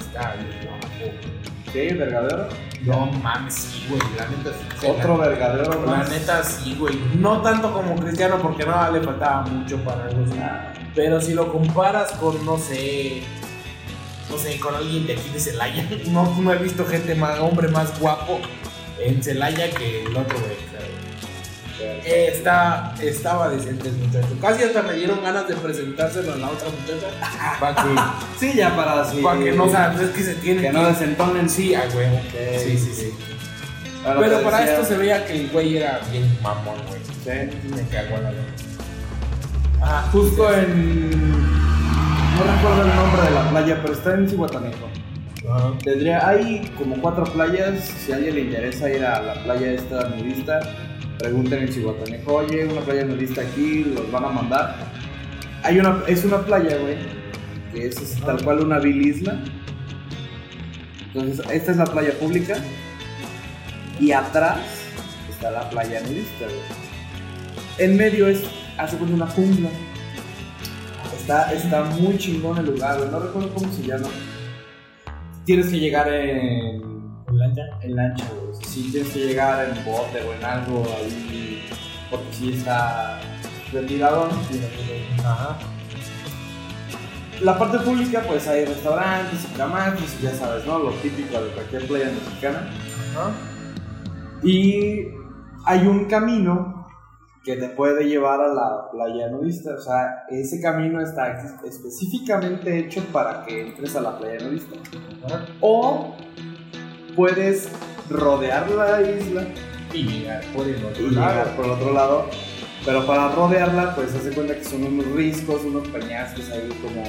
está 0.00 0.34
bien. 0.34 0.61
Sí, 1.72 1.88
vergadero. 1.94 2.48
No 2.82 3.06
mames, 3.06 3.54
sí, 3.54 3.86
güey. 3.88 4.00
La 4.16 4.28
neta 4.28 4.50
sí. 4.52 4.86
Otro 4.86 5.16
vergadero 5.16 5.86
La 5.86 6.04
neta 6.04 6.42
sí, 6.44 6.76
güey. 6.78 6.98
No 7.16 7.40
tanto 7.40 7.72
como 7.72 7.96
Cristiano 7.96 8.38
porque 8.42 8.66
no 8.66 8.90
le 8.90 9.00
faltaba 9.00 9.42
mucho 9.42 9.78
para 9.78 10.04
algo 10.04 10.24
así. 10.24 10.38
Pero 10.94 11.20
si 11.20 11.32
lo 11.32 11.50
comparas 11.50 12.12
con, 12.12 12.44
no 12.44 12.58
sé, 12.58 13.22
no 14.30 14.36
sé, 14.36 14.58
con 14.60 14.74
alguien 14.74 15.06
de 15.06 15.14
aquí 15.14 15.30
de 15.30 15.40
Celaya, 15.40 15.88
no, 16.08 16.38
no 16.38 16.52
he 16.52 16.58
visto 16.58 16.84
gente 16.84 17.14
más, 17.14 17.38
hombre 17.38 17.68
más 17.68 17.98
guapo 17.98 18.40
en 19.00 19.22
Celaya 19.22 19.70
que 19.70 20.04
el 20.04 20.16
otro, 20.16 20.38
güey. 20.38 20.72
Está, 22.04 22.94
estaba 23.00 23.48
decente 23.48 23.88
el 23.88 23.94
muchacho. 23.96 24.28
Casi 24.40 24.62
hasta 24.64 24.82
me 24.82 24.94
dieron 24.94 25.22
ganas 25.22 25.46
de 25.48 25.54
presentárselo 25.56 26.32
a 26.32 26.36
la 26.36 26.48
otra 26.48 26.68
muchacha. 26.68 27.58
Para 27.60 27.74
que, 27.82 27.88
Sí, 28.38 28.52
ya 28.56 28.74
para 28.76 29.04
que 29.38 29.52
no, 29.52 29.64
o 29.64 29.70
sea, 29.70 29.94
es 30.00 30.10
que 30.10 30.22
se 30.22 30.34
tiene 30.36 30.62
que 30.62 30.72
no 30.72 30.86
desentonen. 30.86 31.48
Sí, 31.48 31.74
a 31.74 31.82
huevo. 31.94 32.20
Sí, 32.58 32.78
Sí, 32.78 32.92
sí, 32.94 33.14
Pero 34.04 34.42
para 34.42 34.58
decía- 34.58 34.74
esto 34.74 34.84
se 34.86 34.96
veía 34.96 35.24
que 35.24 35.32
el 35.40 35.48
güey 35.50 35.76
era 35.76 36.00
bien 36.10 36.38
mamón, 36.42 36.76
güey. 36.88 37.00
Sí. 37.24 37.56
Me 37.74 37.82
cagó 37.88 38.16
la 38.16 38.30
verdad. 38.30 38.44
Ah, 39.80 40.08
Justo 40.12 40.52
en. 40.52 41.20
No 41.20 42.42
recuerdo 42.56 42.82
el 42.82 42.96
nombre 42.96 43.22
de 43.22 43.30
la 43.30 43.50
playa, 43.50 43.78
pero 43.82 43.94
está 43.94 44.14
en 44.14 44.28
Cihuatanejo. 44.28 44.88
Tendría, 45.84 46.26
hay 46.26 46.72
como 46.78 46.96
cuatro 47.00 47.24
playas. 47.24 47.78
Si 47.84 48.12
a 48.12 48.16
alguien 48.16 48.34
le 48.36 48.40
interesa 48.42 48.88
ir 48.88 49.04
a 49.04 49.20
la 49.20 49.34
playa 49.44 49.72
esta 49.72 50.08
nudista, 50.08 50.60
pregunten 51.22 51.62
en 51.62 51.72
Cihuatanejo, 51.72 52.34
oye, 52.34 52.66
una 52.66 52.80
playa 52.80 53.04
nudista 53.04 53.42
aquí, 53.42 53.84
los 53.84 54.10
van 54.10 54.24
a 54.24 54.28
mandar. 54.28 54.76
Hay 55.62 55.78
una, 55.78 56.02
es 56.08 56.24
una 56.24 56.38
playa, 56.38 56.76
güey, 56.78 56.96
que 57.72 57.86
es, 57.86 57.96
es 57.96 58.20
tal 58.20 58.42
cual 58.42 58.60
una 58.60 58.80
vil 58.80 59.06
isla. 59.06 59.38
Entonces, 61.06 61.46
esta 61.52 61.70
es 61.70 61.76
la 61.76 61.86
playa 61.86 62.12
pública. 62.18 62.56
Y 64.00 64.10
atrás 64.10 64.58
está 65.30 65.52
la 65.52 65.70
playa 65.70 66.00
nudista, 66.00 66.44
güey. 66.44 66.58
En 67.78 67.96
medio 67.96 68.26
es, 68.26 68.42
hace 68.76 68.96
cuenta 68.96 69.14
una 69.14 69.26
jungla. 69.28 69.68
Está, 71.16 71.52
está 71.52 71.84
muy 71.84 72.18
chingón 72.18 72.58
el 72.58 72.66
lugar, 72.66 72.98
güey. 72.98 73.10
No 73.10 73.20
recuerdo 73.20 73.54
cómo 73.54 73.72
se 73.72 73.82
llama. 73.82 74.08
Tienes 75.44 75.68
que 75.68 75.78
llegar 75.78 76.12
en, 76.12 76.91
¿En 77.32 77.38
lancha? 77.38 77.62
en 77.80 77.96
lancha, 77.96 78.26
güey. 78.28 78.54
Sí, 78.62 78.90
tienes 78.92 79.10
que 79.12 79.18
llegar 79.20 79.66
en 79.66 79.84
bote 79.84 80.20
o 80.20 80.34
en 80.34 80.44
algo 80.44 80.84
ahí. 80.98 81.62
Porque 82.10 82.32
sí 82.32 82.52
está 82.52 83.18
retirado. 83.72 84.28
Ajá. 85.24 85.58
La 87.40 87.58
parte 87.58 87.78
pública, 87.78 88.22
pues 88.28 88.46
hay 88.46 88.66
restaurantes 88.66 89.44
y 89.44 89.56
camaches, 89.56 90.20
y 90.20 90.24
ya 90.24 90.34
sabes, 90.34 90.66
¿no? 90.66 90.78
Lo 90.78 90.90
típico 90.90 91.40
de 91.40 91.50
cualquier 91.52 91.86
playa 91.86 92.10
mexicana. 92.12 92.70
Ajá. 93.16 93.30
Y 94.42 95.08
hay 95.64 95.86
un 95.86 96.04
camino 96.04 96.86
que 97.44 97.56
te 97.56 97.70
puede 97.70 98.04
llevar 98.04 98.40
a 98.40 98.48
la 98.48 98.90
playa 98.90 99.30
nudista. 99.30 99.74
O 99.74 99.80
sea, 99.80 100.24
ese 100.28 100.60
camino 100.60 101.00
está 101.00 101.40
específicamente 101.64 102.78
hecho 102.78 103.02
para 103.12 103.42
que 103.44 103.68
entres 103.68 103.96
a 103.96 104.02
la 104.02 104.18
playa 104.18 104.44
nudista. 104.44 104.76
Ajá. 105.24 105.46
O 105.60 106.14
puedes 107.16 107.68
rodear 108.10 108.70
la 108.70 109.00
isla 109.02 109.44
Y 109.92 110.02
llegar 110.04 110.42
por 110.54 110.66
el 110.66 110.84
otro 110.84 111.02
y 111.06 111.10
lado. 111.10 111.30
llegar 111.30 111.56
por 111.56 111.64
el 111.66 111.70
otro 111.72 111.92
lado. 111.92 112.26
Pero 112.84 113.06
para 113.06 113.28
rodearla, 113.28 113.94
pues 113.94 114.12
haz 114.14 114.24
de 114.24 114.32
cuenta 114.32 114.56
que 114.56 114.64
son 114.64 114.82
unos 114.84 115.06
riscos, 115.14 115.62
unos 115.64 115.86
peñascos 115.88 116.50
ahí 116.50 116.68
como... 116.82 117.04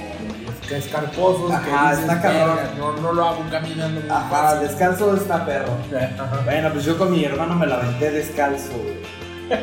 Escarposos, 0.69 1.51
Ajá, 1.51 1.93
está 1.93 2.21
cabrón. 2.21 2.55
"Verga, 2.57 2.71
No, 2.77 2.93
no 3.01 3.13
lo 3.13 3.25
hago 3.27 3.43
caminando 3.49 3.99
muy 4.01 4.09
el 4.09 4.29
fácil". 4.29 4.67
descanso 4.67 5.15
está 5.15 5.45
perro. 5.45 5.73
Ajá. 6.19 6.41
Bueno, 6.45 6.69
pues 6.73 6.85
yo 6.85 6.97
con 6.97 7.11
mi 7.11 7.23
hermano 7.25 7.55
me 7.55 7.65
la 7.67 7.75
aventé 7.75 8.11
descalzo. 8.11 8.71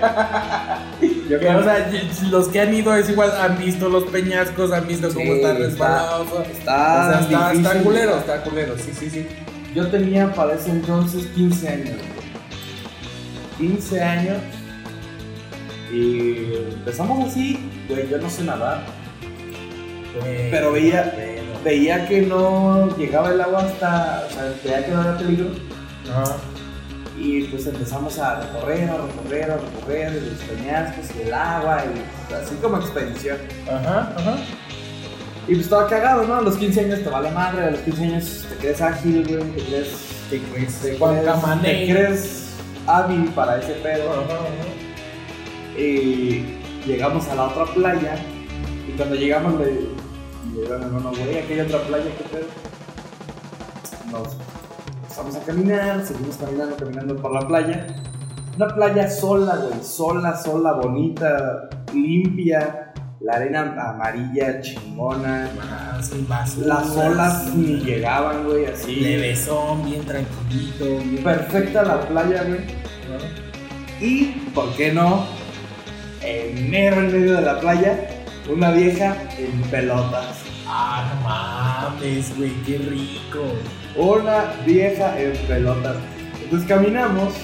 Yo 1.28 1.38
o 1.38 1.62
sea, 1.62 1.90
los 2.30 2.48
que 2.48 2.60
han 2.60 2.72
ido 2.74 2.94
es 2.94 3.08
igual, 3.08 3.30
han 3.40 3.56
visto 3.58 3.88
los 3.88 4.04
peñascos, 4.04 4.72
han 4.72 4.86
visto 4.86 5.08
cómo 5.08 5.20
Sí, 5.24 5.30
está 5.32 5.52
está- 5.52 5.64
resbalado. 5.64 6.22
o 6.22 6.26
sea, 6.26 6.42
Está, 6.52 7.20
está, 7.20 7.52
está 7.52 7.74
culero, 7.82 8.18
está 8.18 8.42
culero, 8.42 8.74
sí, 8.76 8.92
sí, 8.98 9.10
sí. 9.10 9.26
Yo 9.74 9.86
tenía 9.88 10.32
para 10.34 10.54
ese 10.54 10.70
entonces 10.70 11.26
15 11.34 11.68
años. 11.68 11.96
güey. 13.58 13.70
15 13.70 14.02
años. 14.02 14.36
Y 15.92 16.54
empezamos 16.74 17.28
así, 17.28 17.58
güey, 17.88 18.08
yo 18.08 18.18
no 18.18 18.30
sé 18.30 18.44
nadar. 18.44 18.82
Pero 20.50 20.72
veía, 20.72 21.14
veía 21.64 22.08
que 22.08 22.22
no 22.22 22.96
llegaba 22.96 23.30
el 23.30 23.40
agua 23.40 23.62
hasta, 23.62 24.26
o 24.28 24.32
sea, 24.32 24.54
veía 24.64 24.84
que 24.84 24.92
no 24.92 25.00
había 25.02 25.18
peligro. 25.18 25.48
Ajá. 26.10 26.36
Y 27.18 27.42
pues 27.44 27.66
empezamos 27.66 28.18
a 28.18 28.40
recorrer, 28.40 28.88
a 28.88 28.96
recorrer, 28.96 29.50
a 29.50 29.56
recorrer, 29.56 30.12
los 30.14 30.40
peñascos 30.42 31.04
y 31.16 31.28
el 31.28 31.34
agua, 31.34 31.84
y 31.84 32.34
así 32.34 32.54
como 32.56 32.78
expedición. 32.78 33.36
Ajá, 33.68 34.12
ajá. 34.16 34.36
Y 35.46 35.52
pues 35.54 35.64
estaba 35.64 35.86
cagado, 35.86 36.26
¿no? 36.26 36.36
A 36.36 36.42
los 36.42 36.56
15 36.56 36.80
años 36.80 37.02
te 37.02 37.10
vale 37.10 37.30
madre, 37.30 37.64
a 37.64 37.70
los 37.72 37.80
15 37.80 38.04
años 38.04 38.46
crees 38.60 38.80
ágil, 38.80 39.26
güey, 39.26 39.42
te 39.52 39.62
crees, 39.64 39.88
te 40.30 40.40
crees, 40.40 40.80
te 40.80 40.98
Camané. 40.98 41.88
crees 41.90 42.54
hábil 42.86 43.30
para 43.34 43.58
ese 43.58 43.72
pedo. 43.74 44.10
Ajá, 44.10 44.34
ajá. 44.34 45.80
Y 45.80 46.58
llegamos 46.86 47.26
a 47.28 47.34
la 47.34 47.44
otra 47.44 47.64
playa, 47.74 48.16
y 48.88 48.92
cuando 48.96 49.14
llegamos 49.14 49.58
le, 49.58 49.88
digo 50.54 50.74
hermano, 50.74 51.10
güey, 51.10 51.38
aquí 51.38 51.54
hay 51.54 51.60
otra 51.60 51.80
playa, 51.82 52.10
¿qué 52.18 52.24
pedo? 52.24 52.46
Nos 54.10 54.36
empezamos 55.02 55.36
a 55.36 55.40
caminar, 55.40 56.04
seguimos 56.04 56.36
caminando, 56.36 56.76
caminando 56.76 57.16
por 57.16 57.32
la 57.32 57.46
playa. 57.46 57.86
Una 58.56 58.74
playa 58.74 59.08
sola, 59.10 59.56
güey, 59.56 59.82
sola, 59.82 60.36
sola, 60.36 60.72
bonita, 60.72 61.70
limpia. 61.94 62.89
La 63.20 63.34
arena 63.34 63.74
amarilla 63.90 64.60
chingona. 64.62 65.50
Basura. 66.26 66.66
Las 66.66 66.90
olas 66.96 67.54
ni 67.54 67.76
llegaban, 67.80 68.44
güey, 68.44 68.64
así. 68.66 68.96
Levesón, 68.96 69.84
bien 69.84 70.02
tranquilito. 70.04 70.84
bien- 70.86 71.22
Perfecta 71.22 71.82
la 71.82 72.00
playa, 72.00 72.44
güey. 72.44 72.60
Y, 74.00 74.24
¿por 74.54 74.74
qué 74.76 74.92
no? 74.92 75.26
En 76.22 76.70
mero 76.70 76.96
en 77.00 77.12
medio 77.12 77.34
de 77.36 77.42
la 77.42 77.60
playa, 77.60 78.08
una 78.50 78.70
vieja 78.70 79.14
en 79.38 79.60
pelotas. 79.70 80.38
Ah, 80.66 81.12
no 81.14 81.96
mames, 82.00 82.34
güey, 82.38 82.52
qué 82.64 82.78
rico. 82.78 83.44
Una 83.96 84.44
vieja 84.64 85.20
en 85.20 85.36
pelotas. 85.46 85.96
Entonces 86.42 86.66
caminamos, 86.66 87.34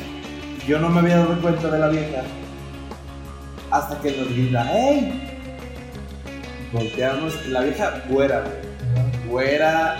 yo 0.66 0.78
no 0.78 0.88
me 0.88 1.00
había 1.00 1.18
dado 1.18 1.38
cuenta 1.42 1.68
de 1.70 1.78
la 1.78 1.88
vieja, 1.88 2.22
hasta 3.70 4.00
que 4.00 4.16
nos 4.16 4.28
grita, 4.30 4.72
¡Ey! 4.72 5.35
Volteamos, 6.72 7.46
la 7.48 7.62
vieja 7.62 8.02
güera, 8.08 8.42
güey. 8.42 9.28
güera, 9.28 9.96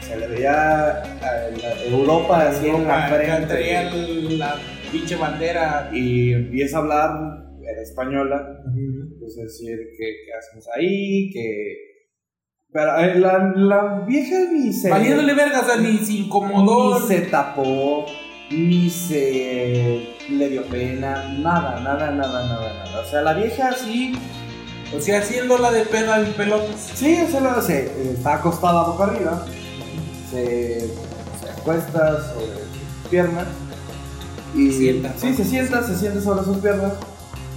se 0.00 0.16
le 0.18 0.26
veía 0.26 1.02
eh, 1.22 1.88
Europa 1.90 2.48
así 2.48 2.68
en 2.68 2.86
la 2.86 3.08
frente. 3.08 3.46
Traía 3.46 3.90
la 3.92 4.56
pinche 4.90 5.16
bandera. 5.16 5.90
Y 5.92 6.32
empieza 6.32 6.78
a 6.78 6.80
hablar 6.80 7.10
en 7.60 7.78
española, 7.78 8.62
pues 9.20 9.36
decir 9.36 9.78
que, 9.96 10.04
que 10.26 10.34
hacemos 10.38 10.68
ahí, 10.76 11.30
que... 11.32 11.76
Pero 12.72 12.98
eh, 13.00 13.14
la, 13.18 13.52
la 13.54 14.04
vieja 14.06 14.50
ni 14.50 14.72
se... 14.72 14.88
Valiéndole 14.90 15.34
verga, 15.34 15.60
o 15.60 15.64
sea, 15.64 15.76
ni 15.76 15.98
se 15.98 16.12
incomodó. 16.14 16.98
Ni 17.00 17.06
se 17.06 17.20
tapó, 17.22 18.06
ni 18.50 18.88
se 18.88 20.08
le 20.30 20.48
dio 20.48 20.64
pena, 20.64 21.36
nada, 21.38 21.80
nada, 21.80 22.10
nada, 22.10 22.46
nada, 22.48 22.84
nada. 22.84 23.00
O 23.00 23.04
sea, 23.04 23.20
la 23.20 23.34
vieja 23.34 23.72
sí, 23.72 24.14
O 24.96 25.00
sea, 25.00 25.20
haciéndola 25.20 25.70
de 25.72 25.82
peda 25.86 26.20
en 26.20 26.32
pelotas. 26.34 26.90
sí, 26.94 27.18
o 27.26 27.30
sea, 27.30 27.52
hace. 27.52 27.86
eh, 27.86 28.14
Está 28.16 28.34
acostada 28.34 28.84
boca 28.88 29.04
arriba, 29.04 29.44
se, 30.30 30.80
se 30.80 31.50
acuesta 31.50 32.32
sobre 32.34 32.46
sus 32.56 33.08
piernas 33.10 33.46
y 34.54 34.70
Se 34.70 34.78
sienta. 34.78 35.14
Sí, 35.16 35.34
se 35.34 35.44
sienta, 35.44 35.82
se 35.86 35.96
sienta 35.98 36.20
sobre 36.20 36.44
sus 36.44 36.58
piernas 36.58 36.92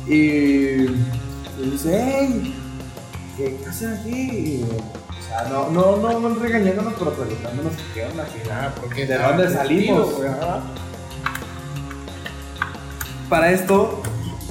y, 0.08 0.14
y 0.14 1.70
dice, 1.72 2.02
hey, 2.20 2.56
¿qué 3.38 3.58
qué 3.62 3.70
hacen 3.70 3.94
aquí? 3.94 4.12
Y, 4.12 4.64
o 4.64 5.28
sea, 5.28 5.50
no, 5.50 5.70
no, 5.72 5.98
no, 5.98 6.20
no 6.20 6.36
regañándonos, 6.36 6.94
pero 6.98 7.12
preguntándonos 7.12 7.74
qué 7.94 8.06
onda, 8.06 8.26
qué 8.26 8.50
porque 8.80 9.06
¿De 9.08 9.18
dónde 9.18 9.50
salimos? 9.52 10.08
Para 13.30 13.52
esto, 13.52 14.02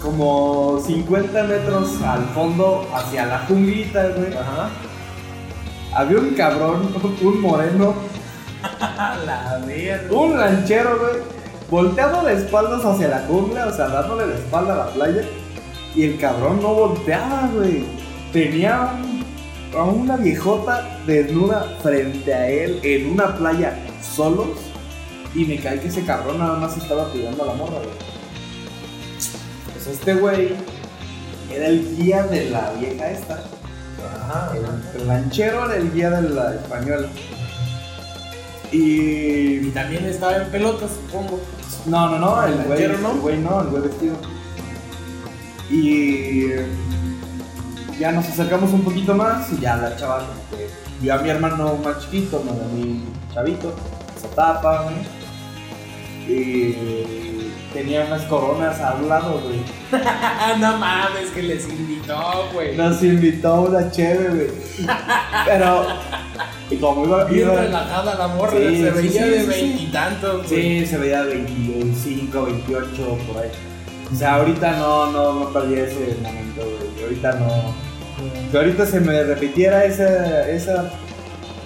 como 0.05 0.79
50 0.85 1.43
metros 1.45 2.01
al 2.03 2.25
fondo, 2.35 2.87
hacia 2.95 3.25
la 3.27 3.39
junglita, 3.49 4.09
güey, 4.09 4.33
Ajá. 4.37 4.69
había 5.95 6.19
un 6.19 6.35
cabrón, 6.35 6.95
un 7.23 7.41
moreno, 7.41 7.95
A 8.81 9.17
la 9.27 9.63
verga. 9.67 10.13
un 10.15 10.37
ranchero, 10.37 10.99
güey, 10.99 11.23
volteado 11.71 12.25
de 12.27 12.35
espaldas 12.35 12.85
hacia 12.85 13.09
la 13.09 13.21
jungla, 13.27 13.67
o 13.67 13.73
sea, 13.73 13.89
dándole 13.89 14.27
la 14.27 14.35
espalda 14.35 14.75
a 14.75 14.87
la 14.87 14.93
playa, 14.93 15.23
y 15.95 16.03
el 16.05 16.19
cabrón 16.19 16.61
no 16.61 16.75
volteaba, 16.75 17.49
güey. 17.55 17.85
Tenía 18.33 18.91
a 19.77 19.83
una 19.85 20.17
viejota 20.17 20.99
desnuda 21.07 21.77
frente 21.83 22.35
a 22.35 22.49
él 22.49 22.81
en 22.83 23.13
una 23.13 23.35
playa 23.37 23.79
solos, 24.03 24.49
y 25.35 25.45
me 25.47 25.57
cae 25.59 25.81
que 25.81 25.89
ese 25.89 26.05
cabrón 26.05 26.39
nada 26.39 26.59
más 26.59 26.77
estaba 26.77 27.09
cuidando 27.11 27.43
a 27.45 27.47
la 27.47 27.55
morra, 27.55 27.79
güey. 27.79 28.14
Pues 29.85 29.99
este 29.99 30.15
güey 30.15 30.57
era 31.53 31.67
el 31.67 31.97
guía 31.97 32.23
de 32.25 32.49
la 32.51 32.73
vieja 32.73 33.11
esta. 33.11 33.45
Ajá. 34.23 34.53
El 34.95 35.07
ranchero 35.07 35.67
era 35.67 35.77
el 35.77 35.93
guía 35.93 36.11
de 36.11 36.31
la 36.31 36.55
española. 36.55 37.09
Y. 38.73 39.59
Y 39.67 39.71
también 39.75 40.07
estaba 40.07 40.37
en 40.37 40.49
pelotas, 40.51 40.91
supongo. 40.93 41.41
No, 41.87 42.09
no, 42.09 42.19
no, 42.19 42.47
el 42.47 42.55
¿El 42.55 42.65
güey. 42.65 43.03
no? 43.03 43.13
El 43.13 43.21
güey 43.21 43.39
no, 43.39 43.61
el 43.61 43.67
güey 43.69 43.83
vestido. 43.83 44.17
Y. 45.71 46.47
Ya 47.99 48.11
nos 48.11 48.27
acercamos 48.27 48.73
un 48.73 48.83
poquito 48.83 49.15
más 49.15 49.53
y 49.53 49.61
ya 49.61 49.77
la 49.77 49.95
chava 49.97 50.27
que 50.51 50.69
vio 51.01 51.15
a 51.15 51.19
mi 51.19 51.29
hermano 51.29 51.77
más 51.77 52.01
chiquito, 52.01 52.43
no 52.45 52.53
a 52.53 52.69
mi 52.75 53.05
chavito, 53.33 53.73
se 54.21 54.27
tapa, 54.29 54.83
güey. 54.83 54.97
Y 56.27 57.44
tenía 57.75 58.05
unas 58.07 58.23
coronas 58.23 58.81
a 58.81 58.95
un 58.95 59.09
lado, 59.09 59.41
güey. 59.43 59.61
No 60.61 60.79
mames, 60.79 61.31
que 61.35 61.43
les 61.43 61.69
invitó, 61.69 62.49
güey. 62.55 62.77
Nos 62.77 63.03
invitó 63.03 63.63
una 63.63 63.91
chévere, 63.91 64.29
güey. 64.47 64.89
Pero, 65.45 65.87
y 66.71 66.77
como 66.77 67.05
iba, 67.05 67.25
Bien 67.25 67.49
iba- 67.49 67.61
relajada 67.61 68.15
la 68.15 68.29
morra, 68.29 68.53
Sí, 68.53 68.81
se 68.83 68.91
veía 68.91 69.23
sí, 69.25 69.29
de 69.31 69.39
sí, 69.41 69.43
sí. 69.43 69.49
veintitantos. 69.49 70.49
güey. 70.49 70.81
Sí, 70.81 70.87
se 70.87 70.97
veía 70.99 71.23
25, 71.23 72.45
28, 72.45 73.19
por 73.33 73.43
ahí. 73.43 73.51
O 74.13 74.17
sea, 74.17 74.35
ahorita 74.37 74.73
no, 74.79 75.13
no, 75.13 75.33
no 75.33 75.49
perdí 75.53 75.75
ese 75.75 76.17
momento, 76.23 76.63
güey. 76.63 77.05
Ahorita 77.05 77.33
no. 77.33 77.75
Si 78.51 78.57
ahorita 78.57 78.87
se 78.87 79.01
me 79.01 79.23
repitiera 79.25 79.85
esa. 79.85 80.49
esa... 80.49 80.91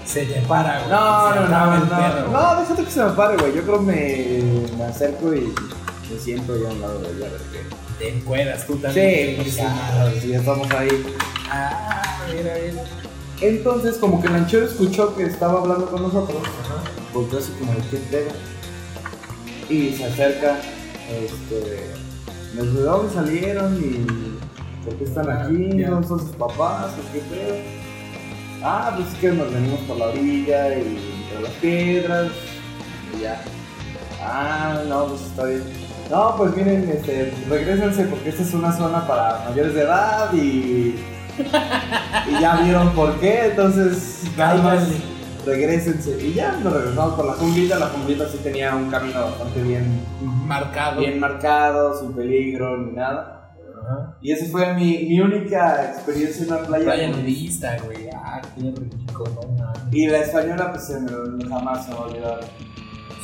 Se 0.07 0.25
te 0.25 0.41
para, 0.43 0.79
güey. 0.79 0.91
No, 0.91 1.35
no, 1.35 1.49
no, 1.49 1.75
el 1.75 1.81
no. 1.81 1.89
perro. 1.89 2.31
No, 2.33 2.61
déjate 2.61 2.85
que 2.85 2.91
se 2.91 3.05
me 3.05 3.11
pare, 3.11 3.37
güey. 3.37 3.55
Yo 3.55 3.63
creo 3.63 3.81
me, 3.83 4.41
me 4.79 4.85
acerco 4.85 5.35
y 5.35 5.53
me 6.11 6.19
siento 6.19 6.57
ya 6.61 6.69
a 6.69 6.73
un 6.73 6.81
lado 6.81 7.01
de 7.01 7.17
ella, 7.17 7.27
a 7.27 7.31
ver 7.31 7.41
qué. 7.53 7.59
Te 7.99 8.17
encueras 8.17 8.67
tú 8.67 8.77
también. 8.77 9.37
Sí, 9.37 9.43
pues 9.43 9.55
sí, 10.23 10.29
ya 10.29 10.39
estamos 10.39 10.71
ahí. 10.71 10.89
Ah, 11.51 12.21
mira, 12.35 12.55
mira. 12.65 12.85
Entonces, 13.41 13.97
como 13.97 14.21
que 14.21 14.27
el 14.27 14.35
ranchero 14.35 14.67
escuchó 14.67 15.15
que 15.15 15.25
estaba 15.25 15.61
hablando 15.61 15.89
con 15.91 16.03
nosotros, 16.03 16.43
volteó 17.15 17.39
así 17.39 17.53
como 17.53 17.73
de 17.73 17.81
qué 17.91 17.97
pedo. 18.11 18.31
Y 19.69 19.93
se 19.93 20.05
acerca, 20.07 20.59
este, 21.11 21.91
nos 22.55 22.75
¿de 22.75 22.81
dónde 22.81 23.15
salieron? 23.15 23.77
Y 23.77 24.85
¿por 24.85 24.97
qué 24.97 25.05
están 25.05 25.31
aquí? 25.31 25.79
Ya. 25.79 25.91
¿Dónde 25.91 26.09
son 26.09 26.21
sus 26.21 26.35
papás? 26.37 26.93
¿O 26.95 27.13
qué 27.13 27.21
pedo? 27.21 27.57
Ah, 28.63 28.93
pues 28.97 29.09
es 29.09 29.15
que 29.21 29.29
nos 29.31 29.53
venimos 29.53 29.81
por 29.81 29.99
la 29.99 30.07
orilla 30.07 30.77
y 30.77 30.99
entre 31.23 31.43
las 31.43 31.53
piedras. 31.61 32.33
Y 33.17 33.23
ya. 33.23 33.45
Ah, 34.21 34.83
no, 34.89 35.07
pues 35.07 35.21
está 35.23 35.45
bien. 35.45 35.88
No, 36.11 36.35
pues 36.37 36.57
miren, 36.57 36.89
este, 36.89 37.33
regrésense 37.51 38.05
porque 38.05 38.31
esta 38.31 38.43
es 38.43 38.55
una 38.55 38.73
zona 38.73 39.07
para 39.07 39.45
mayores 39.49 39.75
de 39.75 39.83
edad 39.83 40.33
y 40.33 40.95
y 41.39 42.41
ya 42.41 42.57
vieron 42.63 42.91
por 42.91 43.21
qué, 43.21 43.47
entonces 43.51 44.25
Cáiganle. 44.37 44.97
regresense. 45.47 46.19
Y 46.27 46.33
ya 46.35 46.53
nos 46.65 46.73
regresamos 46.73 47.15
por 47.15 47.27
la 47.27 47.33
junglita, 47.35 47.79
la 47.79 47.87
junglita 47.87 48.27
sí 48.29 48.39
tenía 48.43 48.75
un 48.75 48.91
camino 48.91 49.21
bastante 49.23 49.63
bien, 49.63 50.01
Marcado. 50.47 51.01
bien 51.01 51.21
marcado, 51.21 52.01
sin 52.01 52.13
peligro 52.15 52.77
ni 52.79 52.93
nada. 52.93 53.35
Y 54.21 54.33
esa 54.33 54.47
fue 54.51 54.75
mi, 54.75 54.99
mi 55.09 55.21
única 55.21 55.93
experiencia 55.93 56.45
en 56.45 56.53
una 56.53 56.63
playa. 56.67 56.85
Playa 56.85 57.09
nudista, 57.09 57.77
güey. 57.87 58.09
Ah, 58.15 58.41
qué 58.57 58.63
rico, 58.63 59.25
no. 59.35 59.73
Y 59.93 60.09
la 60.09 60.19
española 60.19 60.73
pues 60.73 60.85
se 60.87 61.01
me- 61.01 61.49
jamás 61.49 61.85
se 61.87 61.93
me 61.93 61.99
olvidar. 61.99 62.41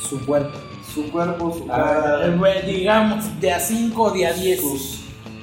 Su 0.07 0.25
cuerpo. 0.25 0.57
Su 0.93 1.11
cuerpo, 1.11 1.53
su 1.57 1.65
Ah, 1.71 2.01
cara, 2.21 2.35
güey, 2.37 2.65
digamos, 2.65 3.25
de 3.41 3.51
a 3.51 3.59
5 3.59 4.11
de 4.11 4.27
a 4.27 4.33
10. 4.33 4.61
sus, 4.61 4.99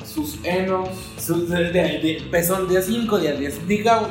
sus 0.07 0.39
enos. 0.45 0.89
Su- 1.19 1.47
de, 1.47 1.65
de, 1.65 1.71
de- 1.99 2.23
pezón 2.31 2.69
de 2.69 2.79
a 2.79 2.83
5 2.83 3.19
de 3.19 3.29
a 3.29 3.33
10. 3.33 3.67
Digamos, 3.69 4.09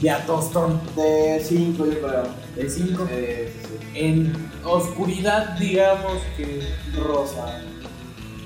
de 0.00 0.10
a 0.10 0.24
tostón. 0.24 0.80
De 0.96 1.40
5 1.44 1.84
yo 1.86 2.00
creo. 2.00 2.22
De 2.56 2.70
5. 2.70 3.06
Eh, 3.10 3.52
sí, 3.62 3.88
En 3.94 4.32
oscuridad, 4.64 5.58
digamos 5.58 6.18
que. 6.36 6.44
sí. 6.46 6.98
Rosa. 6.98 7.60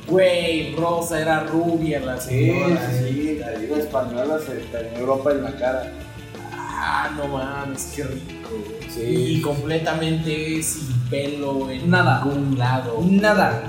Güey, 0.09 0.74
Rosa 0.74 1.20
era 1.20 1.45
rubia 1.45 2.01
la 2.01 2.20
Sí, 2.20 2.30
señora. 2.30 2.90
sí, 2.90 3.05
sí, 3.09 3.40
te 3.45 3.61
digo 3.61 3.76
española, 3.76 4.38
se 4.45 4.55
tenía 4.57 4.99
Europa 4.99 5.30
en 5.30 5.43
la 5.45 5.53
cara. 5.57 5.93
Ah, 6.85 7.11
no 7.16 7.28
mames, 7.28 7.93
qué 7.95 8.03
rico. 8.03 8.51
Sí. 8.93 9.03
Y 9.03 9.41
completamente 9.41 10.61
sin 10.64 10.93
pelo 11.09 11.70
en 11.70 11.89
Nada. 11.89 12.24
ningún 12.24 12.59
lado. 12.59 12.99
Nada. 13.09 13.62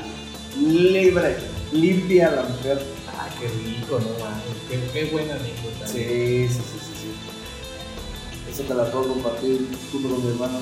Libre, 0.60 1.38
limpia 1.72 2.32
la 2.32 2.42
mujer. 2.42 2.82
Ah, 3.16 3.28
qué 3.40 3.48
rico, 3.70 4.00
no 4.00 4.10
mames. 4.24 4.44
Qué, 4.68 4.80
qué 4.92 5.12
buena 5.12 5.36
anécdota. 5.36 5.86
Sí, 5.88 6.48
sí, 6.48 6.54
sí, 6.56 6.80
sí, 6.80 6.94
sí. 7.02 8.52
Eso 8.52 8.64
te 8.64 8.74
la 8.74 8.86
puedo 8.86 9.10
compartir 9.10 9.68
junto 9.92 10.10
con 10.10 10.26
mi 10.26 10.32
hermano. 10.32 10.60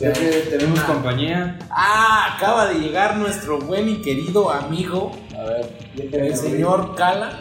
Ya 0.00 0.12
que 0.14 0.28
tenemos 0.48 0.78
Ah. 0.80 0.86
compañía. 0.86 1.58
Ah, 1.70 2.36
acaba 2.36 2.68
de 2.68 2.78
llegar 2.80 3.16
nuestro 3.18 3.58
buen 3.58 3.88
y 3.90 4.00
querido 4.00 4.50
amigo, 4.50 5.12
A 5.38 5.42
ver, 5.44 5.78
el 6.12 6.36
señor 6.36 6.94
Cala. 6.94 7.40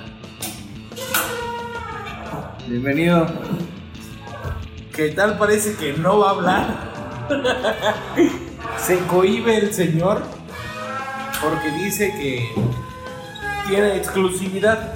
Bienvenido. 2.68 3.26
Que 4.98 5.10
tal 5.10 5.38
parece 5.38 5.76
que 5.76 5.94
no 5.94 6.18
va 6.20 6.30
a 6.30 6.32
hablar. 6.32 6.94
Se 8.80 8.98
cohíbe 9.06 9.56
el 9.58 9.72
señor 9.72 10.24
porque 11.40 11.70
dice 11.84 12.12
que 12.14 12.50
tiene 13.68 13.96
exclusividad. 13.96 14.92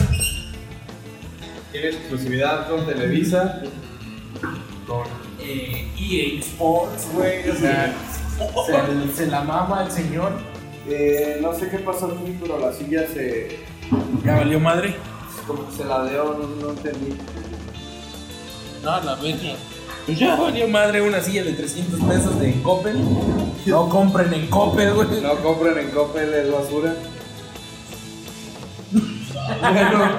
tiene 1.72 1.89
exclusividad 1.89 2.68
con 2.68 2.88
Televisa. 2.88 3.62
Con 4.88 5.04
eh, 5.39 5.88
EA 5.99 6.39
Sports, 6.39 7.08
güey. 7.14 7.47
O 7.47 7.56
sea, 7.56 7.93
se, 8.66 9.16
se 9.16 9.28
la 9.28 9.41
mama 9.43 9.84
el 9.84 9.91
señor. 9.91 10.32
Eh, 10.89 11.38
no 11.43 11.54
sé 11.54 11.70
qué 11.70 11.78
pasó 11.78 12.08
aquí, 12.08 12.36
pero 12.41 12.58
la 12.58 12.74
silla 12.74 13.06
se. 13.08 13.60
Ya 14.26 14.38
valió 14.38 14.60
madre. 14.60 14.95
como 15.45 15.70
que 15.70 15.76
se 15.76 15.86
la 15.86 16.06
dio, 16.06 16.24
no, 16.24 16.47
no 16.47 16.70
entendí. 16.72 17.16
No, 18.84 18.99
la 18.99 19.16
verga. 19.16 19.56
Pues 20.06 20.18
ya 20.20 20.36
valió 20.36 20.68
madre 20.68 21.02
una 21.02 21.22
silla 21.22 21.43
de 21.43 21.54
300 21.54 21.99
pesos 22.02 22.39
de 22.39 22.54
Coppel. 22.62 22.97
No 23.66 23.88
compren 23.89 24.34
en 24.34 24.47
Coppel, 24.47 24.93
güey. 24.93 25.08
No 25.22 25.36
compren 25.38 25.78
en 25.78 25.89
Coppel, 25.91 26.34
es 26.34 26.52
basura. 26.52 26.95
bueno, 29.62 30.12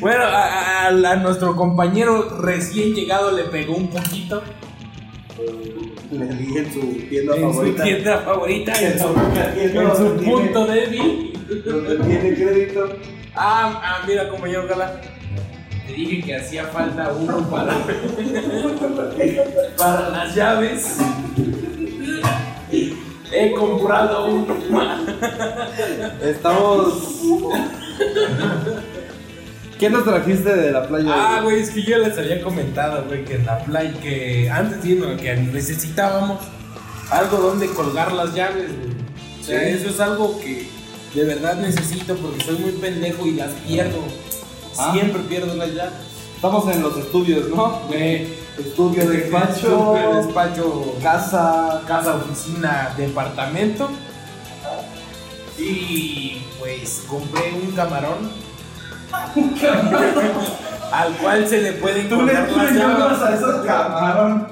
Bueno, 0.00 0.24
a, 0.24 0.44
a- 0.44 0.86
a- 0.88 1.10
a 1.12 1.16
nuestro 1.16 1.56
compañero 1.56 2.38
recién 2.40 2.94
llegado 2.94 3.32
le 3.32 3.44
pegó 3.44 3.74
un 3.76 3.88
poquito 3.88 4.42
le 6.10 6.26
dije 6.26 6.58
en 6.60 6.72
su 6.72 6.80
tienda 7.08 7.34
en 7.34 7.42
su 7.42 7.48
favorita. 7.54 7.82
tienda 7.82 8.18
favorita, 8.18 8.72
en 8.80 8.98
su, 9.00 9.06
en 9.08 9.72
su 9.96 10.04
donde 10.04 10.22
tiene- 10.22 10.32
punto 10.32 10.66
débil. 10.66 11.32
Donde 11.64 11.96
tiene 12.04 12.34
crédito. 12.34 12.88
Ah, 13.34 13.80
ah, 13.84 14.04
mira 14.06 14.28
cómo 14.28 14.46
yo, 14.46 14.64
Gala. 14.68 15.00
Te 15.00 15.08
dije 15.94 16.22
que 16.22 16.36
hacía 16.36 16.64
falta 16.66 17.12
uno 17.12 17.38
para, 17.50 17.74
para 19.76 20.08
las 20.10 20.34
llaves. 20.34 20.96
He 23.32 23.52
comprado 23.52 24.26
uno 24.26 24.54
más. 24.70 25.00
Estamos. 26.22 27.20
¿Qué 29.78 29.90
nos 29.90 30.04
trajiste 30.04 30.54
de 30.56 30.70
la 30.70 30.86
playa? 30.86 31.10
Ah, 31.12 31.40
güey, 31.42 31.60
es 31.60 31.70
que 31.70 31.82
yo 31.82 31.98
les 31.98 32.16
había 32.16 32.40
comentado, 32.42 33.04
güey, 33.06 33.24
que 33.24 33.34
en 33.34 33.46
la 33.46 33.58
playa, 33.64 33.92
que 34.00 34.48
antes 34.48 34.82
diciendo 34.82 35.16
que 35.16 35.34
necesitábamos 35.36 36.40
algo 37.10 37.38
donde 37.38 37.66
colgar 37.68 38.12
las 38.12 38.34
llaves, 38.34 38.68
güey. 38.76 38.94
O 39.40 39.44
sea, 39.44 39.60
Sí. 39.60 39.66
eso 39.70 39.90
es 39.90 40.00
algo 40.00 40.40
que 40.40 40.66
de 41.14 41.24
verdad 41.24 41.56
necesito 41.56 42.14
porque 42.16 42.42
soy 42.44 42.56
muy 42.58 42.72
pendejo 42.72 43.26
y 43.26 43.32
las 43.32 43.50
pierdo. 43.66 43.98
Ah. 44.78 44.92
Siempre 44.92 45.22
pierdo 45.22 45.54
las 45.54 45.70
llaves. 45.72 45.92
Estamos 46.36 46.74
en 46.74 46.82
los 46.82 46.96
estudios, 46.96 47.48
¿no? 47.48 47.80
Güey, 47.88 48.26
Estudio, 48.58 49.08
despacho, 49.08 49.96
Súper 49.96 50.24
despacho, 50.24 50.94
casa. 51.02 51.82
casa, 51.88 52.14
oficina, 52.16 52.94
departamento. 52.96 53.88
Y 55.58 56.42
pues 56.60 57.04
compré 57.08 57.52
un 57.52 57.72
camarón. 57.72 58.30
al 60.92 61.16
cual 61.16 61.48
se 61.48 61.62
le 61.62 61.72
pueden 61.72 62.08
colgar 62.08 62.48
las 62.50 62.72
llaves. 62.72 63.38
esos 63.40 63.66
camarón. 63.66 64.46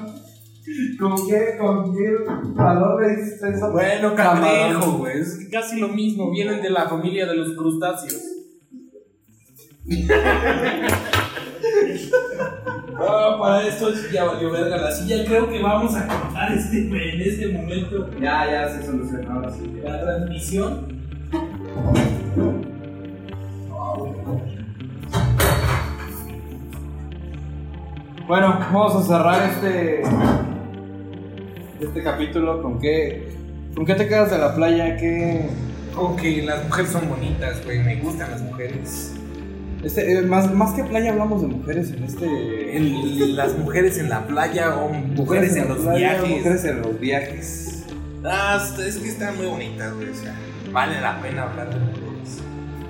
¿Con 0.99 1.27
qué, 1.27 1.57
con 1.59 1.93
qué 1.93 2.15
valor 2.55 3.01
le 3.01 3.21
hiciste 3.21 3.49
eso? 3.49 3.71
Bueno, 3.71 4.15
cangrejo, 4.15 4.93
güey. 4.93 5.21
Es 5.21 5.47
casi 5.51 5.79
lo 5.79 5.89
mismo. 5.89 6.31
Vienen 6.31 6.61
de 6.61 6.69
la 6.69 6.89
familia 6.89 7.25
de 7.25 7.35
los 7.35 7.55
crustáceos. 7.55 8.21
Ah, 12.95 13.37
para 13.39 13.67
esto 13.67 13.89
ya 14.11 14.23
valió 14.23 14.51
verga 14.51 14.77
la 14.77 14.91
silla. 14.91 15.25
Creo 15.25 15.49
que 15.49 15.61
vamos 15.61 15.95
a 15.95 16.07
cortar 16.07 16.53
este, 16.53 16.77
en 16.87 17.21
este 17.21 17.47
momento 17.47 18.09
Ya, 18.21 18.49
ya 18.49 18.69
se 18.69 18.85
solucionó 18.85 19.41
la 19.41 19.51
silla. 19.51 19.89
la 19.89 20.01
transmisión. 20.01 21.03
Bueno, 28.27 28.57
vamos 28.71 28.95
a 28.95 29.03
cerrar 29.03 29.49
este. 29.49 30.03
Este 31.81 32.03
capítulo 32.03 32.61
con 32.61 32.79
qué. 32.79 33.33
¿Con 33.75 33.85
qué 33.85 33.95
te 33.95 34.07
quedas 34.07 34.31
de 34.31 34.37
la 34.37 34.55
playa? 34.55 34.97
¿Qué. 34.97 35.49
Que 36.19 36.41
las 36.43 36.65
mujeres 36.65 36.91
son 36.91 37.09
bonitas, 37.09 37.63
güey. 37.65 37.79
Me 37.79 37.97
gustan 37.97 38.31
las 38.31 38.41
mujeres. 38.41 39.13
Este, 39.83 40.13
eh, 40.17 40.21
más, 40.21 40.53
más 40.53 40.71
que 40.73 40.83
playa 40.83 41.11
hablamos 41.11 41.41
de 41.41 41.47
mujeres 41.47 41.91
en 41.91 42.03
este. 42.03 42.79
Las 43.33 43.57
mujeres 43.57 43.97
en 43.97 44.09
la 44.09 44.25
playa 44.25 44.75
o 44.77 44.89
mujeres 44.89 45.55
en 45.55 45.67
los 45.67 45.79
playa, 45.79 46.13
viajes. 46.21 46.29
Mujeres 46.37 46.65
en 46.65 46.81
los 46.81 46.99
viajes. 46.99 47.83
Ah, 48.23 48.65
es 48.79 48.97
que 48.97 49.09
están 49.09 49.35
muy 49.37 49.47
bonitas, 49.47 49.93
güey. 49.95 50.09
O 50.09 50.15
sea, 50.15 50.33
vale 50.71 51.01
la 51.01 51.21
pena 51.21 51.43
hablar 51.43 51.69
de 51.69 51.79
mujeres. 51.79 52.39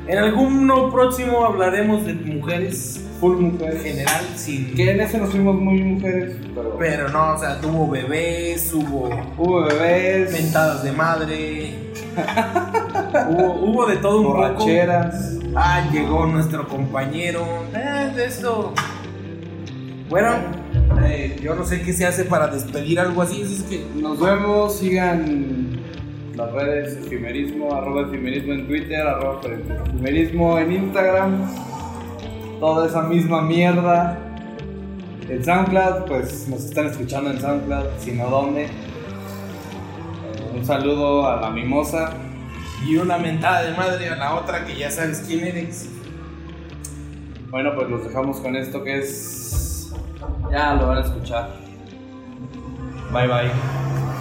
En 0.07 0.17
algún 0.19 0.67
no 0.67 0.91
próximo 0.91 1.45
hablaremos 1.45 2.05
de 2.05 2.13
mujeres 2.13 2.99
Full 3.19 3.37
en 3.37 3.53
mujeres. 3.53 3.81
general, 3.81 4.25
sin. 4.35 4.75
Que 4.75 4.91
en 4.91 4.99
ese 4.99 5.17
nos 5.17 5.31
fuimos 5.31 5.55
muy 5.55 5.81
mujeres, 5.81 6.35
pero. 6.53 6.77
Pero 6.77 7.09
no, 7.09 7.33
o 7.33 7.37
sea, 7.39 7.59
tuvo 7.59 7.89
bebés, 7.89 8.71
hubo 8.73 9.09
Hubo 9.37 9.61
bebés. 9.63 10.31
mentadas 10.31 10.83
de 10.83 10.91
madre. 10.91 11.73
hubo, 13.31 13.53
hubo 13.65 13.85
de 13.87 13.97
todo 13.97 14.19
un 14.19 14.25
poco. 14.27 14.37
borracheras. 14.37 15.37
Ah, 15.55 15.87
llegó 15.91 16.25
nuestro 16.25 16.67
compañero. 16.67 17.45
Eh, 17.75 18.11
esto. 18.25 18.73
Bueno, 20.09 20.31
eh, 21.05 21.39
yo 21.41 21.53
no 21.53 21.63
sé 21.63 21.81
qué 21.81 21.93
se 21.93 22.05
hace 22.05 22.25
para 22.25 22.47
despedir 22.47 22.99
algo 22.99 23.21
así. 23.21 23.43
así 23.43 23.55
Es 23.55 23.63
que 23.63 23.85
Nos 23.95 24.19
vemos, 24.19 24.77
sigan 24.77 25.79
las 26.35 26.51
redes 26.51 26.97
efimerismo, 26.97 27.73
arroba 27.73 28.07
efimerismo 28.07 28.53
en 28.53 28.67
Twitter, 28.67 29.05
arroba 29.05 29.41
efimerismo 29.85 30.57
en 30.57 30.71
Instagram, 30.71 31.47
toda 32.59 32.87
esa 32.87 33.03
misma 33.03 33.43
mierda. 33.43 34.17
El 35.29 35.43
SoundCloud, 35.45 36.05
pues 36.07 36.47
nos 36.49 36.65
están 36.65 36.87
escuchando 36.87 37.29
en 37.29 37.39
SoundCloud, 37.39 37.85
si 37.99 38.11
no 38.13 38.27
dónde. 38.29 38.67
Un 40.55 40.65
saludo 40.65 41.27
a 41.27 41.41
la 41.41 41.49
mimosa. 41.51 42.11
Y 42.85 42.97
una 42.97 43.17
mentada 43.17 43.63
de 43.63 43.75
madre 43.75 44.09
a 44.09 44.15
la 44.15 44.35
otra 44.35 44.65
que 44.65 44.75
ya 44.75 44.91
sabes 44.91 45.23
quién 45.25 45.45
eres. 45.45 45.89
Bueno, 47.49 47.73
pues 47.75 47.89
los 47.89 48.03
dejamos 48.03 48.39
con 48.39 48.55
esto 48.55 48.83
que 48.83 48.99
es. 48.99 49.93
Ya 50.51 50.73
lo 50.73 50.87
van 50.87 50.97
a 50.97 51.01
escuchar. 51.01 51.49
Bye 53.11 53.27
bye. 53.27 54.12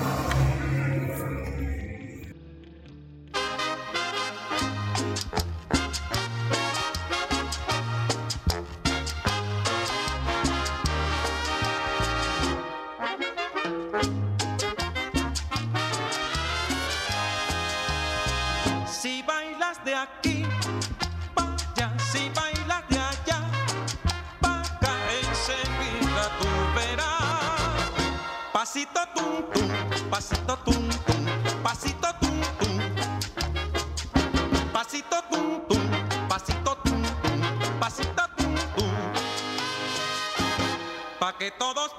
Pasito 28.73 29.05
tum 29.14 29.43
tum, 29.53 29.68
pasito 30.09 30.57
tum 30.64 30.89
tum, 31.05 31.23
pasito 31.62 32.09
tum 32.20 32.41
tum. 32.57 32.75
Pasito 34.73 35.23
tum 35.29 35.61
tum, 35.68 35.85
pasito 36.27 36.73
tum 36.83 37.03
tum, 37.20 37.41
pasito 37.79 38.25
tum 38.35 38.55
tum. 38.75 38.93
Pa' 41.20 41.33
que 41.35 41.51
todos 41.51 41.93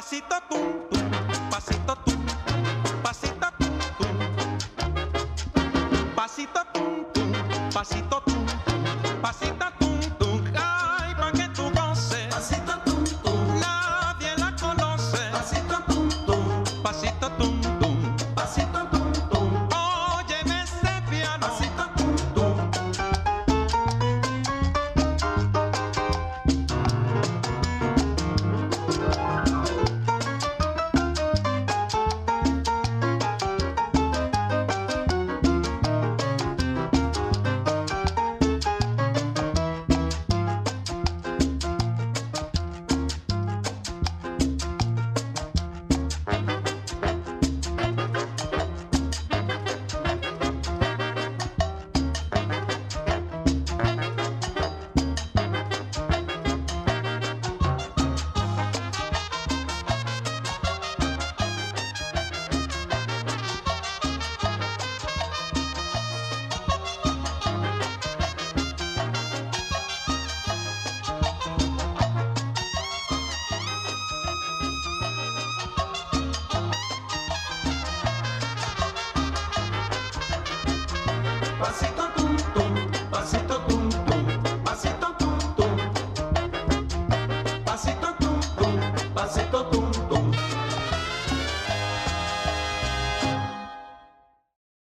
Pasito 0.00 0.40
tum 0.48 0.79